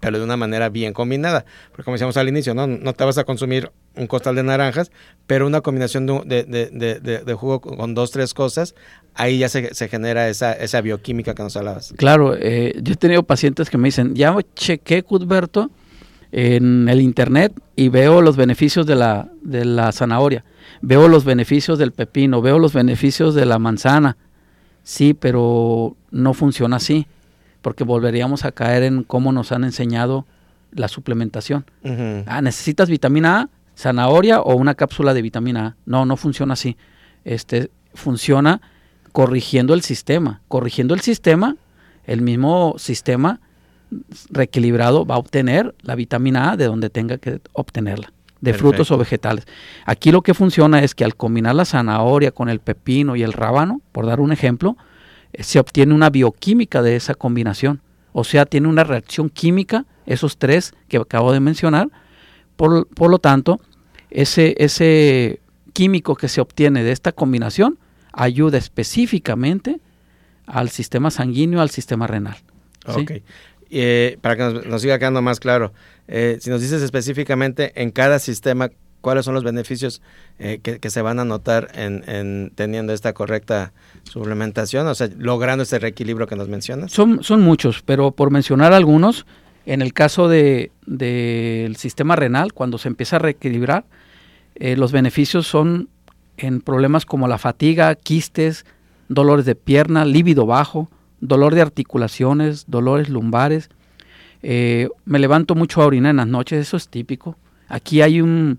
pero 0.00 0.18
de 0.18 0.24
una 0.24 0.36
manera 0.36 0.68
bien 0.68 0.92
combinada. 0.92 1.44
Porque 1.70 1.84
como 1.84 1.94
decíamos 1.94 2.16
al 2.16 2.28
inicio, 2.28 2.54
¿no? 2.54 2.66
no 2.66 2.92
te 2.92 3.04
vas 3.04 3.18
a 3.18 3.24
consumir 3.24 3.70
un 3.96 4.06
costal 4.06 4.34
de 4.34 4.42
naranjas, 4.42 4.90
pero 5.26 5.46
una 5.46 5.60
combinación 5.60 6.06
de, 6.06 6.44
de, 6.44 7.34
jugo 7.34 7.60
con 7.60 7.94
dos, 7.94 8.10
tres 8.10 8.34
cosas, 8.34 8.74
ahí 9.14 9.38
ya 9.38 9.48
se, 9.48 9.88
genera 9.88 10.28
esa, 10.28 10.52
esa 10.52 10.80
bioquímica 10.80 11.34
que 11.34 11.42
nos 11.42 11.56
hablabas. 11.56 11.92
Claro, 11.96 12.34
eh, 12.38 12.74
yo 12.82 12.94
he 12.94 12.96
tenido 12.96 13.22
pacientes 13.22 13.68
que 13.68 13.78
me 13.78 13.88
dicen, 13.88 14.14
ya 14.14 14.36
chequé, 14.54 15.02
Cuthberto, 15.02 15.70
en 16.32 16.88
el 16.88 17.00
internet 17.00 17.52
y 17.74 17.88
veo 17.88 18.22
los 18.22 18.36
beneficios 18.36 18.86
de 18.86 18.94
la, 18.94 19.28
de 19.42 19.64
la 19.64 19.92
zanahoria, 19.92 20.44
veo 20.80 21.08
los 21.08 21.24
beneficios 21.24 21.78
del 21.78 21.92
pepino, 21.92 22.40
veo 22.40 22.58
los 22.58 22.72
beneficios 22.72 23.34
de 23.34 23.46
la 23.46 23.58
manzana. 23.58 24.16
Sí, 24.82 25.14
pero 25.14 25.96
no 26.10 26.32
funciona 26.34 26.76
así, 26.76 27.06
porque 27.62 27.84
volveríamos 27.84 28.44
a 28.44 28.52
caer 28.52 28.82
en 28.82 29.02
cómo 29.02 29.32
nos 29.32 29.52
han 29.52 29.64
enseñado 29.64 30.26
la 30.72 30.88
suplementación. 30.88 31.64
Ah, 32.26 32.42
necesitas 32.42 32.88
vitamina 32.88 33.40
A, 33.40 33.48
zanahoria 33.76 34.40
o 34.40 34.54
una 34.54 34.74
cápsula 34.74 35.14
de 35.14 35.22
vitamina 35.22 35.66
A. 35.66 35.76
No, 35.86 36.06
no 36.06 36.16
funciona 36.16 36.54
así. 36.54 36.76
Este 37.24 37.70
funciona 37.94 38.60
corrigiendo 39.12 39.74
el 39.74 39.82
sistema. 39.82 40.40
Corrigiendo 40.48 40.94
el 40.94 41.00
sistema, 41.00 41.56
el 42.04 42.22
mismo 42.22 42.74
sistema 42.78 43.40
reequilibrado 44.30 45.04
va 45.04 45.16
a 45.16 45.18
obtener 45.18 45.74
la 45.82 45.94
vitamina 45.94 46.52
A 46.52 46.56
de 46.56 46.66
donde 46.66 46.90
tenga 46.90 47.18
que 47.18 47.40
obtenerla, 47.52 48.12
de 48.40 48.54
frutos 48.54 48.90
o 48.92 48.98
vegetales. 48.98 49.46
Aquí 49.84 50.12
lo 50.12 50.22
que 50.22 50.34
funciona 50.34 50.82
es 50.82 50.94
que 50.94 51.04
al 51.04 51.16
combinar 51.16 51.56
la 51.56 51.64
zanahoria 51.64 52.30
con 52.30 52.48
el 52.48 52.60
pepino 52.60 53.16
y 53.16 53.22
el 53.22 53.32
rábano, 53.32 53.80
por 53.92 54.06
dar 54.06 54.20
un 54.20 54.32
ejemplo, 54.32 54.76
se 55.38 55.58
obtiene 55.58 55.94
una 55.94 56.10
bioquímica 56.10 56.82
de 56.82 56.96
esa 56.96 57.14
combinación. 57.14 57.80
O 58.12 58.24
sea, 58.24 58.46
tiene 58.46 58.68
una 58.68 58.84
reacción 58.84 59.30
química, 59.30 59.86
esos 60.06 60.38
tres 60.38 60.74
que 60.88 60.96
acabo 60.96 61.32
de 61.32 61.40
mencionar. 61.40 61.88
Por, 62.56 62.86
por 62.88 63.10
lo 63.10 63.18
tanto, 63.18 63.60
ese, 64.10 64.54
ese 64.58 65.40
químico 65.72 66.16
que 66.16 66.28
se 66.28 66.40
obtiene 66.40 66.82
de 66.82 66.92
esta 66.92 67.12
combinación 67.12 67.78
ayuda 68.12 68.58
específicamente 68.58 69.80
al 70.46 70.68
sistema 70.68 71.10
sanguíneo, 71.10 71.60
al 71.60 71.70
sistema 71.70 72.06
renal. 72.06 72.36
Ok. 72.86 73.12
Eh, 73.72 74.18
para 74.20 74.36
que 74.36 74.68
nos, 74.68 74.82
siga 74.82 74.98
quedando 74.98 75.22
más 75.22 75.38
claro, 75.38 75.72
eh, 76.08 76.38
si 76.40 76.50
nos 76.50 76.60
dices 76.60 76.82
específicamente 76.82 77.80
en 77.80 77.92
cada 77.92 78.18
sistema, 78.18 78.70
¿cuáles 79.00 79.24
son 79.24 79.34
los 79.34 79.44
beneficios 79.44 80.02
eh, 80.38 80.60
que, 80.62 80.90
se 80.90 81.02
van 81.02 81.18
a 81.18 81.24
notar 81.24 81.68
en, 81.74 82.52
teniendo 82.54 82.92
esta 82.92 83.12
correcta 83.12 83.72
suplementación? 84.04 84.86
O 84.86 84.94
sea, 84.94 85.08
logrando 85.16 85.62
este 85.62 85.78
reequilibrio 85.78 86.26
que 86.26 86.36
nos 86.36 86.48
mencionas. 86.48 86.92
Son, 86.92 87.22
son 87.22 87.40
muchos, 87.40 87.82
pero 87.82 88.12
por 88.12 88.30
mencionar 88.30 88.72
algunos, 88.72 89.26
en 89.66 89.82
el 89.82 89.92
caso 89.92 90.28
del 90.28 90.70
de, 90.86 91.72
sistema 91.76 92.16
renal, 92.16 92.52
cuando 92.52 92.78
se 92.78 92.88
empieza 92.88 93.16
a 93.16 93.20
reequilibrar, 93.20 93.84
eh, 94.54 94.76
los 94.76 94.92
beneficios 94.92 95.46
son 95.46 95.88
en 96.36 96.60
problemas 96.60 97.06
como 97.06 97.28
la 97.28 97.38
fatiga, 97.38 97.94
quistes, 97.94 98.64
dolores 99.08 99.44
de 99.44 99.54
pierna, 99.54 100.04
líbido 100.04 100.46
bajo, 100.46 100.88
dolor 101.20 101.54
de 101.54 101.62
articulaciones, 101.62 102.64
dolores 102.68 103.08
lumbares. 103.08 103.68
Eh, 104.42 104.88
me 105.04 105.18
levanto 105.18 105.54
mucho 105.54 105.82
a 105.82 105.86
orinar 105.86 106.10
en 106.10 106.16
las 106.16 106.26
noches, 106.26 106.60
eso 106.60 106.76
es 106.76 106.88
típico. 106.88 107.36
Aquí 107.68 108.02
hay 108.02 108.20
un, 108.20 108.58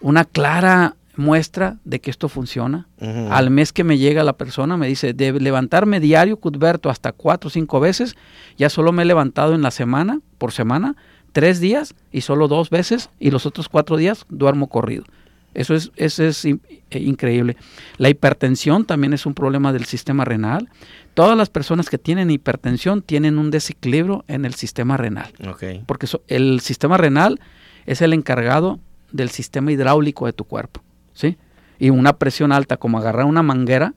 una 0.00 0.24
clara 0.24 0.96
muestra 1.16 1.78
de 1.84 2.00
que 2.00 2.10
esto 2.10 2.28
funciona. 2.28 2.86
Al 3.30 3.50
mes 3.50 3.72
que 3.72 3.84
me 3.84 3.98
llega 3.98 4.22
la 4.22 4.36
persona 4.36 4.76
me 4.76 4.86
dice, 4.86 5.14
de 5.14 5.32
levantarme 5.32 6.00
diario, 6.00 6.36
Cudberto, 6.36 6.90
hasta 6.90 7.12
cuatro 7.12 7.48
o 7.48 7.50
cinco 7.50 7.80
veces, 7.80 8.16
ya 8.56 8.68
solo 8.68 8.92
me 8.92 9.02
he 9.02 9.06
levantado 9.06 9.54
en 9.54 9.62
la 9.62 9.70
semana, 9.70 10.20
por 10.38 10.52
semana, 10.52 10.96
tres 11.32 11.60
días 11.60 11.94
y 12.12 12.22
solo 12.22 12.48
dos 12.48 12.70
veces 12.70 13.10
y 13.18 13.30
los 13.30 13.46
otros 13.46 13.68
cuatro 13.68 13.96
días 13.96 14.26
duermo 14.28 14.68
corrido. 14.68 15.04
Eso 15.54 15.74
es, 15.74 15.90
eso 15.96 16.22
es 16.22 16.44
eh, 16.44 16.58
increíble. 16.90 17.56
La 17.96 18.10
hipertensión 18.10 18.84
también 18.84 19.14
es 19.14 19.24
un 19.24 19.32
problema 19.32 19.72
del 19.72 19.86
sistema 19.86 20.26
renal. 20.26 20.68
Todas 21.14 21.36
las 21.36 21.48
personas 21.48 21.88
que 21.88 21.96
tienen 21.96 22.30
hipertensión 22.30 23.00
tienen 23.00 23.38
un 23.38 23.50
desequilibrio 23.50 24.22
en 24.28 24.44
el 24.44 24.52
sistema 24.52 24.98
renal. 24.98 25.32
Porque 25.86 26.06
el 26.28 26.60
sistema 26.60 26.98
renal 26.98 27.40
es 27.86 28.02
el 28.02 28.12
encargado 28.12 28.80
del 29.16 29.30
sistema 29.30 29.72
hidráulico 29.72 30.26
de 30.26 30.32
tu 30.32 30.44
cuerpo. 30.44 30.82
¿sí? 31.12 31.36
Y 31.78 31.90
una 31.90 32.16
presión 32.18 32.52
alta, 32.52 32.76
como 32.76 32.98
agarrar 32.98 33.24
una 33.26 33.42
manguera, 33.42 33.94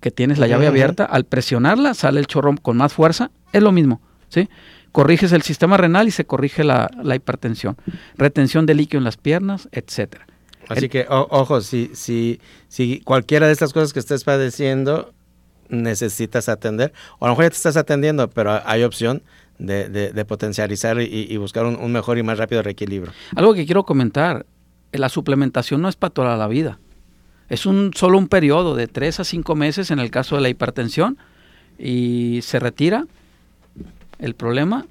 que 0.00 0.10
tienes 0.10 0.38
la 0.38 0.46
llave 0.48 0.66
abierta, 0.66 1.04
al 1.04 1.24
presionarla 1.24 1.94
sale 1.94 2.18
el 2.20 2.26
chorro 2.26 2.54
con 2.60 2.76
más 2.76 2.92
fuerza, 2.92 3.30
es 3.52 3.62
lo 3.62 3.70
mismo, 3.70 4.00
¿sí? 4.28 4.48
Corriges 4.90 5.30
el 5.32 5.42
sistema 5.42 5.76
renal 5.76 6.08
y 6.08 6.10
se 6.10 6.24
corrige 6.26 6.64
la, 6.64 6.90
la 7.02 7.14
hipertensión, 7.14 7.76
retención 8.18 8.66
de 8.66 8.74
líquido 8.74 8.98
en 8.98 9.04
las 9.04 9.16
piernas, 9.16 9.68
etcétera. 9.72 10.26
Así 10.68 10.84
El- 10.86 10.90
que, 10.90 11.06
o- 11.08 11.28
ojo, 11.30 11.60
si, 11.60 11.90
si, 11.94 12.40
si 12.68 13.00
cualquiera 13.00 13.46
de 13.46 13.52
estas 13.52 13.72
cosas 13.72 13.92
que 13.92 14.00
estés 14.00 14.24
padeciendo 14.24 15.12
necesitas 15.68 16.48
atender, 16.48 16.92
o 17.18 17.24
a 17.26 17.28
lo 17.28 17.32
mejor 17.32 17.44
ya 17.46 17.50
te 17.50 17.56
estás 17.56 17.76
atendiendo, 17.76 18.28
pero 18.28 18.60
hay 18.64 18.82
opción 18.82 19.22
de, 19.66 19.88
de- 19.88 20.12
de 20.12 20.24
potencializar 20.24 21.00
y, 21.00 21.26
y 21.30 21.36
buscar 21.36 21.64
un, 21.66 21.76
un 21.76 21.92
mejor 21.92 22.18
y 22.18 22.22
más 22.22 22.38
rápido 22.38 22.62
reequilibrio. 22.62 23.12
Algo 23.36 23.54
que 23.54 23.64
quiero 23.64 23.84
comentar, 23.84 24.44
eh, 24.92 24.98
la 24.98 25.08
suplementación 25.08 25.80
no 25.82 25.88
es 25.88 25.96
para 25.96 26.12
toda 26.12 26.36
la 26.36 26.48
vida. 26.48 26.78
Es 27.48 27.66
un 27.66 27.92
solo 27.94 28.18
un 28.18 28.28
periodo 28.28 28.74
de 28.76 28.86
3 28.88 29.20
a 29.20 29.24
5 29.24 29.54
meses 29.54 29.90
en 29.90 29.98
el 29.98 30.10
caso 30.10 30.36
de 30.36 30.42
la 30.42 30.48
hipertensión 30.48 31.18
y 31.78 32.40
se 32.42 32.58
retira 32.58 33.06
el 34.18 34.34
problema 34.34 34.86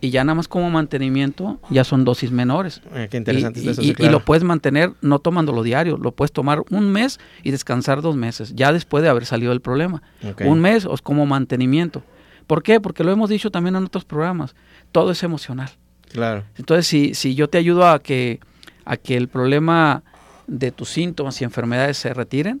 y 0.00 0.10
ya 0.10 0.22
nada 0.22 0.34
más 0.34 0.48
como 0.48 0.68
mantenimiento 0.70 1.58
ya 1.70 1.82
son 1.82 2.04
dosis 2.04 2.30
menores. 2.30 2.82
Eh, 2.94 3.08
qué 3.10 3.16
interesante 3.16 3.60
y, 3.62 3.68
eso, 3.68 3.80
y- 3.80 3.84
sí, 3.86 3.90
y 3.92 3.94
claro. 3.94 4.12
lo 4.12 4.24
puedes 4.24 4.44
mantener 4.44 4.92
no 5.00 5.18
tomándolo 5.18 5.62
diario, 5.62 5.96
lo 5.96 6.12
puedes 6.12 6.30
tomar 6.32 6.62
un 6.70 6.90
mes 6.92 7.18
y 7.42 7.50
descansar 7.52 8.02
dos 8.02 8.14
meses, 8.14 8.54
ya 8.54 8.72
después 8.72 9.02
de 9.02 9.08
haber 9.08 9.24
salido 9.24 9.50
del 9.52 9.60
problema. 9.62 10.02
Un 10.44 10.60
mes 10.60 10.84
o 10.84 10.94
es 10.94 11.00
como 11.02 11.24
mantenimiento. 11.26 12.02
¿Por 12.46 12.62
qué? 12.62 12.80
Porque 12.80 13.04
lo 13.04 13.10
hemos 13.12 13.30
dicho 13.30 13.50
también 13.50 13.76
en 13.76 13.84
otros 13.84 14.04
programas, 14.04 14.54
todo 14.92 15.10
es 15.10 15.22
emocional. 15.22 15.70
Claro, 16.12 16.44
Entonces, 16.56 16.86
si, 16.86 17.14
si 17.14 17.34
yo 17.34 17.48
te 17.48 17.58
ayudo 17.58 17.88
a 17.88 17.98
que, 18.00 18.38
a 18.84 18.96
que 18.96 19.16
el 19.16 19.28
problema 19.28 20.02
de 20.46 20.70
tus 20.70 20.90
síntomas 20.90 21.40
y 21.40 21.44
enfermedades 21.44 21.96
se 21.96 22.14
retiren, 22.14 22.60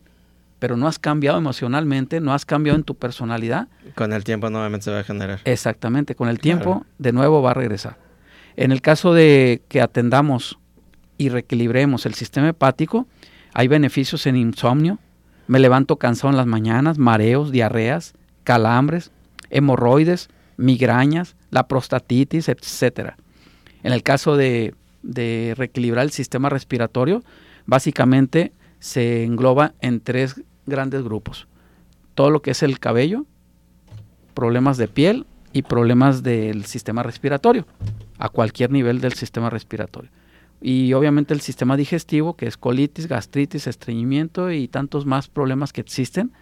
pero 0.58 0.76
no 0.76 0.88
has 0.88 0.98
cambiado 0.98 1.36
emocionalmente, 1.38 2.20
no 2.20 2.32
has 2.32 2.46
cambiado 2.46 2.76
en 2.78 2.84
tu 2.84 2.94
personalidad, 2.96 3.68
con 3.94 4.12
el 4.12 4.24
tiempo 4.24 4.48
nuevamente 4.50 4.84
se 4.84 4.90
va 4.90 5.00
a 5.00 5.04
generar. 5.04 5.40
exactamente, 5.44 6.14
con 6.14 6.28
el 6.28 6.40
tiempo 6.40 6.64
Claro. 6.80 6.86
de 6.98 7.12
nuevo 7.12 7.42
va 7.42 7.50
a 7.50 7.54
regresar. 7.54 7.98
En 8.56 8.72
el 8.72 8.80
caso 8.80 9.12
de 9.14 9.62
que 9.68 9.80
atendamos 9.82 10.58
y 11.18 11.28
reequilibremos 11.28 12.06
el 12.06 12.14
sistema 12.14 12.48
hepático, 12.48 13.06
hay 13.52 13.68
beneficios 13.68 14.26
en 14.26 14.36
insomnio, 14.36 14.98
me 15.46 15.58
levanto 15.60 15.96
cansado 15.96 16.30
en 16.30 16.36
las 16.38 16.46
mañanas, 16.46 16.98
mareos, 16.98 17.52
diarreas, 17.52 18.14
calambres, 18.42 19.10
hemorroides, 19.54 20.28
migrañas, 20.56 21.36
la 21.50 21.66
prostatitis, 21.66 22.48
etcétera. 22.48 23.16
En 23.82 23.92
el 23.92 24.02
caso 24.02 24.36
de, 24.36 24.74
de 25.02 25.54
reequilibrar 25.56 26.04
el 26.04 26.10
sistema 26.10 26.50
respiratorio, 26.50 27.22
básicamente 27.66 28.52
se 28.78 29.24
engloba 29.24 29.72
en 29.80 30.00
tres 30.00 30.42
grandes 30.66 31.02
grupos. 31.02 31.46
Todo 32.14 32.30
lo 32.30 32.42
que 32.42 32.50
es 32.50 32.62
el 32.62 32.78
cabello, 32.78 33.24
problemas 34.34 34.76
de 34.76 34.88
piel 34.88 35.26
y 35.52 35.62
problemas 35.62 36.22
del 36.22 36.64
sistema 36.66 37.02
respiratorio, 37.02 37.66
a 38.18 38.28
cualquier 38.28 38.70
nivel 38.70 39.00
del 39.00 39.14
sistema 39.14 39.50
respiratorio. 39.50 40.10
Y 40.60 40.92
obviamente 40.94 41.34
el 41.34 41.40
sistema 41.40 41.76
digestivo, 41.76 42.36
que 42.36 42.46
es 42.46 42.56
colitis, 42.56 43.06
gastritis, 43.06 43.66
estreñimiento 43.66 44.50
y 44.50 44.66
tantos 44.68 45.04
más 45.04 45.28
problemas 45.28 45.72
que 45.72 45.80
existen. 45.80 46.32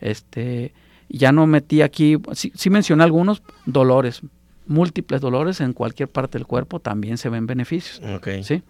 Este, 0.00 0.74
ya 1.18 1.32
no 1.32 1.46
metí 1.46 1.82
aquí, 1.82 2.16
sí, 2.32 2.52
sí 2.54 2.70
mencioné 2.70 3.04
algunos, 3.04 3.42
dolores, 3.66 4.22
múltiples 4.66 5.20
dolores 5.20 5.60
en 5.60 5.72
cualquier 5.72 6.08
parte 6.08 6.38
del 6.38 6.46
cuerpo, 6.46 6.80
también 6.80 7.18
se 7.18 7.28
ven 7.28 7.46
beneficios. 7.46 8.00
Ok. 8.16 8.28
¿sí? 8.42 8.62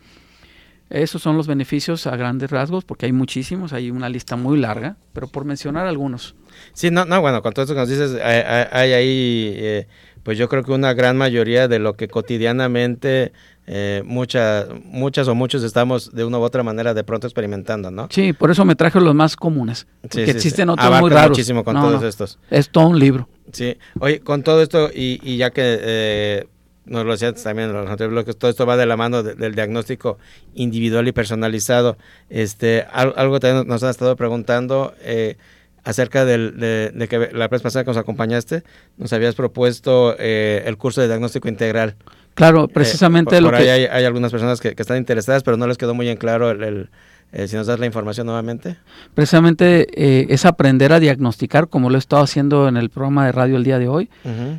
Esos 0.91 1.23
son 1.23 1.37
los 1.37 1.47
beneficios 1.47 2.07
a 2.07 2.17
grandes 2.17 2.51
rasgos, 2.51 2.85
porque 2.85 3.07
hay 3.07 3.13
muchísimos, 3.13 3.73
hay 3.73 3.91
una 3.91 4.09
lista 4.09 4.37
muy 4.37 4.59
larga, 4.59 4.97
pero 5.13 5.27
por 5.29 5.45
mencionar 5.45 5.87
algunos. 5.87 6.35
Sí, 6.75 6.91
no, 6.91 7.05
no, 7.07 7.21
bueno, 7.21 7.41
con 7.43 7.55
todo 7.55 7.63
esto 7.63 7.75
que 7.75 7.81
nos 7.81 7.89
dices, 7.89 8.19
hay 8.23 8.93
ahí, 8.93 9.55
eh, 9.57 9.87
pues 10.23 10.37
yo 10.37 10.49
creo 10.49 10.63
que 10.65 10.73
una 10.73 10.93
gran 10.93 11.17
mayoría 11.17 11.67
de 11.67 11.79
lo 11.79 11.95
que 11.95 12.09
cotidianamente 12.09 13.33
eh, 13.75 14.03
mucha- 14.05 14.67
muchas 14.85 15.29
o 15.29 15.35
muchos 15.35 15.63
estamos 15.63 16.13
de 16.13 16.25
una 16.25 16.39
u 16.39 16.43
otra 16.43 16.63
manera 16.63 16.93
de 16.93 17.05
pronto 17.05 17.27
experimentando, 17.27 17.91
¿no? 17.91 18.07
Sí, 18.11 18.35
por 18.35 18.51
eso 18.51 18.67
me 18.67 18.75
traje 18.75 19.01
los 19.01 19.15
más 19.15 19.35
comunes, 19.35 19.87
Sí, 20.11 20.21
existen 20.21 20.69
otros 20.69 20.85
Abarca 20.87 21.01
muy 21.01 21.11
raros. 21.11 21.31
muchísimo 21.31 21.65
con 21.65 21.75
No, 21.75 21.83
todos 21.89 22.03
no, 22.03 22.09
estos. 22.09 22.39
Es 22.51 22.69
todo 22.69 22.89
un 22.89 22.99
libro. 22.99 23.29
Sí, 23.53 23.79
oye, 23.99 24.21
con 24.21 24.43
todo 24.43 24.61
esto, 24.63 24.91
y, 24.95 25.19
y 25.23 25.39
ya 25.39 25.51
que 25.53 25.63
eh, 25.81 26.47
nos 26.85 27.07
lo 27.07 27.13
decías 27.13 27.43
también 27.43 27.69
en 27.71 27.75
los 27.77 27.89
anteriores 27.89 28.13
bloques, 28.13 28.37
todo 28.37 28.51
esto 28.51 28.67
va 28.67 28.77
de 28.77 28.85
la 28.87 28.97
mano 28.99 29.23
de- 29.23 29.35
del 29.37 29.55
diagnóstico 29.55 30.19
individual 30.55 31.09
y 31.09 31.13
personalizado. 31.13 31.97
Este, 32.29 32.85
al- 32.93 33.15
algo 33.17 33.41
también 33.41 33.67
nos 33.67 33.83
han 33.83 33.91
estado 33.91 34.17
preguntando 34.17 34.93
eh, 35.01 35.37
acerca 35.85 36.25
del, 36.25 36.59
de, 36.61 36.91
de 36.95 37.09
que 37.09 37.31
la 37.33 37.49
vez 37.49 37.63
pasada 37.63 37.85
que 37.85 37.91
nos 37.91 37.97
acompañaste, 37.97 38.63
nos 38.99 39.13
habías 39.13 39.35
propuesto 39.35 40.15
eh, 40.19 40.63
el 40.67 40.77
curso 40.77 41.01
de 41.01 41.09
diagnóstico 41.09 41.49
integral. 41.49 41.97
Claro, 42.35 42.69
precisamente 42.69 43.37
Eh, 43.37 43.39
por, 43.39 43.43
lo 43.43 43.51
por 43.51 43.59
que... 43.59 43.71
ahí 43.71 43.81
hay, 43.83 43.87
hay 43.91 44.05
algunas 44.05 44.31
personas 44.31 44.61
que, 44.61 44.75
que 44.75 44.83
están 44.83 44.97
interesadas, 44.99 45.43
pero 45.43 45.57
no 45.57 45.67
les 45.67 45.77
quedó 45.79 45.95
muy 45.95 46.09
en 46.09 46.17
claro 46.17 46.51
el, 46.51 46.63
el, 46.63 46.91
eh, 47.33 47.47
si 47.49 47.57
nos 47.57 47.67
das 47.67 47.79
la 47.79 47.87
información 47.87 48.27
nuevamente. 48.27 48.77
Precisamente 49.15 49.87
eh, 49.95 50.27
es 50.31 50.45
aprender 50.47 50.93
a 50.93 51.01
diagnosticar, 51.01 51.69
como 51.69 51.91
lo 51.91 51.97
he 51.97 51.99
estado 51.99 52.23
haciendo 52.23 52.69
en 52.69 52.77
el 52.77 52.89
programa 52.91 53.27
de 53.27 53.33
radio 53.33 53.57
el 53.57 53.65
día 53.65 53.79
de 53.79 53.89
hoy, 53.89 54.09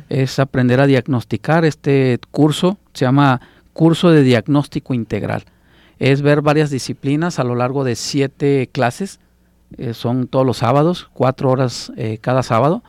es 0.08 0.38
aprender 0.38 0.80
a 0.80 0.86
diagnosticar. 0.86 1.64
Este 1.64 2.18
curso 2.30 2.78
se 2.92 3.04
llama 3.04 3.40
Curso 3.72 4.10
de 4.10 4.22
Diagnóstico 4.22 4.94
Integral. 4.94 5.44
Es 5.98 6.22
ver 6.22 6.42
varias 6.42 6.70
disciplinas 6.70 7.38
a 7.38 7.44
lo 7.44 7.54
largo 7.54 7.84
de 7.84 7.94
siete 7.96 8.68
clases. 8.72 9.18
eh, 9.78 9.94
son 9.94 10.28
todos 10.28 10.46
los 10.46 10.58
sábados, 10.58 11.08
cuatro 11.12 11.50
horas 11.50 11.92
eh, 11.96 12.18
cada 12.20 12.42
sábado. 12.44 12.82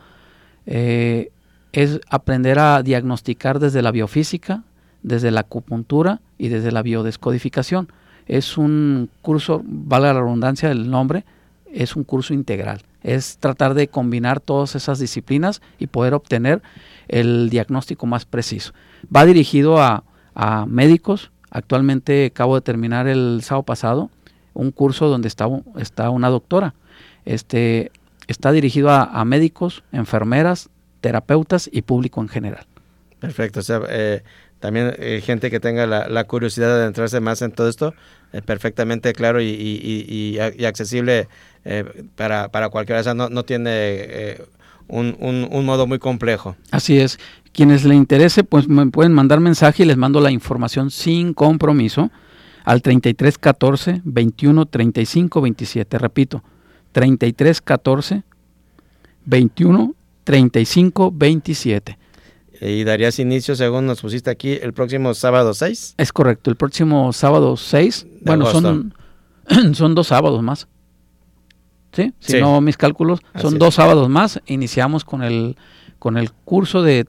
Eh, 0.66 1.30
es 1.72 2.00
aprender 2.08 2.58
a 2.58 2.82
diagnosticar 2.82 3.58
desde 3.58 3.82
la 3.82 3.90
biofísica, 3.90 4.62
desde 5.06 5.30
la 5.30 5.40
acupuntura 5.42 6.20
y 6.36 6.48
desde 6.48 6.72
la 6.72 6.82
biodescodificación. 6.82 7.88
Es 8.26 8.58
un 8.58 9.08
curso, 9.22 9.62
vale 9.64 10.08
la 10.08 10.14
redundancia 10.14 10.68
del 10.68 10.90
nombre, 10.90 11.24
es 11.72 11.94
un 11.94 12.02
curso 12.02 12.34
integral. 12.34 12.82
Es 13.04 13.38
tratar 13.38 13.74
de 13.74 13.86
combinar 13.86 14.40
todas 14.40 14.74
esas 14.74 14.98
disciplinas 14.98 15.62
y 15.78 15.86
poder 15.86 16.12
obtener 16.12 16.60
el 17.06 17.50
diagnóstico 17.50 18.06
más 18.06 18.24
preciso. 18.24 18.72
Va 19.14 19.24
dirigido 19.24 19.80
a, 19.80 20.02
a 20.34 20.66
médicos. 20.66 21.30
Actualmente 21.50 22.26
acabo 22.26 22.56
de 22.56 22.62
terminar 22.62 23.06
el 23.06 23.42
sábado 23.42 23.62
pasado 23.62 24.10
un 24.54 24.72
curso 24.72 25.06
donde 25.06 25.28
está, 25.28 25.46
está 25.78 26.10
una 26.10 26.30
doctora. 26.30 26.74
Este, 27.24 27.92
está 28.26 28.50
dirigido 28.50 28.90
a, 28.90 29.04
a 29.04 29.24
médicos, 29.24 29.84
enfermeras, 29.92 30.68
terapeutas 31.00 31.70
y 31.72 31.82
público 31.82 32.20
en 32.20 32.28
general. 32.28 32.66
Perfecto, 33.20 33.60
o 33.60 33.62
sea, 33.62 33.80
eh, 33.88 34.22
también 34.60 34.94
eh, 34.98 35.20
gente 35.24 35.50
que 35.50 35.60
tenga 35.60 35.86
la, 35.86 36.08
la 36.08 36.24
curiosidad 36.24 36.68
de 36.68 36.74
adentrarse 36.82 37.20
más 37.20 37.42
en 37.42 37.52
todo 37.52 37.68
esto, 37.68 37.94
eh, 38.32 38.42
perfectamente 38.42 39.12
claro 39.12 39.40
y, 39.40 39.46
y- 39.48 40.06
y- 40.08 40.38
y 40.58 40.64
accesible 40.64 41.28
eh, 41.64 41.84
para, 42.16 42.48
para 42.48 42.68
cualquiera, 42.70 43.00
o 43.00 43.04
sea, 43.04 43.14
no, 43.14 43.28
no 43.28 43.44
tiene 43.44 43.70
eh, 43.72 44.42
un, 44.88 45.16
un- 45.20 45.48
un 45.50 45.64
modo 45.64 45.86
muy 45.86 45.98
complejo. 45.98 46.56
Así 46.70 46.98
es. 46.98 47.18
Quienes 47.52 47.84
le 47.84 47.94
interese, 47.94 48.44
pues 48.44 48.68
me 48.68 48.86
pueden 48.88 49.12
mandar 49.12 49.40
mensaje 49.40 49.82
y 49.82 49.86
les 49.86 49.96
mando 49.96 50.20
la 50.20 50.30
información 50.30 50.90
sin 50.90 51.32
compromiso 51.34 52.10
al 52.64 52.82
33 52.82 53.38
14 53.38 54.02
21 54.04 54.66
35 54.66 55.40
27. 55.40 55.98
Repito, 55.98 56.42
33 56.92 57.60
14 57.62 58.22
21 59.24 59.94
35 60.24 61.12
27. 61.14 61.98
Y 62.60 62.84
darías 62.84 63.18
inicio, 63.18 63.54
según 63.56 63.86
nos 63.86 64.00
pusiste 64.00 64.30
aquí, 64.30 64.58
el 64.62 64.72
próximo 64.72 65.12
sábado 65.14 65.52
6. 65.54 65.94
Es 65.98 66.12
correcto. 66.12 66.50
El 66.50 66.56
próximo 66.56 67.12
sábado 67.12 67.56
6. 67.56 68.04
De 68.04 68.18
Bueno, 68.24 68.46
son, 68.50 68.94
son 69.74 69.94
dos 69.94 70.06
sábados 70.08 70.42
más. 70.42 70.68
¿Sí? 71.92 72.12
Si 72.20 72.32
Sí. 72.32 72.40
no 72.40 72.60
mis 72.60 72.76
cálculos, 72.76 73.20
son 73.34 73.46
Así 73.46 73.54
es. 73.54 73.58
dos 73.58 73.74
sábados 73.74 74.08
más. 74.08 74.40
Iniciamos 74.46 75.04
con 75.04 75.22
el, 75.22 75.56
con 75.98 76.16
el 76.18 76.32
curso 76.32 76.82
de 76.82 77.06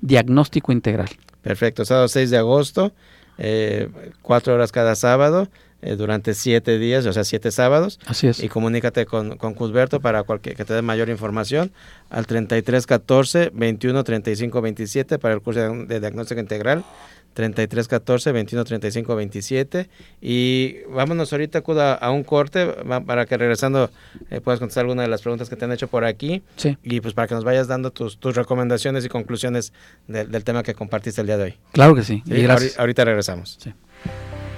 diagnóstico 0.00 0.70
integral. 0.72 1.08
Perfecto, 1.42 1.84
sábado 1.84 2.08
6 2.08 2.30
de 2.30 2.36
agosto, 2.38 2.92
eh, 3.38 3.88
cuatro 4.22 4.54
horas 4.54 4.70
cada 4.72 4.94
sábado, 4.94 5.48
eh, 5.82 5.94
durante 5.96 6.34
siete 6.34 6.78
días, 6.78 7.06
o 7.06 7.12
sea, 7.12 7.24
siete 7.24 7.50
sábados. 7.50 8.00
Así 8.06 8.26
es. 8.26 8.42
y 8.42 8.48
comunícate 8.48 9.06
con, 9.06 9.36
con 9.36 9.54
Cusberto 9.54 10.00
para 10.00 10.22
cualquier, 10.24 10.56
que 10.56 10.64
te 10.64 10.74
dé 10.74 10.82
mayor 10.82 11.08
información 11.08 11.70
al 12.10 12.26
33 12.26 12.86
14 12.86 13.50
21 13.54 14.02
35 14.04 14.60
27 14.60 15.18
para 15.18 15.34
el 15.34 15.40
curso 15.40 15.60
de, 15.60 15.86
de 15.86 16.00
diagnóstico 16.00 16.40
integral 16.40 16.84
33 17.34 17.86
14 17.86 18.32
21 18.32 18.64
35 18.64 19.14
27 19.14 19.88
y 20.20 20.78
vámonos 20.88 21.32
ahorita 21.32 21.60
Cuda, 21.60 21.94
a 21.94 22.10
un 22.10 22.24
corte 22.24 22.66
para 23.06 23.26
que 23.26 23.36
regresando 23.36 23.90
eh, 24.30 24.40
puedas 24.40 24.58
contestar 24.58 24.82
alguna 24.84 25.02
de 25.02 25.08
las 25.08 25.22
preguntas 25.22 25.48
que 25.48 25.54
te 25.54 25.64
han 25.64 25.70
hecho 25.70 25.86
por 25.86 26.04
aquí 26.04 26.42
Sí, 26.56 26.76
y 26.82 27.00
pues 27.00 27.14
para 27.14 27.28
que 27.28 27.34
nos 27.34 27.44
vayas 27.44 27.68
dando 27.68 27.92
tus, 27.92 28.18
tus 28.18 28.34
recomendaciones 28.34 29.04
y 29.04 29.08
conclusiones 29.08 29.72
del- 30.08 30.28
del 30.32 30.42
tema 30.42 30.64
que 30.64 30.74
compartiste 30.74 31.20
el 31.20 31.28
día 31.28 31.36
de 31.36 31.44
hoy. 31.44 31.54
claro 31.72 31.94
que 31.94 32.02
sí. 32.02 32.22
¿sí? 32.26 32.34
Y 32.34 32.42
gracias. 32.42 32.72
Ahori- 32.74 32.80
ahorita 32.80 33.04
regresamos. 33.04 33.58
Sí. 33.62 33.72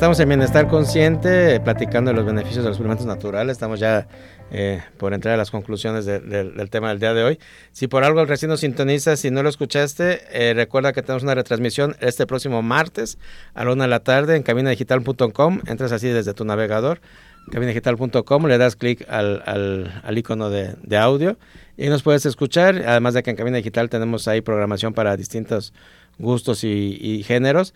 Estamos 0.00 0.18
en 0.18 0.30
Bienestar 0.30 0.66
Consciente, 0.66 1.60
platicando 1.60 2.10
de 2.10 2.16
los 2.16 2.24
beneficios 2.24 2.64
de 2.64 2.70
los 2.70 2.78
suplementos 2.78 3.04
naturales. 3.04 3.52
Estamos 3.52 3.78
ya 3.78 4.08
eh, 4.50 4.80
por 4.96 5.12
entrar 5.12 5.34
a 5.34 5.36
las 5.36 5.50
conclusiones 5.50 6.06
del 6.06 6.70
tema 6.70 6.88
del 6.88 7.00
día 7.00 7.12
de 7.12 7.22
hoy. 7.22 7.38
Si 7.72 7.86
por 7.86 8.02
algo 8.02 8.24
recién 8.24 8.48
nos 8.48 8.60
sintonizas, 8.60 9.20
si 9.20 9.30
no 9.30 9.42
lo 9.42 9.50
escuchaste, 9.50 10.22
eh, 10.32 10.54
recuerda 10.54 10.94
que 10.94 11.02
tenemos 11.02 11.22
una 11.22 11.34
retransmisión 11.34 11.96
este 12.00 12.26
próximo 12.26 12.62
martes 12.62 13.18
a 13.52 13.62
la 13.62 13.72
una 13.72 13.84
de 13.84 13.90
la 13.90 14.00
tarde 14.00 14.36
en 14.36 14.42
cabinadigital.com. 14.42 15.60
Entras 15.66 15.92
así 15.92 16.08
desde 16.08 16.32
tu 16.32 16.46
navegador, 16.46 17.02
cabinadigital.com, 17.52 18.46
le 18.46 18.56
das 18.56 18.76
clic 18.76 19.04
al, 19.06 19.42
al, 19.44 20.16
icono 20.16 20.48
de, 20.48 20.96
audio 20.96 21.36
y 21.76 21.90
nos 21.90 22.02
puedes 22.02 22.24
escuchar. 22.24 22.84
Además 22.86 23.12
de 23.12 23.22
que 23.22 23.28
en 23.28 23.36
Cabina 23.36 23.58
Digital 23.58 23.90
tenemos 23.90 24.28
ahí 24.28 24.40
programación 24.40 24.94
para 24.94 25.14
distintos 25.18 25.74
gustos 26.18 26.64
y, 26.64 26.96
y 26.98 27.22
géneros. 27.22 27.74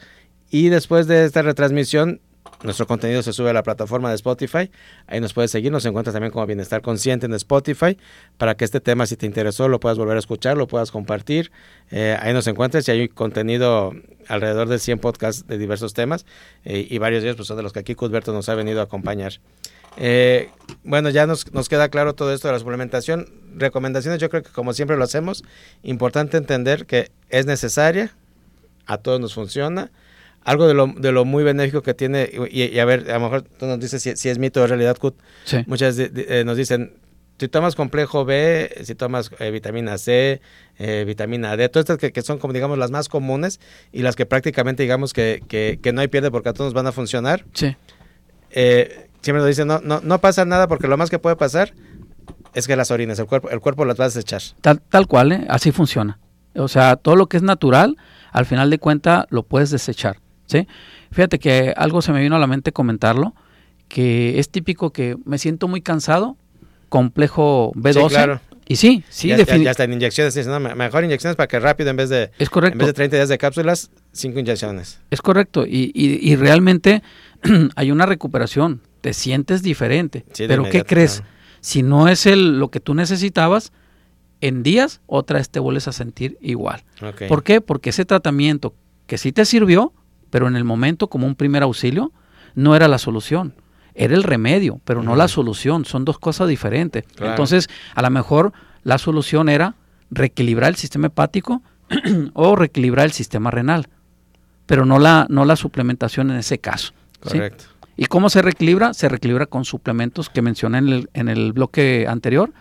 Y 0.51 0.69
después 0.69 1.07
de 1.07 1.25
esta 1.25 1.43
retransmisión, 1.43 2.21
nuestro 2.65 2.87
contenido 2.87 3.23
se 3.23 3.35
sube 3.35 3.51
a 3.51 3.53
la 3.53 3.63
plataforma 3.63 4.09
de 4.09 4.15
Spotify. 4.15 4.71
Ahí 5.07 5.21
nos 5.21 5.35
puedes 5.35 5.51
seguir. 5.51 5.71
Nos 5.71 5.85
encuentras 5.85 6.15
también 6.15 6.33
como 6.33 6.47
Bienestar 6.47 6.81
Consciente 6.81 7.27
en 7.27 7.35
Spotify. 7.35 7.99
Para 8.39 8.55
que 8.55 8.65
este 8.65 8.81
tema, 8.81 9.07
si 9.07 9.17
te 9.17 9.27
interesó, 9.27 9.69
lo 9.69 9.81
puedas 9.81 9.99
volver 9.99 10.17
a 10.17 10.19
escuchar, 10.19 10.57
lo 10.57 10.67
puedas 10.67 10.91
compartir. 10.91 11.53
Eh, 11.91 12.17
ahí 12.19 12.33
nos 12.33 12.47
encuentres 12.47 12.89
y 12.89 12.93
hay 12.93 13.09
contenido 13.09 13.93
alrededor 14.29 14.69
de 14.69 14.79
100 14.79 14.99
podcasts 14.99 15.47
de 15.47 15.59
diversos 15.59 15.93
temas. 15.93 16.25
Eh, 16.65 16.87
y 16.89 16.97
varios 16.97 17.23
de 17.23 17.29
ellos 17.29 17.37
pues, 17.37 17.49
son 17.49 17.59
de 17.59 17.63
los 17.63 17.75
que 17.75 17.81
aquí 17.81 17.95
Cudberto 17.95 18.33
nos 18.33 18.49
ha 18.49 18.55
venido 18.55 18.81
a 18.81 18.85
acompañar. 18.85 19.35
Eh, 19.99 20.49
bueno, 20.85 21.11
ya 21.11 21.27
nos, 21.27 21.53
nos 21.53 21.69
queda 21.69 21.91
claro 21.91 22.15
todo 22.15 22.33
esto 22.33 22.49
de 22.49 22.53
la 22.53 22.61
suplementación. 22.61 23.29
Recomendaciones, 23.57 24.21
yo 24.21 24.31
creo 24.31 24.43
que 24.43 24.51
como 24.51 24.73
siempre 24.73 24.97
lo 24.97 25.05
hacemos, 25.05 25.45
importante 25.83 26.39
entender 26.39 26.87
que 26.87 27.11
es 27.29 27.45
necesaria, 27.45 28.13
a 28.87 28.97
todos 28.99 29.21
nos 29.21 29.35
funciona 29.35 29.91
algo 30.45 30.69
de 30.69 30.75
lo, 30.75 30.87
de 30.87 31.11
lo 31.11 31.25
muy 31.25 31.43
benéfico 31.43 31.83
que 31.83 31.95
tiene, 31.95 32.31
y, 32.51 32.79
a 32.79 32.85
ver, 32.85 33.11
a 33.11 33.15
lo 33.15 33.21
mejor 33.21 33.43
tú 33.43 33.67
nos 33.67 33.81
dices 33.81 34.03
si, 34.03 34.29
es 34.29 34.39
mito 34.39 34.63
o 34.63 34.67
realidad, 34.67 34.97
Kut. 34.99 35.17
Muchas 35.67 35.99
eh, 35.99 36.43
nos 36.45 36.57
dicen, 36.57 36.99
si 37.39 37.49
tomas 37.49 37.75
complejo 37.75 38.25
B, 38.25 38.71
si 38.85 38.95
tomas 38.95 39.31
eh, 39.39 39.51
vitamina 39.51 39.97
C, 39.99 40.41
eh, 40.79 41.05
vitamina 41.07 41.57
D, 41.57 41.69
todas 41.71 41.89
estas 41.89 42.13
que, 42.13 42.23
son 42.23 42.39
como 42.39 42.53
digamos 42.53 42.79
las 42.79 42.91
más 42.91 43.09
comunes 43.09 43.59
y 43.91 44.03
las 44.03 44.17
que 44.17 44.27
prácticamente 44.27 44.83
digamos 44.83 45.13
que, 45.13 45.43
que, 45.49 45.93
no 45.93 46.03
hay 46.03 46.09
pierde 46.09 46.31
porque 46.31 46.51
a 46.51 46.53
todos 46.53 46.75
van 46.75 46.87
a 46.87 46.93
funcionar. 46.93 47.45
Sí. 47.55 47.75
siempre 48.51 49.41
nos 49.41 49.47
dicen, 49.47 49.67
no, 49.67 49.81
no, 49.81 50.01
no 50.03 50.21
pasa 50.21 50.45
nada 50.45 50.69
porque 50.69 50.89
lo 50.89 50.97
más 50.99 51.09
que 51.09 51.19
puede 51.19 51.37
pasar 51.37 51.73
es 52.53 52.67
que 52.67 52.77
las 52.77 52.91
orines, 52.91 53.19
el 53.19 53.27
cuerpo, 53.27 53.49
el 53.49 53.61
cuerpo 53.61 53.85
las 53.87 53.99
va 53.99 54.05
a 54.05 54.09
desechar. 54.09 54.43
Tal, 54.61 54.81
tal 54.83 55.07
cual, 55.07 55.47
así 55.49 55.73
funciona. 55.73 56.19
O 56.55 56.69
sea, 56.69 56.97
todo 56.97 57.17
lo 57.17 57.29
que 57.29 57.37
es 57.37 57.43
natural, 57.43 57.97
al 58.31 58.47
final 58.47 58.71
de 58.71 58.79
cuenta 58.79 59.27
lo 59.31 59.43
puedes 59.43 59.71
desechar. 59.71 60.19
¿Sí? 60.47 60.67
Fíjate 61.13 61.39
que 61.39 61.73
algo 61.77 62.03
se 62.03 62.13
me 62.13 62.21
vino 62.21 62.37
a 62.37 62.39
la 62.39 62.47
mente 62.47 62.73
comentarlo, 62.73 63.35
que 63.89 64.39
es 64.39 64.51
típico 64.51 64.93
que 64.93 65.17
me 65.25 65.39
siento 65.39 65.69
muy 65.69 65.81
cansado, 65.81 66.37
complejo 66.89 67.73
B12. 67.75 68.41
Y 68.67 68.77
sí, 68.77 69.05
sí, 69.11 69.29
ya 69.29 69.37
está 69.37 69.85
en 69.85 69.93
inyecciones, 69.93 70.35
mejor 70.77 71.05
inyecciones 71.05 71.37
para 71.37 71.49
que 71.49 71.61
rápido 71.61 71.91
en 71.91 71.97
vez 71.97 72.09
de 72.09 72.31
es 72.39 72.49
correcto. 72.49 72.75
en 72.75 72.79
vez 72.79 72.87
de 72.87 72.93
30 72.95 73.17
días 73.17 73.29
de 73.29 73.37
cápsulas, 73.37 73.91
5 74.13 74.39
inyecciones. 74.39 75.01
Es 75.11 75.21
correcto 75.21 75.67
y, 75.67 75.93
y, 75.95 76.37
realmente 76.37 77.03
hay 77.77 77.91
una 77.91 78.07
recuperación, 78.07 78.81
te 79.03 79.13
sientes 79.13 79.63
diferente. 79.63 80.25
pero 80.37 80.65
¿qué 80.71 80.83
crees? 80.83 81.23
Si 81.61 81.83
no 81.83 82.09
es 82.09 82.25
el, 82.25 82.59
lo 82.59 82.71
que 82.71 82.81
tú 82.81 82.95
necesitabas, 82.95 83.73
en 84.41 84.63
días 84.63 85.01
otra 85.07 85.39
vez 85.39 85.51
te 85.51 85.61
vuelves 85.61 85.89
a 85.89 85.93
sentir 85.93 86.39
igual. 86.41 86.85
¿Por 87.29 87.43
qué? 87.43 87.61
Porque 87.61 87.91
ese 87.91 88.05
tratamiento 88.05 88.75
que 89.07 89.19
sí 89.19 89.33
te 89.33 89.45
sirvió, 89.45 89.93
pero 90.35 90.49
en 90.49 90.57
el 90.57 90.65
momento 90.65 91.07
como 91.07 91.29
un 91.29 91.37
primer 91.37 91.63
auxilio 91.63 92.11
no 92.57 92.75
era 92.75 92.89
la 92.89 92.99
solución. 92.99 93.55
Era 93.95 94.17
el 94.17 94.25
remedio, 94.25 94.81
pero 94.85 95.01
no 95.01 95.15
la 95.15 95.29
solución. 95.29 95.85
Son 95.85 96.05
dos 96.05 96.19
cosas 96.19 96.49
diferentes. 96.49 97.05
Entonces, 97.21 97.69
a 97.95 98.03
lo 98.03 98.11
mejor 98.11 98.53
la 98.83 98.99
solución 98.99 99.49
era 99.49 99.77
reequilibrar 100.11 100.71
el 100.71 100.75
sistema 100.75 101.07
hepático 101.07 101.63
o 102.35 102.57
reequilibrar 102.57 103.07
el 103.07 103.13
sistema 103.13 103.53
renal, 103.53 103.87
pero 104.67 104.85
no 104.85 104.99
la, 104.99 105.29
no 105.31 105.45
la 105.45 105.55
suplementación 105.55 106.33
en 106.33 106.39
ese 106.39 106.59
caso. 106.59 106.95
Correcto. 107.21 107.67
¿Y 107.97 108.07
cómo 108.07 108.29
se 108.29 108.43
reequilibra? 108.43 108.93
Se 108.93 109.09
reequilibra 109.09 109.47
con 109.47 109.65
suplementos 109.65 110.31
que 110.31 110.43
mencioné 110.43 110.79
en 110.79 110.89
el, 110.89 111.11
en 111.15 111.29
el 111.29 111.53
bloque 111.53 112.07
anterior, 112.09 112.53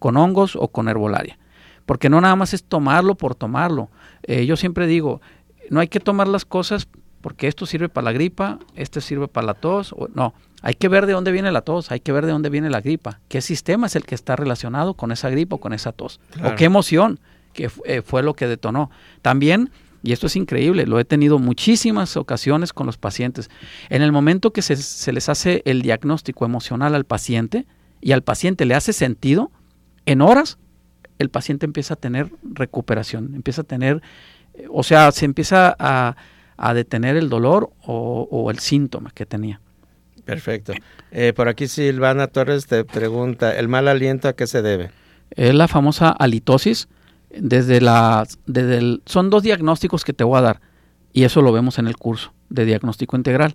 con 0.00 0.16
hongos 0.16 0.56
o 0.56 0.66
con 0.66 0.88
herbolaria. 0.88 1.38
Porque 1.86 2.10
no 2.10 2.20
nada 2.20 2.34
más 2.34 2.54
es 2.54 2.64
tomarlo 2.64 3.14
por 3.14 3.36
tomarlo. 3.36 3.88
Eh, 4.24 4.46
yo 4.46 4.56
siempre 4.56 4.88
digo, 4.88 5.20
no 5.70 5.78
hay 5.78 5.86
que 5.86 6.00
tomar 6.00 6.26
las 6.26 6.44
cosas 6.44 6.88
porque 7.20 7.48
esto 7.48 7.66
sirve 7.66 7.88
para 7.88 8.06
la 8.06 8.12
gripa, 8.12 8.58
esto 8.74 9.00
sirve 9.00 9.28
para 9.28 9.46
la 9.46 9.54
tos. 9.54 9.94
no, 10.14 10.34
hay 10.62 10.74
que 10.74 10.88
ver 10.88 11.06
de 11.06 11.12
dónde 11.12 11.32
viene 11.32 11.52
la 11.52 11.62
tos, 11.62 11.90
hay 11.90 12.00
que 12.00 12.12
ver 12.12 12.26
de 12.26 12.32
dónde 12.32 12.50
viene 12.50 12.70
la 12.70 12.80
gripa, 12.80 13.20
qué 13.28 13.40
sistema 13.40 13.86
es 13.86 13.96
el 13.96 14.04
que 14.04 14.14
está 14.14 14.36
relacionado 14.36 14.94
con 14.94 15.12
esa 15.12 15.30
gripa 15.30 15.56
o 15.56 15.60
con 15.60 15.72
esa 15.72 15.92
tos, 15.92 16.20
o 16.44 16.54
qué 16.54 16.64
emoción 16.64 17.20
que 17.52 17.70
eh, 17.84 18.02
fue 18.02 18.22
lo 18.22 18.34
que 18.34 18.46
detonó. 18.46 18.90
También, 19.22 19.70
y 20.02 20.12
esto 20.12 20.26
es 20.26 20.36
increíble, 20.36 20.86
lo 20.86 20.98
he 20.98 21.04
tenido 21.04 21.38
muchísimas 21.38 22.16
ocasiones 22.16 22.72
con 22.72 22.86
los 22.86 22.98
pacientes, 22.98 23.50
en 23.88 24.02
el 24.02 24.12
momento 24.12 24.52
que 24.52 24.62
se, 24.62 24.76
se 24.76 25.12
les 25.12 25.28
hace 25.28 25.62
el 25.64 25.82
diagnóstico 25.82 26.44
emocional 26.44 26.94
al 26.94 27.04
paciente 27.04 27.66
y 28.00 28.12
al 28.12 28.22
paciente 28.22 28.64
le 28.64 28.74
hace 28.74 28.92
sentido, 28.92 29.50
en 30.06 30.22
horas 30.22 30.58
el 31.18 31.28
paciente 31.28 31.66
empieza 31.66 31.94
a 31.94 31.96
tener 31.96 32.32
recuperación, 32.42 33.34
empieza 33.34 33.60
a 33.60 33.64
tener, 33.64 34.02
eh, 34.54 34.66
o 34.70 34.82
sea, 34.82 35.12
se 35.12 35.26
empieza 35.26 35.76
a 35.78 36.16
a 36.60 36.74
detener 36.74 37.16
el 37.16 37.28
dolor 37.28 37.70
o, 37.86 38.50
el 38.50 38.58
síntoma 38.58 39.10
que 39.14 39.26
tenía. 39.26 39.60
Perfecto. 40.24 40.74
Eh, 41.10 41.32
por 41.34 41.48
aquí 41.48 41.66
Silvana 41.66 42.26
Torres 42.26 42.66
te 42.66 42.84
pregunta, 42.84 43.56
¿el 43.58 43.68
mal 43.68 43.88
aliento 43.88 44.28
a 44.28 44.34
qué 44.34 44.46
se 44.46 44.62
debe? 44.62 44.90
Es 45.30 45.54
la 45.54 45.66
famosa 45.66 46.10
halitosis. 46.10 46.88
Desde 47.30 47.80
la, 47.80 48.26
desde 48.46 48.98
son 49.06 49.30
dos 49.30 49.44
diagnósticos 49.44 50.04
que 50.04 50.12
te 50.12 50.24
voy 50.24 50.38
a 50.38 50.42
dar 50.42 50.60
y 51.12 51.24
eso 51.24 51.42
lo 51.42 51.52
vemos 51.52 51.78
en 51.78 51.86
el 51.86 51.96
curso 51.96 52.32
de 52.48 52.64
diagnóstico 52.64 53.16
integral. 53.16 53.54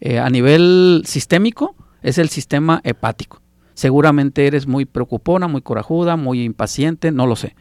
Eh, 0.00 0.18
a 0.18 0.30
nivel 0.30 1.02
sistémico 1.04 1.74
es 2.02 2.18
el 2.18 2.28
sistema 2.28 2.80
hepático. 2.84 3.42
Seguramente 3.74 4.46
eres 4.46 4.66
muy 4.66 4.84
preocupona, 4.84 5.48
muy 5.48 5.60
corajuda, 5.60 6.16
muy 6.16 6.42
impaciente, 6.42 7.10
no 7.12 7.26
lo 7.26 7.36
sé. 7.36 7.54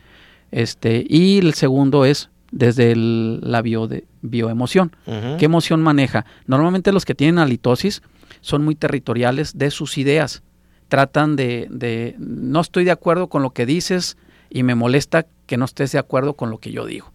Este, 0.51 1.05
y 1.07 1.39
el 1.39 1.53
segundo 1.55 2.05
es 2.05 2.29
desde 2.51 2.95
la 2.95 3.61
bio 4.30 4.47
de, 4.47 4.53
bioemoción. 4.53 4.95
¿Qué 5.38 5.45
emoción 5.45 5.82
maneja? 5.82 6.26
Normalmente 6.47 6.91
los 6.91 7.05
que 7.05 7.15
tienen 7.15 7.39
halitosis 7.39 8.01
son 8.41 8.63
muy 8.63 8.76
territoriales 8.76 9.57
de 9.57 9.71
sus 9.71 9.97
ideas. 9.97 10.43
Tratan 10.88 11.36
de, 11.36 11.67
de, 11.71 12.15
no 12.19 12.61
estoy 12.61 12.84
de 12.84 12.91
acuerdo 12.91 13.28
con 13.28 13.41
lo 13.41 13.51
que 13.51 13.65
dices 13.65 14.17
y 14.49 14.63
me 14.63 14.76
molesta 14.76 15.26
que 15.45 15.57
no 15.57 15.65
estés 15.65 15.91
de 15.91 15.99
acuerdo 15.99 16.34
con 16.34 16.49
lo 16.49 16.59
que 16.59 16.71
yo 16.71 16.86
digo. 16.86 17.11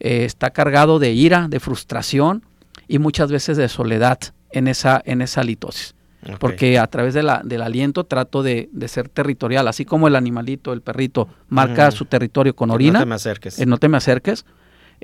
Eh, 0.00 0.24
está 0.24 0.50
cargado 0.50 0.98
de 0.98 1.12
ira, 1.12 1.46
de 1.48 1.60
frustración 1.60 2.44
y 2.88 2.98
muchas 2.98 3.30
veces 3.30 3.56
de 3.56 3.68
soledad 3.68 4.18
en 4.50 4.66
esa, 4.66 5.00
en 5.04 5.22
esa 5.22 5.42
halitosis. 5.42 5.94
Porque 6.38 6.78
a 6.78 6.86
través 6.86 7.14
de 7.14 7.22
la, 7.24 7.40
del 7.44 7.62
aliento 7.62 8.04
trato 8.04 8.42
de, 8.42 8.68
ser 8.86 9.08
territorial, 9.08 9.66
así 9.66 9.84
como 9.84 10.06
el 10.06 10.14
animalito, 10.14 10.72
el 10.72 10.80
perrito, 10.80 11.28
marca 11.48 11.90
su 11.90 12.04
territorio 12.04 12.54
con 12.54 12.70
orina. 12.70 13.00
No 13.00 13.04
te 13.04 13.06
me 13.06 13.14
acerques. 13.16 13.58
Eh, 13.58 13.66
no 13.66 13.78
te 13.78 13.88
me 13.88 13.96
acerques 13.96 14.44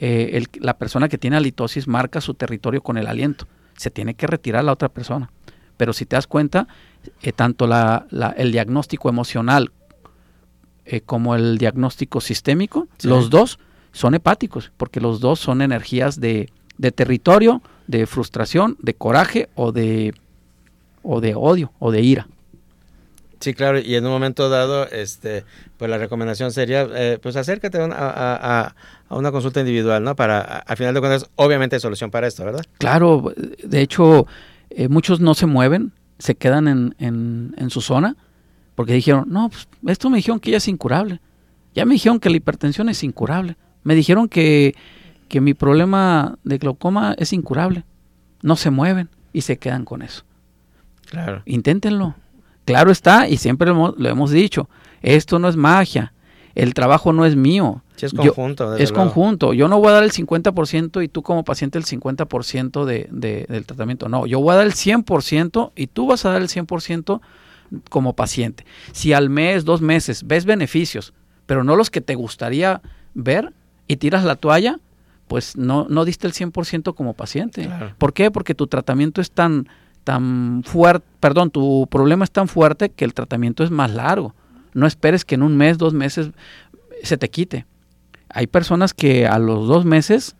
eh, 0.00 0.44
la 0.60 0.78
persona 0.78 1.08
que 1.08 1.18
tiene 1.18 1.36
halitosis 1.36 1.88
marca 1.88 2.20
su 2.20 2.34
territorio 2.34 2.82
con 2.82 2.98
el 2.98 3.08
aliento. 3.08 3.48
Se 3.76 3.90
tiene 3.90 4.14
que 4.14 4.28
retirar 4.28 4.62
la 4.62 4.72
otra 4.72 4.88
persona. 4.88 5.30
Pero 5.76 5.92
si 5.92 6.06
te 6.06 6.14
das 6.14 6.28
cuenta, 6.28 6.68
eh, 7.20 7.32
tanto 7.32 7.68
el 8.36 8.52
diagnóstico 8.52 9.08
emocional 9.08 9.72
eh, 10.84 11.00
como 11.00 11.34
el 11.34 11.58
diagnóstico 11.58 12.20
sistémico, 12.20 12.86
los 13.02 13.28
dos 13.28 13.58
son 13.90 14.14
hepáticos, 14.14 14.70
porque 14.76 15.00
los 15.00 15.18
dos 15.18 15.40
son 15.40 15.62
energías 15.62 16.20
de, 16.20 16.48
territorio, 16.94 17.60
de 17.88 18.06
frustración, 18.06 18.76
de 18.80 18.94
coraje 18.94 19.48
o 19.56 19.72
de, 19.72 20.14
o 21.02 21.20
de 21.20 21.34
odio 21.34 21.72
o 21.80 21.90
de 21.90 22.02
ira. 22.02 22.28
Sí, 23.40 23.54
claro, 23.54 23.78
y 23.78 23.94
en 23.94 24.04
un 24.04 24.10
momento 24.10 24.48
dado, 24.48 24.88
este, 24.88 25.44
pues 25.76 25.90
la 25.90 25.98
recomendación 25.98 26.52
sería, 26.52 26.88
eh, 26.92 27.18
pues 27.22 27.36
acércate 27.36 27.78
a, 27.78 27.84
a, 27.84 28.60
a, 28.60 28.74
una 29.16 29.32
consulta 29.32 29.60
individual, 29.60 30.02
¿no? 30.02 30.14
Para, 30.16 30.40
al 30.40 30.76
final 30.76 30.94
de 30.94 31.00
cuentas, 31.00 31.28
obviamente 31.36 31.76
hay 31.76 31.80
solución 31.80 32.10
para 32.10 32.26
esto, 32.26 32.44
¿verdad? 32.44 32.64
Claro, 32.78 33.32
de 33.36 33.80
hecho, 33.80 34.26
eh, 34.70 34.88
muchos 34.88 35.20
no 35.20 35.34
se 35.34 35.46
mueven, 35.46 35.92
se 36.18 36.34
quedan 36.34 36.68
en, 36.68 36.94
en, 36.98 37.54
en, 37.56 37.70
su 37.70 37.80
zona, 37.80 38.16
porque 38.74 38.92
dijeron, 38.92 39.24
no, 39.28 39.48
pues 39.48 39.68
esto 39.86 40.10
me 40.10 40.16
dijeron 40.18 40.40
que 40.40 40.50
ya 40.50 40.58
es 40.58 40.68
incurable, 40.68 41.20
ya 41.74 41.84
me 41.84 41.94
dijeron 41.94 42.20
que 42.20 42.30
la 42.30 42.36
hipertensión 42.36 42.88
es 42.88 43.02
incurable, 43.02 43.56
me 43.82 43.94
dijeron 43.94 44.28
que, 44.28 44.74
que 45.28 45.40
mi 45.40 45.54
problema 45.54 46.38
de 46.44 46.58
glaucoma 46.58 47.14
es 47.18 47.32
incurable, 47.32 47.84
no 48.42 48.56
se 48.56 48.70
mueven 48.70 49.08
y 49.32 49.42
se 49.42 49.56
quedan 49.58 49.84
con 49.84 50.02
eso. 50.02 50.24
Claro. 51.10 51.42
Inténtenlo 51.46 52.14
Claro 52.68 52.90
está, 52.90 53.26
y 53.26 53.38
siempre 53.38 53.70
lo 53.70 53.96
hemos, 53.96 54.30
dicho, 54.30 54.68
esto 55.00 55.38
no 55.38 55.48
es 55.48 55.56
magia, 55.56 56.12
el 56.58 56.74
trabajo 56.74 57.12
no 57.12 57.24
es 57.24 57.36
mío. 57.36 57.82
es 58.00 58.12
conjunto. 58.12 58.76
es 58.76 58.90
conjunto. 58.90 59.52
Yo 59.52 59.68
no 59.68 59.78
voy 59.78 59.88
a 59.88 59.92
dar 59.92 60.02
el 60.02 60.10
50% 60.10 61.04
y 61.04 61.08
tú 61.08 61.22
como 61.22 61.44
paciente 61.44 61.78
el 61.78 61.84
50% 61.84 62.84
de, 62.84 63.08
de, 63.12 63.46
del 63.48 63.64
tratamiento. 63.64 64.08
No, 64.08 64.26
yo 64.26 64.40
voy 64.40 64.52
a 64.52 64.56
dar 64.56 64.66
el 64.66 64.72
100% 64.72 65.70
y 65.76 65.86
tú 65.86 66.08
vas 66.08 66.24
a 66.24 66.30
dar 66.30 66.42
el 66.42 66.48
100% 66.48 67.20
como 67.90 68.14
paciente. 68.14 68.66
Si 68.90 69.12
al 69.12 69.30
mes, 69.30 69.64
dos 69.64 69.80
meses, 69.80 70.26
ves 70.26 70.44
beneficios, 70.46 71.14
pero 71.46 71.62
no 71.62 71.76
los 71.76 71.90
que 71.90 72.00
te 72.00 72.16
gustaría 72.16 72.82
ver 73.14 73.52
y 73.86 73.96
tiras 73.96 74.24
la 74.24 74.34
toalla, 74.34 74.80
pues 75.28 75.56
no, 75.56 75.86
no 75.88 76.04
diste 76.04 76.26
el 76.26 76.32
100% 76.32 76.92
como 76.94 77.14
paciente. 77.14 77.70
¿Por 77.98 78.12
qué? 78.12 78.32
Porque 78.32 78.56
tu 78.56 78.66
tratamiento 78.66 79.20
es 79.20 79.30
tan 79.30 79.68
tan 80.02 80.62
fuerte, 80.64 81.06
perdón, 81.20 81.50
tu 81.50 81.86
problema 81.90 82.24
es 82.24 82.30
tan 82.30 82.48
fuerte 82.48 82.88
que 82.88 83.04
el 83.04 83.12
tratamiento 83.12 83.62
es 83.62 83.70
más 83.70 83.90
largo. 83.92 84.34
No 84.78 84.86
esperes 84.86 85.24
que 85.24 85.34
en 85.34 85.42
un 85.42 85.56
mes, 85.56 85.78
dos 85.78 85.94
meses 85.94 86.30
se 87.02 87.16
te 87.16 87.28
quite. 87.28 87.66
Hay 88.28 88.46
personas 88.46 88.94
que 88.94 89.26
a 89.26 89.38
los 89.38 89.66
dos 89.66 89.84
meses, 89.84 90.36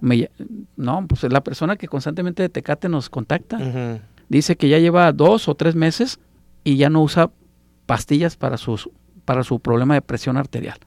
me, 0.00 0.30
no, 0.76 1.06
pues 1.06 1.22
la 1.24 1.42
persona 1.42 1.76
que 1.76 1.88
constantemente 1.88 2.42
de 2.42 2.48
Tecate 2.48 2.88
nos 2.88 3.10
contacta, 3.10 3.58
dice 4.28 4.56
que 4.56 4.68
ya 4.68 4.78
lleva 4.78 5.12
dos 5.12 5.48
o 5.48 5.54
tres 5.54 5.74
meses 5.74 6.18
y 6.64 6.76
ya 6.76 6.90
no 6.90 7.02
usa 7.02 7.30
pastillas 7.86 8.36
para, 8.36 8.56
sus, 8.56 8.90
para 9.24 9.42
su 9.42 9.60
problema 9.60 9.94
de 9.94 10.02
presión 10.02 10.36
arterial. 10.36 10.78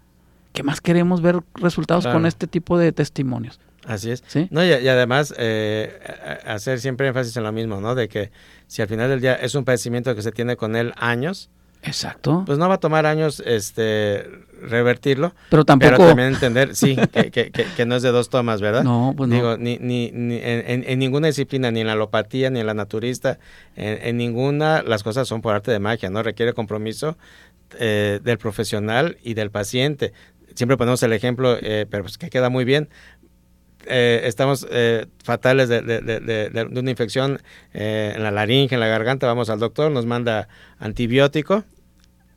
¿Qué 0.53 0.63
más 0.63 0.81
queremos 0.81 1.21
ver 1.21 1.39
resultados 1.55 2.07
con 2.07 2.25
este 2.25 2.47
tipo 2.47 2.77
de 2.77 2.91
testimonios? 2.91 3.59
Así 3.85 4.11
es. 4.11 4.23
No, 4.51 4.63
y, 4.63 4.71
además 4.71 5.33
eh, 5.37 5.99
hacer 6.45 6.79
siempre 6.79 7.07
énfasis 7.07 7.35
en 7.37 7.43
lo 7.43 7.51
mismo, 7.51 7.81
¿no? 7.81 7.95
De 7.95 8.07
que 8.07 8.31
si 8.67 8.81
al 8.81 8.87
final 8.87 9.09
del 9.09 9.21
día 9.21 9.35
es 9.35 9.55
un 9.55 9.65
padecimiento 9.65 10.13
que 10.15 10.21
se 10.21 10.31
tiene 10.31 10.57
con 10.57 10.75
él 10.75 10.93
años, 10.97 11.49
Exacto. 11.83 12.43
Pues 12.45 12.57
no 12.57 12.67
va 12.67 12.75
a 12.75 12.79
tomar 12.79 13.05
años 13.05 13.41
este 13.45 14.25
revertirlo. 14.61 15.33
Pero 15.49 15.65
tampoco. 15.65 15.91
Pero 15.91 16.07
también 16.09 16.29
entender, 16.29 16.75
sí, 16.75 16.97
que, 17.13 17.31
que, 17.31 17.51
que, 17.51 17.85
no 17.85 17.95
es 17.95 18.03
de 18.03 18.09
dos 18.09 18.29
tomas, 18.29 18.61
¿verdad? 18.61 18.83
No, 18.83 19.13
pues 19.15 19.29
no. 19.29 19.35
Digo, 19.35 19.57
ni, 19.57 19.77
ni, 19.79 20.11
ni 20.11 20.39
en, 20.43 20.99
ninguna 20.99 21.27
disciplina, 21.27 21.71
ni 21.71 21.81
en 21.81 21.87
la 21.87 21.93
alopatía, 21.93 22.49
ni 22.49 22.59
en 22.59 22.65
la 22.65 22.73
naturista, 22.73 23.39
en, 23.75 24.17
ninguna 24.17 24.81
las 24.81 25.03
cosas 25.03 25.27
son 25.27 25.41
por 25.41 25.55
arte 25.55 25.71
de 25.71 25.79
magia, 25.79 26.09
¿no? 26.09 26.21
Requiere 26.23 26.53
compromiso 26.53 27.17
eh, 27.79 28.19
del 28.23 28.37
profesional 28.37 29.17
y 29.23 29.33
del 29.33 29.51
paciente. 29.51 30.13
Siempre 30.55 30.75
ponemos 30.75 31.01
el 31.03 31.13
ejemplo, 31.13 31.57
eh, 31.61 31.85
pero 31.89 32.03
pues 32.03 32.17
que 32.17 32.29
queda 32.29 32.49
muy 32.49 32.65
bien. 32.65 32.89
Eh, 33.85 34.21
estamos 34.25 34.67
eh, 34.69 35.07
fatales 35.23 35.69
de, 35.69 36.67
una 36.71 36.91
infección 36.91 37.41
eh, 37.73 38.13
en 38.15 38.23
la 38.23 38.31
laringe, 38.31 38.75
en 38.75 38.81
la 38.81 38.87
garganta, 38.87 39.25
vamos 39.25 39.49
al 39.49 39.59
doctor, 39.59 39.91
nos 39.91 40.05
manda 40.05 40.47
antibiótico. 40.79 41.63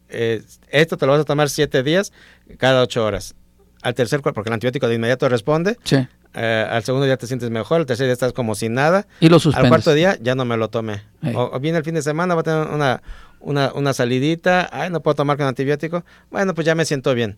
esto 0.08 0.96
te 0.96 1.06
lo 1.06 1.12
vas 1.12 1.22
a 1.22 1.24
tomar 1.24 1.50
siete 1.50 1.82
días 1.82 2.12
cada 2.58 2.82
ocho 2.82 3.04
horas. 3.04 3.34
Al 3.82 3.94
tercer 3.94 4.20
porque 4.20 4.48
el 4.48 4.54
antibiótico 4.54 4.86
de 4.88 4.94
inmediato 4.94 5.28
responde. 5.28 5.76
Sí. 5.82 6.06
al 6.34 6.84
segundo 6.84 7.04
día 7.06 7.16
te 7.16 7.26
sientes 7.26 7.50
mejor, 7.50 7.80
al 7.80 7.86
tercer 7.86 8.06
día 8.06 8.12
estás 8.12 8.32
como 8.32 8.54
sin 8.54 8.74
nada. 8.74 9.08
Y 9.18 9.28
lo 9.28 9.40
suspendes. 9.40 9.64
Al 9.64 9.68
cuarto 9.70 9.92
día 9.92 10.16
ya 10.20 10.36
no 10.36 10.44
me 10.44 10.56
lo 10.56 10.70
tomé. 10.70 11.02
O, 11.34 11.58
viene 11.58 11.78
el 11.78 11.84
fin 11.84 11.94
de 11.94 12.02
semana, 12.02 12.34
va 12.34 12.42
a 12.42 12.44
tener 12.44 12.68
una, 12.68 13.02
una, 13.42 13.72
una, 13.74 13.92
salidita, 13.92 14.68
ay, 14.72 14.90
no 14.90 15.00
puedo 15.02 15.14
tomar 15.14 15.36
con 15.36 15.46
antibiótico, 15.46 16.04
bueno, 16.30 16.54
pues 16.54 16.66
ya 16.66 16.74
me 16.74 16.84
siento 16.84 17.14
bien. 17.14 17.36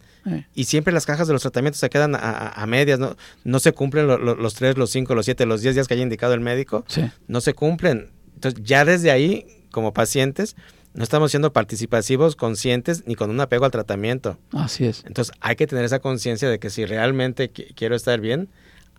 Y 0.54 0.64
siempre 0.64 0.92
las 0.92 1.06
cajas 1.06 1.26
de 1.26 1.32
los 1.32 1.42
tratamientos 1.42 1.80
se 1.80 1.90
quedan 1.90 2.14
a, 2.14 2.64
medias, 2.66 2.98
¿no? 2.98 3.16
No 3.44 3.58
se 3.58 3.72
cumplen 3.72 4.06
los 4.06 4.54
tres, 4.54 4.76
los 4.76 4.90
cinco, 4.90 5.14
los 5.14 5.24
siete, 5.24 5.46
los 5.46 5.62
diez 5.62 5.74
días 5.74 5.88
que 5.88 5.94
haya 5.94 6.02
indicado 6.02 6.34
el 6.34 6.40
médico. 6.40 6.84
No 7.26 7.40
se 7.40 7.54
cumplen. 7.54 8.10
Entonces, 8.34 8.62
ya 8.64 8.84
desde 8.84 9.10
ahí, 9.10 9.46
como 9.70 9.92
pacientes, 9.92 10.56
no 10.94 11.02
estamos 11.02 11.32
siendo 11.32 11.52
participativos, 11.52 12.36
conscientes, 12.36 13.04
ni 13.06 13.16
con 13.16 13.30
un 13.30 13.40
apego 13.40 13.64
al 13.64 13.72
tratamiento. 13.72 14.38
Así 14.52 14.86
es. 14.86 15.02
Entonces, 15.06 15.34
hay 15.40 15.56
que 15.56 15.66
tener 15.66 15.84
esa 15.84 15.98
conciencia 15.98 16.48
de 16.48 16.58
que 16.58 16.70
si 16.70 16.84
realmente 16.84 17.50
quiero 17.50 17.96
estar 17.96 18.20
bien, 18.20 18.48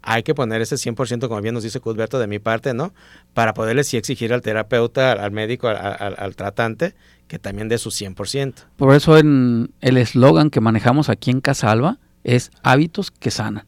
hay 0.06 0.24
que 0.24 0.36
poner 0.36 0.62
ese 0.62 0.76
100%, 0.76 1.28
como 1.28 1.41
bien 1.41 1.53
nos 1.53 1.64
dice 1.64 1.80
Cudberto, 1.80 2.20
de 2.20 2.28
mi 2.28 2.39
parte, 2.39 2.74
¿no? 2.74 2.93
Para 3.34 3.53
poderle 3.53 3.84
sí 3.84 3.97
exigir 3.97 4.34
al 4.34 4.41
terapeuta, 4.41 5.12
al, 5.12 5.32
médico, 5.32 5.68
al, 5.68 6.36
tratante, 6.36 6.93
que 7.28 7.39
también 7.39 7.68
dé 7.68 7.80
su 7.80 7.89
100%. 7.89 8.53
Por 8.78 8.93
eso 8.93 9.18
en 9.18 9.72
el 9.82 9.97
eslogan 9.97 10.51
que 10.51 10.62
manejamos 10.62 11.10
aquí 11.10 11.32
en 11.32 11.41
Casalva 11.41 11.97
es 12.24 12.51
hábitos 12.62 13.10
que 13.10 13.32
sanan. 13.32 13.66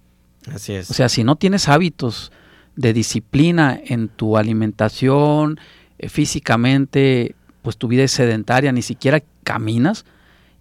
Así 0.53 0.73
es. 0.73 0.89
O 0.91 0.93
sea, 0.93 1.09
si 1.09 1.23
no 1.23 1.35
tienes 1.35 1.67
hábitos 1.67 2.31
de 2.75 2.93
disciplina 2.93 3.79
en 3.83 4.07
tu 4.07 4.37
alimentación, 4.37 5.59
eh, 5.97 6.09
físicamente, 6.09 7.35
pues 7.63 7.77
tu 7.77 7.87
vida 7.87 8.03
es 8.03 8.11
sedentaria, 8.11 8.71
ni 8.71 8.83
siquiera 8.83 9.23
caminas, 9.43 10.05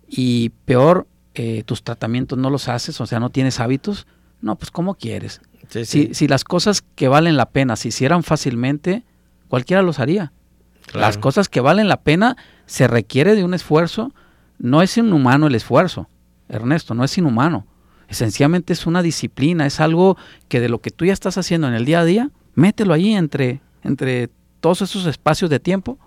y 0.09 0.51
peor, 0.65 1.07
eh, 1.35 1.63
tus 1.67 1.83
tratamientos 1.83 2.39
no 2.39 2.49
los 2.49 2.69
haces, 2.69 2.99
o 3.01 3.07
sea, 3.07 3.21
no 3.21 3.29
tienes 3.29 3.61
hábitos, 3.61 4.07
no, 4.41 4.57
pues 4.57 4.71
¿cómo 4.71 4.95
quieres? 4.95 5.41
Si, 5.69 6.15
si, 6.15 6.29
las 6.29 6.45
cosas 6.45 6.83
que 6.95 7.09
valen 7.09 7.37
la 7.37 7.51
pena 7.51 7.77
se 7.77 7.89
hicieran 7.89 8.23
fácilmente, 8.23 9.03
cualquiera 9.49 9.83
los 9.83 9.99
haría. 9.99 10.33
Las 10.95 11.19
cosas 11.19 11.49
que 11.49 11.61
valen 11.61 11.89
la 11.89 12.03
pena 12.03 12.37
se 12.67 12.87
requiere 12.87 13.35
de 13.35 13.45
un 13.45 13.55
esfuerzo. 13.55 14.13
No 14.59 14.83
es 14.83 14.97
inhumano 14.97 15.49
el 15.49 15.55
esfuerzo, 15.55 16.09
Ernesto, 16.49 16.95
no 16.95 17.05
es 17.05 17.19
inhumano. 17.19 17.67
Esencialmente 18.09 18.73
es 18.73 18.87
una 18.87 19.03
disciplina, 19.03 19.67
es 19.67 19.81
algo 19.81 20.17
que 20.49 20.61
de 20.61 20.69
lo 20.69 20.81
que 20.81 20.91
tú 20.91 21.05
ya 21.05 21.13
estás 21.13 21.37
haciendo 21.39 21.67
en 21.67 21.75
el 21.75 21.85
día 21.85 22.01
a 22.01 22.05
día, 22.05 22.31
mételo 22.55 22.95
ahí 22.95 23.15
entre, 23.15 23.61
entre 23.83 24.31
todos 24.61 24.83
esos 24.83 25.07
espacios 25.07 25.51
de 25.51 25.61
tiempo, 25.61 25.99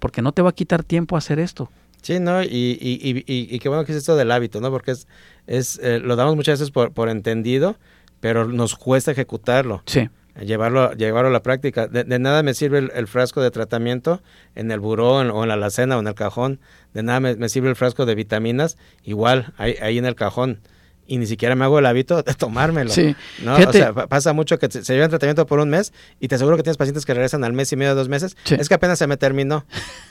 porque 0.00 0.20
no 0.20 0.32
te 0.32 0.42
va 0.42 0.50
a 0.50 0.54
quitar 0.54 0.82
tiempo 0.82 1.16
hacer 1.16 1.38
esto. 1.38 1.70
Sí, 2.02 2.20
¿no? 2.20 2.42
Y, 2.42 2.46
y, 2.80 2.98
y, 3.00 3.24
y, 3.26 3.58
qué 3.60 3.68
bueno 3.70 3.86
que 3.86 3.92
es 3.92 3.98
esto 3.98 4.14
del 4.14 4.30
hábito, 4.30 4.60
¿no? 4.60 4.70
Porque 4.70 4.90
es, 4.90 5.08
es 5.46 5.80
eh, 5.82 6.00
lo 6.00 6.16
damos 6.16 6.36
muchas 6.36 6.60
veces 6.60 6.70
por, 6.70 6.92
por 6.92 7.08
entendido, 7.08 7.78
pero 8.24 8.46
nos 8.46 8.74
cuesta 8.74 9.10
ejecutarlo. 9.10 9.82
Sí. 9.84 10.08
Llevarlo, 10.40 10.94
llevarlo 10.94 11.28
a 11.28 11.30
la 11.30 11.42
práctica. 11.42 11.88
De, 11.88 12.18
nada 12.18 12.42
me 12.42 12.54
sirve 12.54 12.78
el, 12.78 13.06
frasco 13.06 13.42
de 13.42 13.50
tratamiento 13.50 14.22
en 14.54 14.70
el 14.70 14.80
buró 14.80 15.16
o 15.16 15.42
en 15.42 15.48
la 15.48 15.54
alacena 15.54 15.98
o 15.98 16.00
en 16.00 16.06
el 16.06 16.14
cajón. 16.14 16.58
De 16.94 17.02
nada 17.02 17.20
me, 17.20 17.48
sirve 17.50 17.68
el 17.68 17.76
frasco 17.76 18.06
de 18.06 18.14
vitaminas, 18.14 18.78
igual, 19.02 19.52
ahí, 19.58 19.76
ahí 19.82 19.98
en 19.98 20.06
el 20.06 20.14
cajón 20.14 20.60
y 21.06 21.18
ni 21.18 21.26
siquiera 21.26 21.54
me 21.54 21.64
hago 21.64 21.78
el 21.78 21.86
hábito 21.86 22.22
de 22.22 22.34
tomármelo. 22.34 22.90
Sí. 22.90 23.14
¿no? 23.42 23.56
O 23.56 23.72
sea, 23.72 23.92
pasa 23.92 24.32
mucho 24.32 24.58
que 24.58 24.70
se 24.70 24.94
llevan 24.94 25.10
tratamiento 25.10 25.46
por 25.46 25.58
un 25.58 25.68
mes 25.68 25.92
y 26.20 26.28
te 26.28 26.36
aseguro 26.36 26.56
que 26.56 26.62
tienes 26.62 26.76
pacientes 26.76 27.04
que 27.04 27.14
regresan 27.14 27.44
al 27.44 27.52
mes 27.52 27.72
y 27.72 27.76
medio, 27.76 27.94
dos 27.94 28.08
meses. 28.08 28.36
Es 28.50 28.68
que 28.68 28.74
apenas 28.74 28.98
se 28.98 29.06
me 29.06 29.16
terminó. 29.16 29.64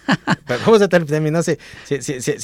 ¿Cómo 0.65 0.77
se 0.77 0.87
terminó? 0.87 1.41
Si, 1.43 1.57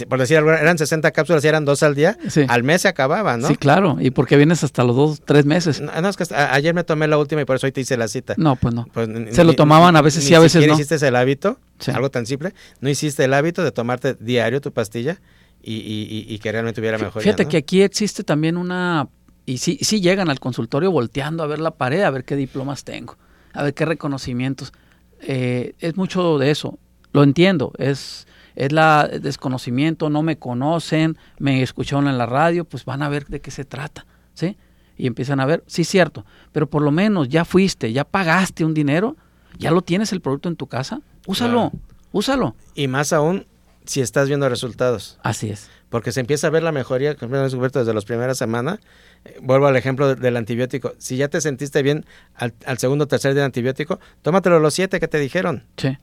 por 0.07 0.19
decir 0.19 0.37
algo, 0.37 0.51
eran 0.51 0.77
60 0.77 1.11
cápsulas 1.11 1.43
y 1.43 1.47
eran 1.47 1.65
dos 1.65 1.83
al 1.83 1.95
día, 1.95 2.17
al 2.47 2.63
mes 2.63 2.81
se 2.81 2.87
acababa, 2.87 3.37
¿no? 3.37 3.47
Sí, 3.47 3.55
claro. 3.55 3.97
¿Y 3.99 4.11
por 4.11 4.27
qué 4.27 4.37
vienes 4.37 4.63
hasta 4.63 4.83
los 4.83 4.95
dos, 4.95 5.21
tres 5.23 5.45
meses? 5.45 5.81
No, 5.81 6.09
es 6.09 6.17
que 6.17 6.25
ayer 6.33 6.73
me 6.73 6.83
tomé 6.83 7.07
la 7.07 7.17
última 7.17 7.41
y 7.41 7.45
por 7.45 7.55
eso 7.55 7.67
hoy 7.67 7.71
te 7.71 7.81
hice 7.81 7.97
la 7.97 8.07
cita. 8.07 8.33
No, 8.37 8.55
pues 8.55 8.73
no. 8.73 8.87
Pues 8.93 9.09
se 9.31 9.43
lo 9.43 9.53
tomaban 9.53 9.95
a 9.95 10.01
veces 10.01 10.23
sí, 10.23 10.33
a 10.33 10.39
veces 10.39 10.65
no. 10.67 10.73
hiciste 10.73 10.95
el 11.05 11.15
hábito, 11.15 11.59
algo 11.93 12.09
tan 12.09 12.25
simple, 12.25 12.53
no 12.81 12.89
hiciste 12.89 13.23
el 13.23 13.33
hábito 13.33 13.63
de 13.63 13.71
tomarte 13.71 14.15
diario 14.15 14.61
tu 14.61 14.71
pastilla 14.71 15.19
y, 15.61 15.73
y, 15.73 16.25
y 16.33 16.39
que 16.39 16.51
realmente 16.51 16.81
hubiera 16.81 16.97
mejoría. 16.97 17.23
Fíjate 17.23 17.47
que 17.47 17.57
aquí 17.57 17.81
existe 17.81 18.23
también 18.23 18.57
una, 18.57 19.09
y 19.45 19.57
sí, 19.57 19.77
sí 19.81 20.01
llegan 20.01 20.29
al 20.29 20.39
consultorio 20.39 20.91
volteando 20.91 21.43
a 21.43 21.47
ver 21.47 21.59
la 21.59 21.71
pared, 21.71 22.01
a 22.03 22.09
ver 22.09 22.23
qué 22.23 22.35
diplomas 22.35 22.83
tengo, 22.83 23.17
a 23.53 23.63
ver 23.63 23.73
qué 23.73 23.85
reconocimientos. 23.85 24.73
Eh, 25.21 25.73
es 25.79 25.97
mucho 25.97 26.37
de 26.37 26.51
eso, 26.51 26.79
lo 27.11 27.23
entiendo, 27.23 27.73
es, 27.77 28.27
es 28.55 28.71
la 28.71 29.07
desconocimiento, 29.07 30.09
no 30.09 30.23
me 30.23 30.37
conocen, 30.37 31.17
me 31.39 31.61
escucharon 31.61 32.07
en 32.07 32.17
la 32.17 32.25
radio, 32.25 32.63
pues 32.63 32.85
van 32.85 33.01
a 33.01 33.09
ver 33.09 33.25
de 33.27 33.41
qué 33.41 33.51
se 33.51 33.65
trata, 33.65 34.05
¿sí? 34.33 34.57
Y 34.97 35.07
empiezan 35.07 35.39
a 35.39 35.45
ver, 35.45 35.63
sí, 35.67 35.83
cierto, 35.83 36.25
pero 36.51 36.69
por 36.69 36.81
lo 36.81 36.91
menos 36.91 37.29
ya 37.29 37.45
fuiste, 37.45 37.91
ya 37.91 38.03
pagaste 38.05 38.63
un 38.63 38.73
dinero, 38.73 39.17
ya 39.57 39.71
lo 39.71 39.81
tienes 39.81 40.13
el 40.13 40.21
producto 40.21 40.47
en 40.47 40.55
tu 40.55 40.67
casa, 40.67 41.01
úsalo, 41.25 41.71
úsalo. 42.11 42.55
Y 42.75 42.87
más 42.87 43.11
aún, 43.13 43.45
si 43.89 44.01
estás 44.01 44.27
viendo 44.27 44.47
resultados. 44.47 45.17
Así 45.23 45.49
es. 45.49 45.67
Porque 45.89 46.11
se 46.11 46.19
empieza 46.19 46.45
a 46.45 46.49
ver 46.51 46.61
la 46.61 46.71
mejoría, 46.71 47.15
como 47.15 47.35
hemos 47.35 47.51
descubierto 47.51 47.79
desde 47.79 47.91
las 47.91 48.05
primeras 48.05 48.37
semanas. 48.37 48.77
Eh, 49.25 49.39
vuelvo 49.41 49.65
al 49.65 49.75
ejemplo 49.75 50.13
del 50.13 50.37
antibiótico. 50.37 50.93
Si 50.99 51.17
ya 51.17 51.27
te 51.27 51.41
sentiste 51.41 51.81
bien 51.81 52.05
al, 52.35 52.53
segundo 52.77 53.05
o 53.05 53.07
tercer 53.07 53.33
día 53.33 53.41
de 53.41 53.45
antibiótico, 53.47 53.99
tómatelo 54.21 54.59
los 54.59 54.75
siete 54.75 54.99
que 54.99 55.07
te 55.07 55.17
dijeron. 55.17 55.65
Sí. 55.77 55.97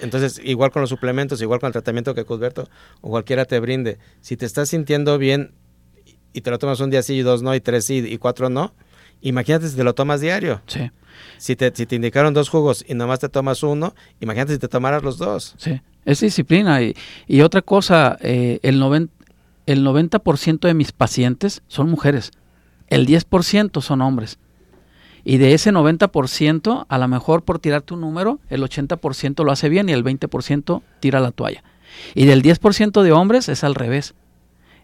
Entonces, 0.00 0.40
igual 0.42 0.72
con 0.72 0.80
los 0.80 0.90
suplementos, 0.90 1.40
igual 1.40 1.60
con 1.60 1.68
el 1.68 1.72
tratamiento 1.72 2.12
que 2.12 2.24
Cusberto 2.24 2.68
o 3.02 3.10
cualquiera 3.10 3.44
te 3.44 3.60
brinde, 3.60 3.98
si 4.20 4.36
te 4.36 4.44
estás 4.44 4.70
sintiendo 4.70 5.16
bien 5.16 5.54
y 6.32 6.40
te 6.40 6.50
lo 6.50 6.58
tomas 6.58 6.80
un 6.80 6.90
día 6.90 7.02
sí 7.02 7.14
y 7.14 7.22
dos 7.22 7.42
no 7.42 7.54
y 7.54 7.60
tres 7.60 7.84
sí 7.84 7.98
y 8.04 8.18
cuatro 8.18 8.50
no, 8.50 8.74
imagínate 9.20 9.68
si 9.68 9.76
te 9.76 9.84
lo 9.84 9.94
tomas 9.94 10.20
diario. 10.20 10.60
Sí. 10.66 10.90
Si 11.38 11.54
te, 11.54 11.70
si 11.72 11.86
te 11.86 11.94
indicaron 11.94 12.34
dos 12.34 12.48
jugos 12.48 12.84
y 12.88 12.94
nomás 12.94 13.20
te 13.20 13.28
tomas 13.28 13.62
uno, 13.62 13.94
imagínate 14.18 14.54
si 14.54 14.58
te 14.58 14.66
tomaras 14.66 15.04
los 15.04 15.18
dos. 15.18 15.54
Sí, 15.56 15.80
es 16.04 16.20
disciplina. 16.20 16.80
Y, 16.82 17.40
otra 17.42 17.62
cosa, 17.62 18.18
eh, 18.20 18.60
el, 18.62 18.78
noven, 18.78 19.10
el 19.66 19.84
90% 19.84 20.60
de 20.60 20.74
mis 20.74 20.92
pacientes 20.92 21.62
son 21.68 21.90
mujeres, 21.90 22.32
el 22.88 23.06
10% 23.06 23.80
son 23.80 24.00
hombres. 24.00 24.38
Y 25.22 25.36
de 25.36 25.52
ese 25.52 25.70
90%, 25.70 26.86
a 26.88 26.98
lo 26.98 27.08
mejor 27.08 27.42
por 27.42 27.58
tirarte 27.58 27.94
un 27.94 28.00
número, 28.00 28.40
el 28.48 28.62
80% 28.62 29.44
lo 29.44 29.52
hace 29.52 29.68
bien 29.68 29.88
y 29.88 29.92
el 29.92 30.02
20% 30.02 30.82
tira 31.00 31.20
la 31.20 31.30
toalla. 31.30 31.62
Y 32.14 32.24
del 32.24 32.42
10% 32.42 33.02
de 33.02 33.12
hombres 33.12 33.48
es 33.48 33.62
al 33.62 33.74
revés. 33.74 34.14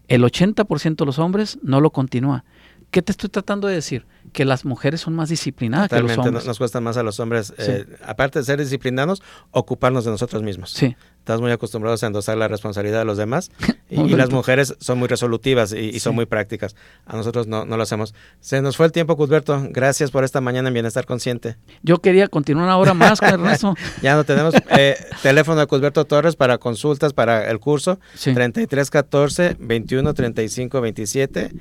El 0.07 0.23
80% 0.23 0.95
de 0.95 1.05
los 1.05 1.19
hombres 1.19 1.57
no 1.63 1.81
lo 1.81 1.89
continúa. 1.89 2.45
¿Qué 2.91 3.01
te 3.01 3.11
estoy 3.11 3.29
tratando 3.29 3.67
de 3.67 3.75
decir? 3.75 4.05
Que 4.31 4.45
las 4.45 4.63
mujeres 4.65 5.01
son 5.01 5.13
más 5.15 5.29
disciplinadas 5.29 5.89
que 5.89 5.95
los 5.95 6.03
Totalmente, 6.03 6.29
hombres. 6.29 6.43
no- 6.45 6.49
nos 6.49 6.57
cuesta 6.57 6.79
más 6.81 6.95
a 6.97 7.03
los 7.03 7.19
hombres, 7.19 7.47
Sí. 7.57 7.71
eh, 7.71 7.85
aparte 8.05 8.39
de 8.39 8.45
ser 8.45 8.59
disciplinados, 8.59 9.21
ocuparnos 9.51 10.05
de 10.05 10.11
nosotros 10.11 10.41
mismos. 10.43 10.71
Sí, 10.71 10.95
Estás 11.19 11.41
muy 11.41 11.51
acostumbrados 11.51 12.01
a 12.03 12.07
endosar 12.07 12.37
la 12.37 12.47
responsabilidad 12.47 12.99
de 12.99 13.05
los 13.05 13.17
demás 13.17 13.51
y, 13.89 14.15
las 14.15 14.31
mujeres 14.31 14.75
son 14.79 14.97
muy 14.99 15.09
resolutivas 15.09 15.73
y, 15.73 15.89
y 15.89 15.99
son 15.99 16.15
muy 16.15 16.25
prácticas. 16.25 16.77
A 17.05 17.17
nosotros 17.17 17.47
no, 17.47 17.65
no 17.65 17.75
lo 17.75 17.83
hacemos. 17.83 18.13
Se 18.39 18.61
nos 18.61 18.77
fue 18.77 18.85
el 18.85 18.93
tiempo, 18.93 19.17
Cusberto. 19.17 19.61
Gracias 19.71 20.09
por 20.09 20.23
esta 20.23 20.39
mañana 20.39 20.69
en 20.69 20.73
Bienestar 20.73 21.05
Consciente. 21.05 21.57
yo 21.83 21.97
quería 21.99 22.29
continuar 22.29 22.69
ahora 22.69 22.93
más 22.93 23.19
con 23.19 23.27
Ernesto. 23.29 23.75
Ya 24.01 24.15
no 24.15 24.23
tenemos 24.23 24.55
eh, 24.77 24.95
teléfono 25.21 25.59
de 25.59 25.67
Cusberto 25.67 26.05
Torres 26.05 26.37
para 26.37 26.57
consultas 26.59 27.11
para 27.11 27.49
el 27.51 27.59
curso. 27.59 27.99
Sí. 28.15 28.33
33 28.33 28.89
14 28.89 29.57
21 29.59 30.13
35 30.13 30.79
27. 30.79 31.51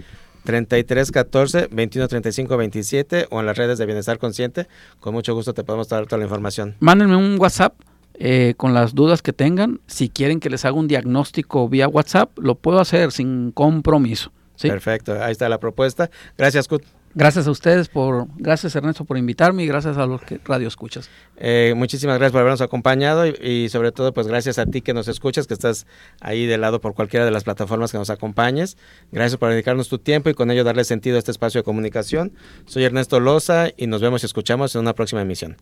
33 0.47 1.11
14 1.13 1.69
21 1.71 2.09
35 2.09 2.57
27 2.57 3.27
o 3.31 3.41
en 3.41 3.47
las 3.47 3.59
redes 3.59 3.77
de 3.77 3.85
Bienestar 3.85 4.19
Consciente. 4.19 4.67
Con 5.01 5.13
mucho 5.13 5.35
gusto 5.35 5.53
te 5.53 5.63
podemos 5.63 5.91
dar 5.91 6.07
toda 6.07 6.19
la 6.19 6.25
información. 6.25 6.77
Mándenme 6.81 7.17
un 7.17 7.39
WhatsApp 7.39 7.75
eh, 8.15 8.55
con 8.57 8.73
las 8.73 8.95
dudas 8.95 9.21
que 9.21 9.35
tengan. 9.35 9.81
Si 9.87 10.09
quieren 10.09 10.41
que 10.41 10.49
les 10.49 10.65
haga 10.65 10.75
un 10.75 10.89
diagnóstico 10.89 11.69
vía 11.69 11.87
WhatsApp, 11.89 12.31
lo 12.39 12.55
puedo 12.55 12.81
hacer 12.81 13.13
sin 13.13 13.53
compromiso. 13.53 14.33
¿sí? 14.55 14.69
Perfecto, 14.69 15.23
ahí 15.23 15.33
está 15.33 15.51
la 15.51 15.61
propuesta. 15.61 16.11
Gracias, 16.39 16.67
Cut. 16.67 16.83
Gracias 17.19 17.47
a 17.47 17.51
ustedes 17.51 17.89
por, 17.89 18.27
gracias 18.37 18.77
Ernesto 18.77 19.07
por 19.07 19.17
invitarme 19.17 19.65
y 19.65 19.67
gracias 19.67 19.97
a 19.97 20.05
los 20.05 20.21
que 20.21 20.39
radio 20.45 20.69
escuchas. 20.69 21.09
Eh, 21.39 21.73
muchísimas 21.75 22.19
gracias 22.19 22.33
por 22.33 22.43
habernos 22.43 22.61
acompañado 22.61 23.27
y, 23.27 23.31
y 23.43 23.69
sobre 23.71 23.91
todo 23.91 24.13
pues 24.13 24.27
gracias 24.27 24.59
a 24.59 24.67
ti 24.67 24.83
que 24.83 24.93
nos 24.93 25.09
escuchas, 25.09 25.47
que 25.47 25.55
estás 25.55 25.87
ahí 26.21 26.45
de 26.45 26.59
lado 26.59 26.83
por 26.83 26.93
cualquiera 26.93 27.25
de 27.25 27.31
las 27.31 27.45
plataformas 27.45 27.91
que 27.91 27.97
nos 27.97 28.11
acompañes. 28.11 28.77
Gracias 29.13 29.39
por 29.39 29.49
dedicarnos 29.49 29.89
tu 29.89 29.99
tiempo 29.99 30.29
y 30.29 30.35
con 30.35 30.51
ello 30.51 30.63
darle 30.63 30.85
sentido 30.85 31.17
a 31.17 31.19
este 31.19 31.31
espacio 31.31 31.61
de 31.61 31.65
comunicación. 31.65 32.35
Soy 32.67 32.85
Ernesto 32.85 33.19
Loza 33.19 33.69
y 33.79 33.87
nos 33.87 34.03
vemos 34.03 34.23
y 34.23 34.27
escuchamos 34.27 34.75
en 34.75 34.83
una 34.83 34.95
próxima 34.95 35.23
emisión. 35.23 35.57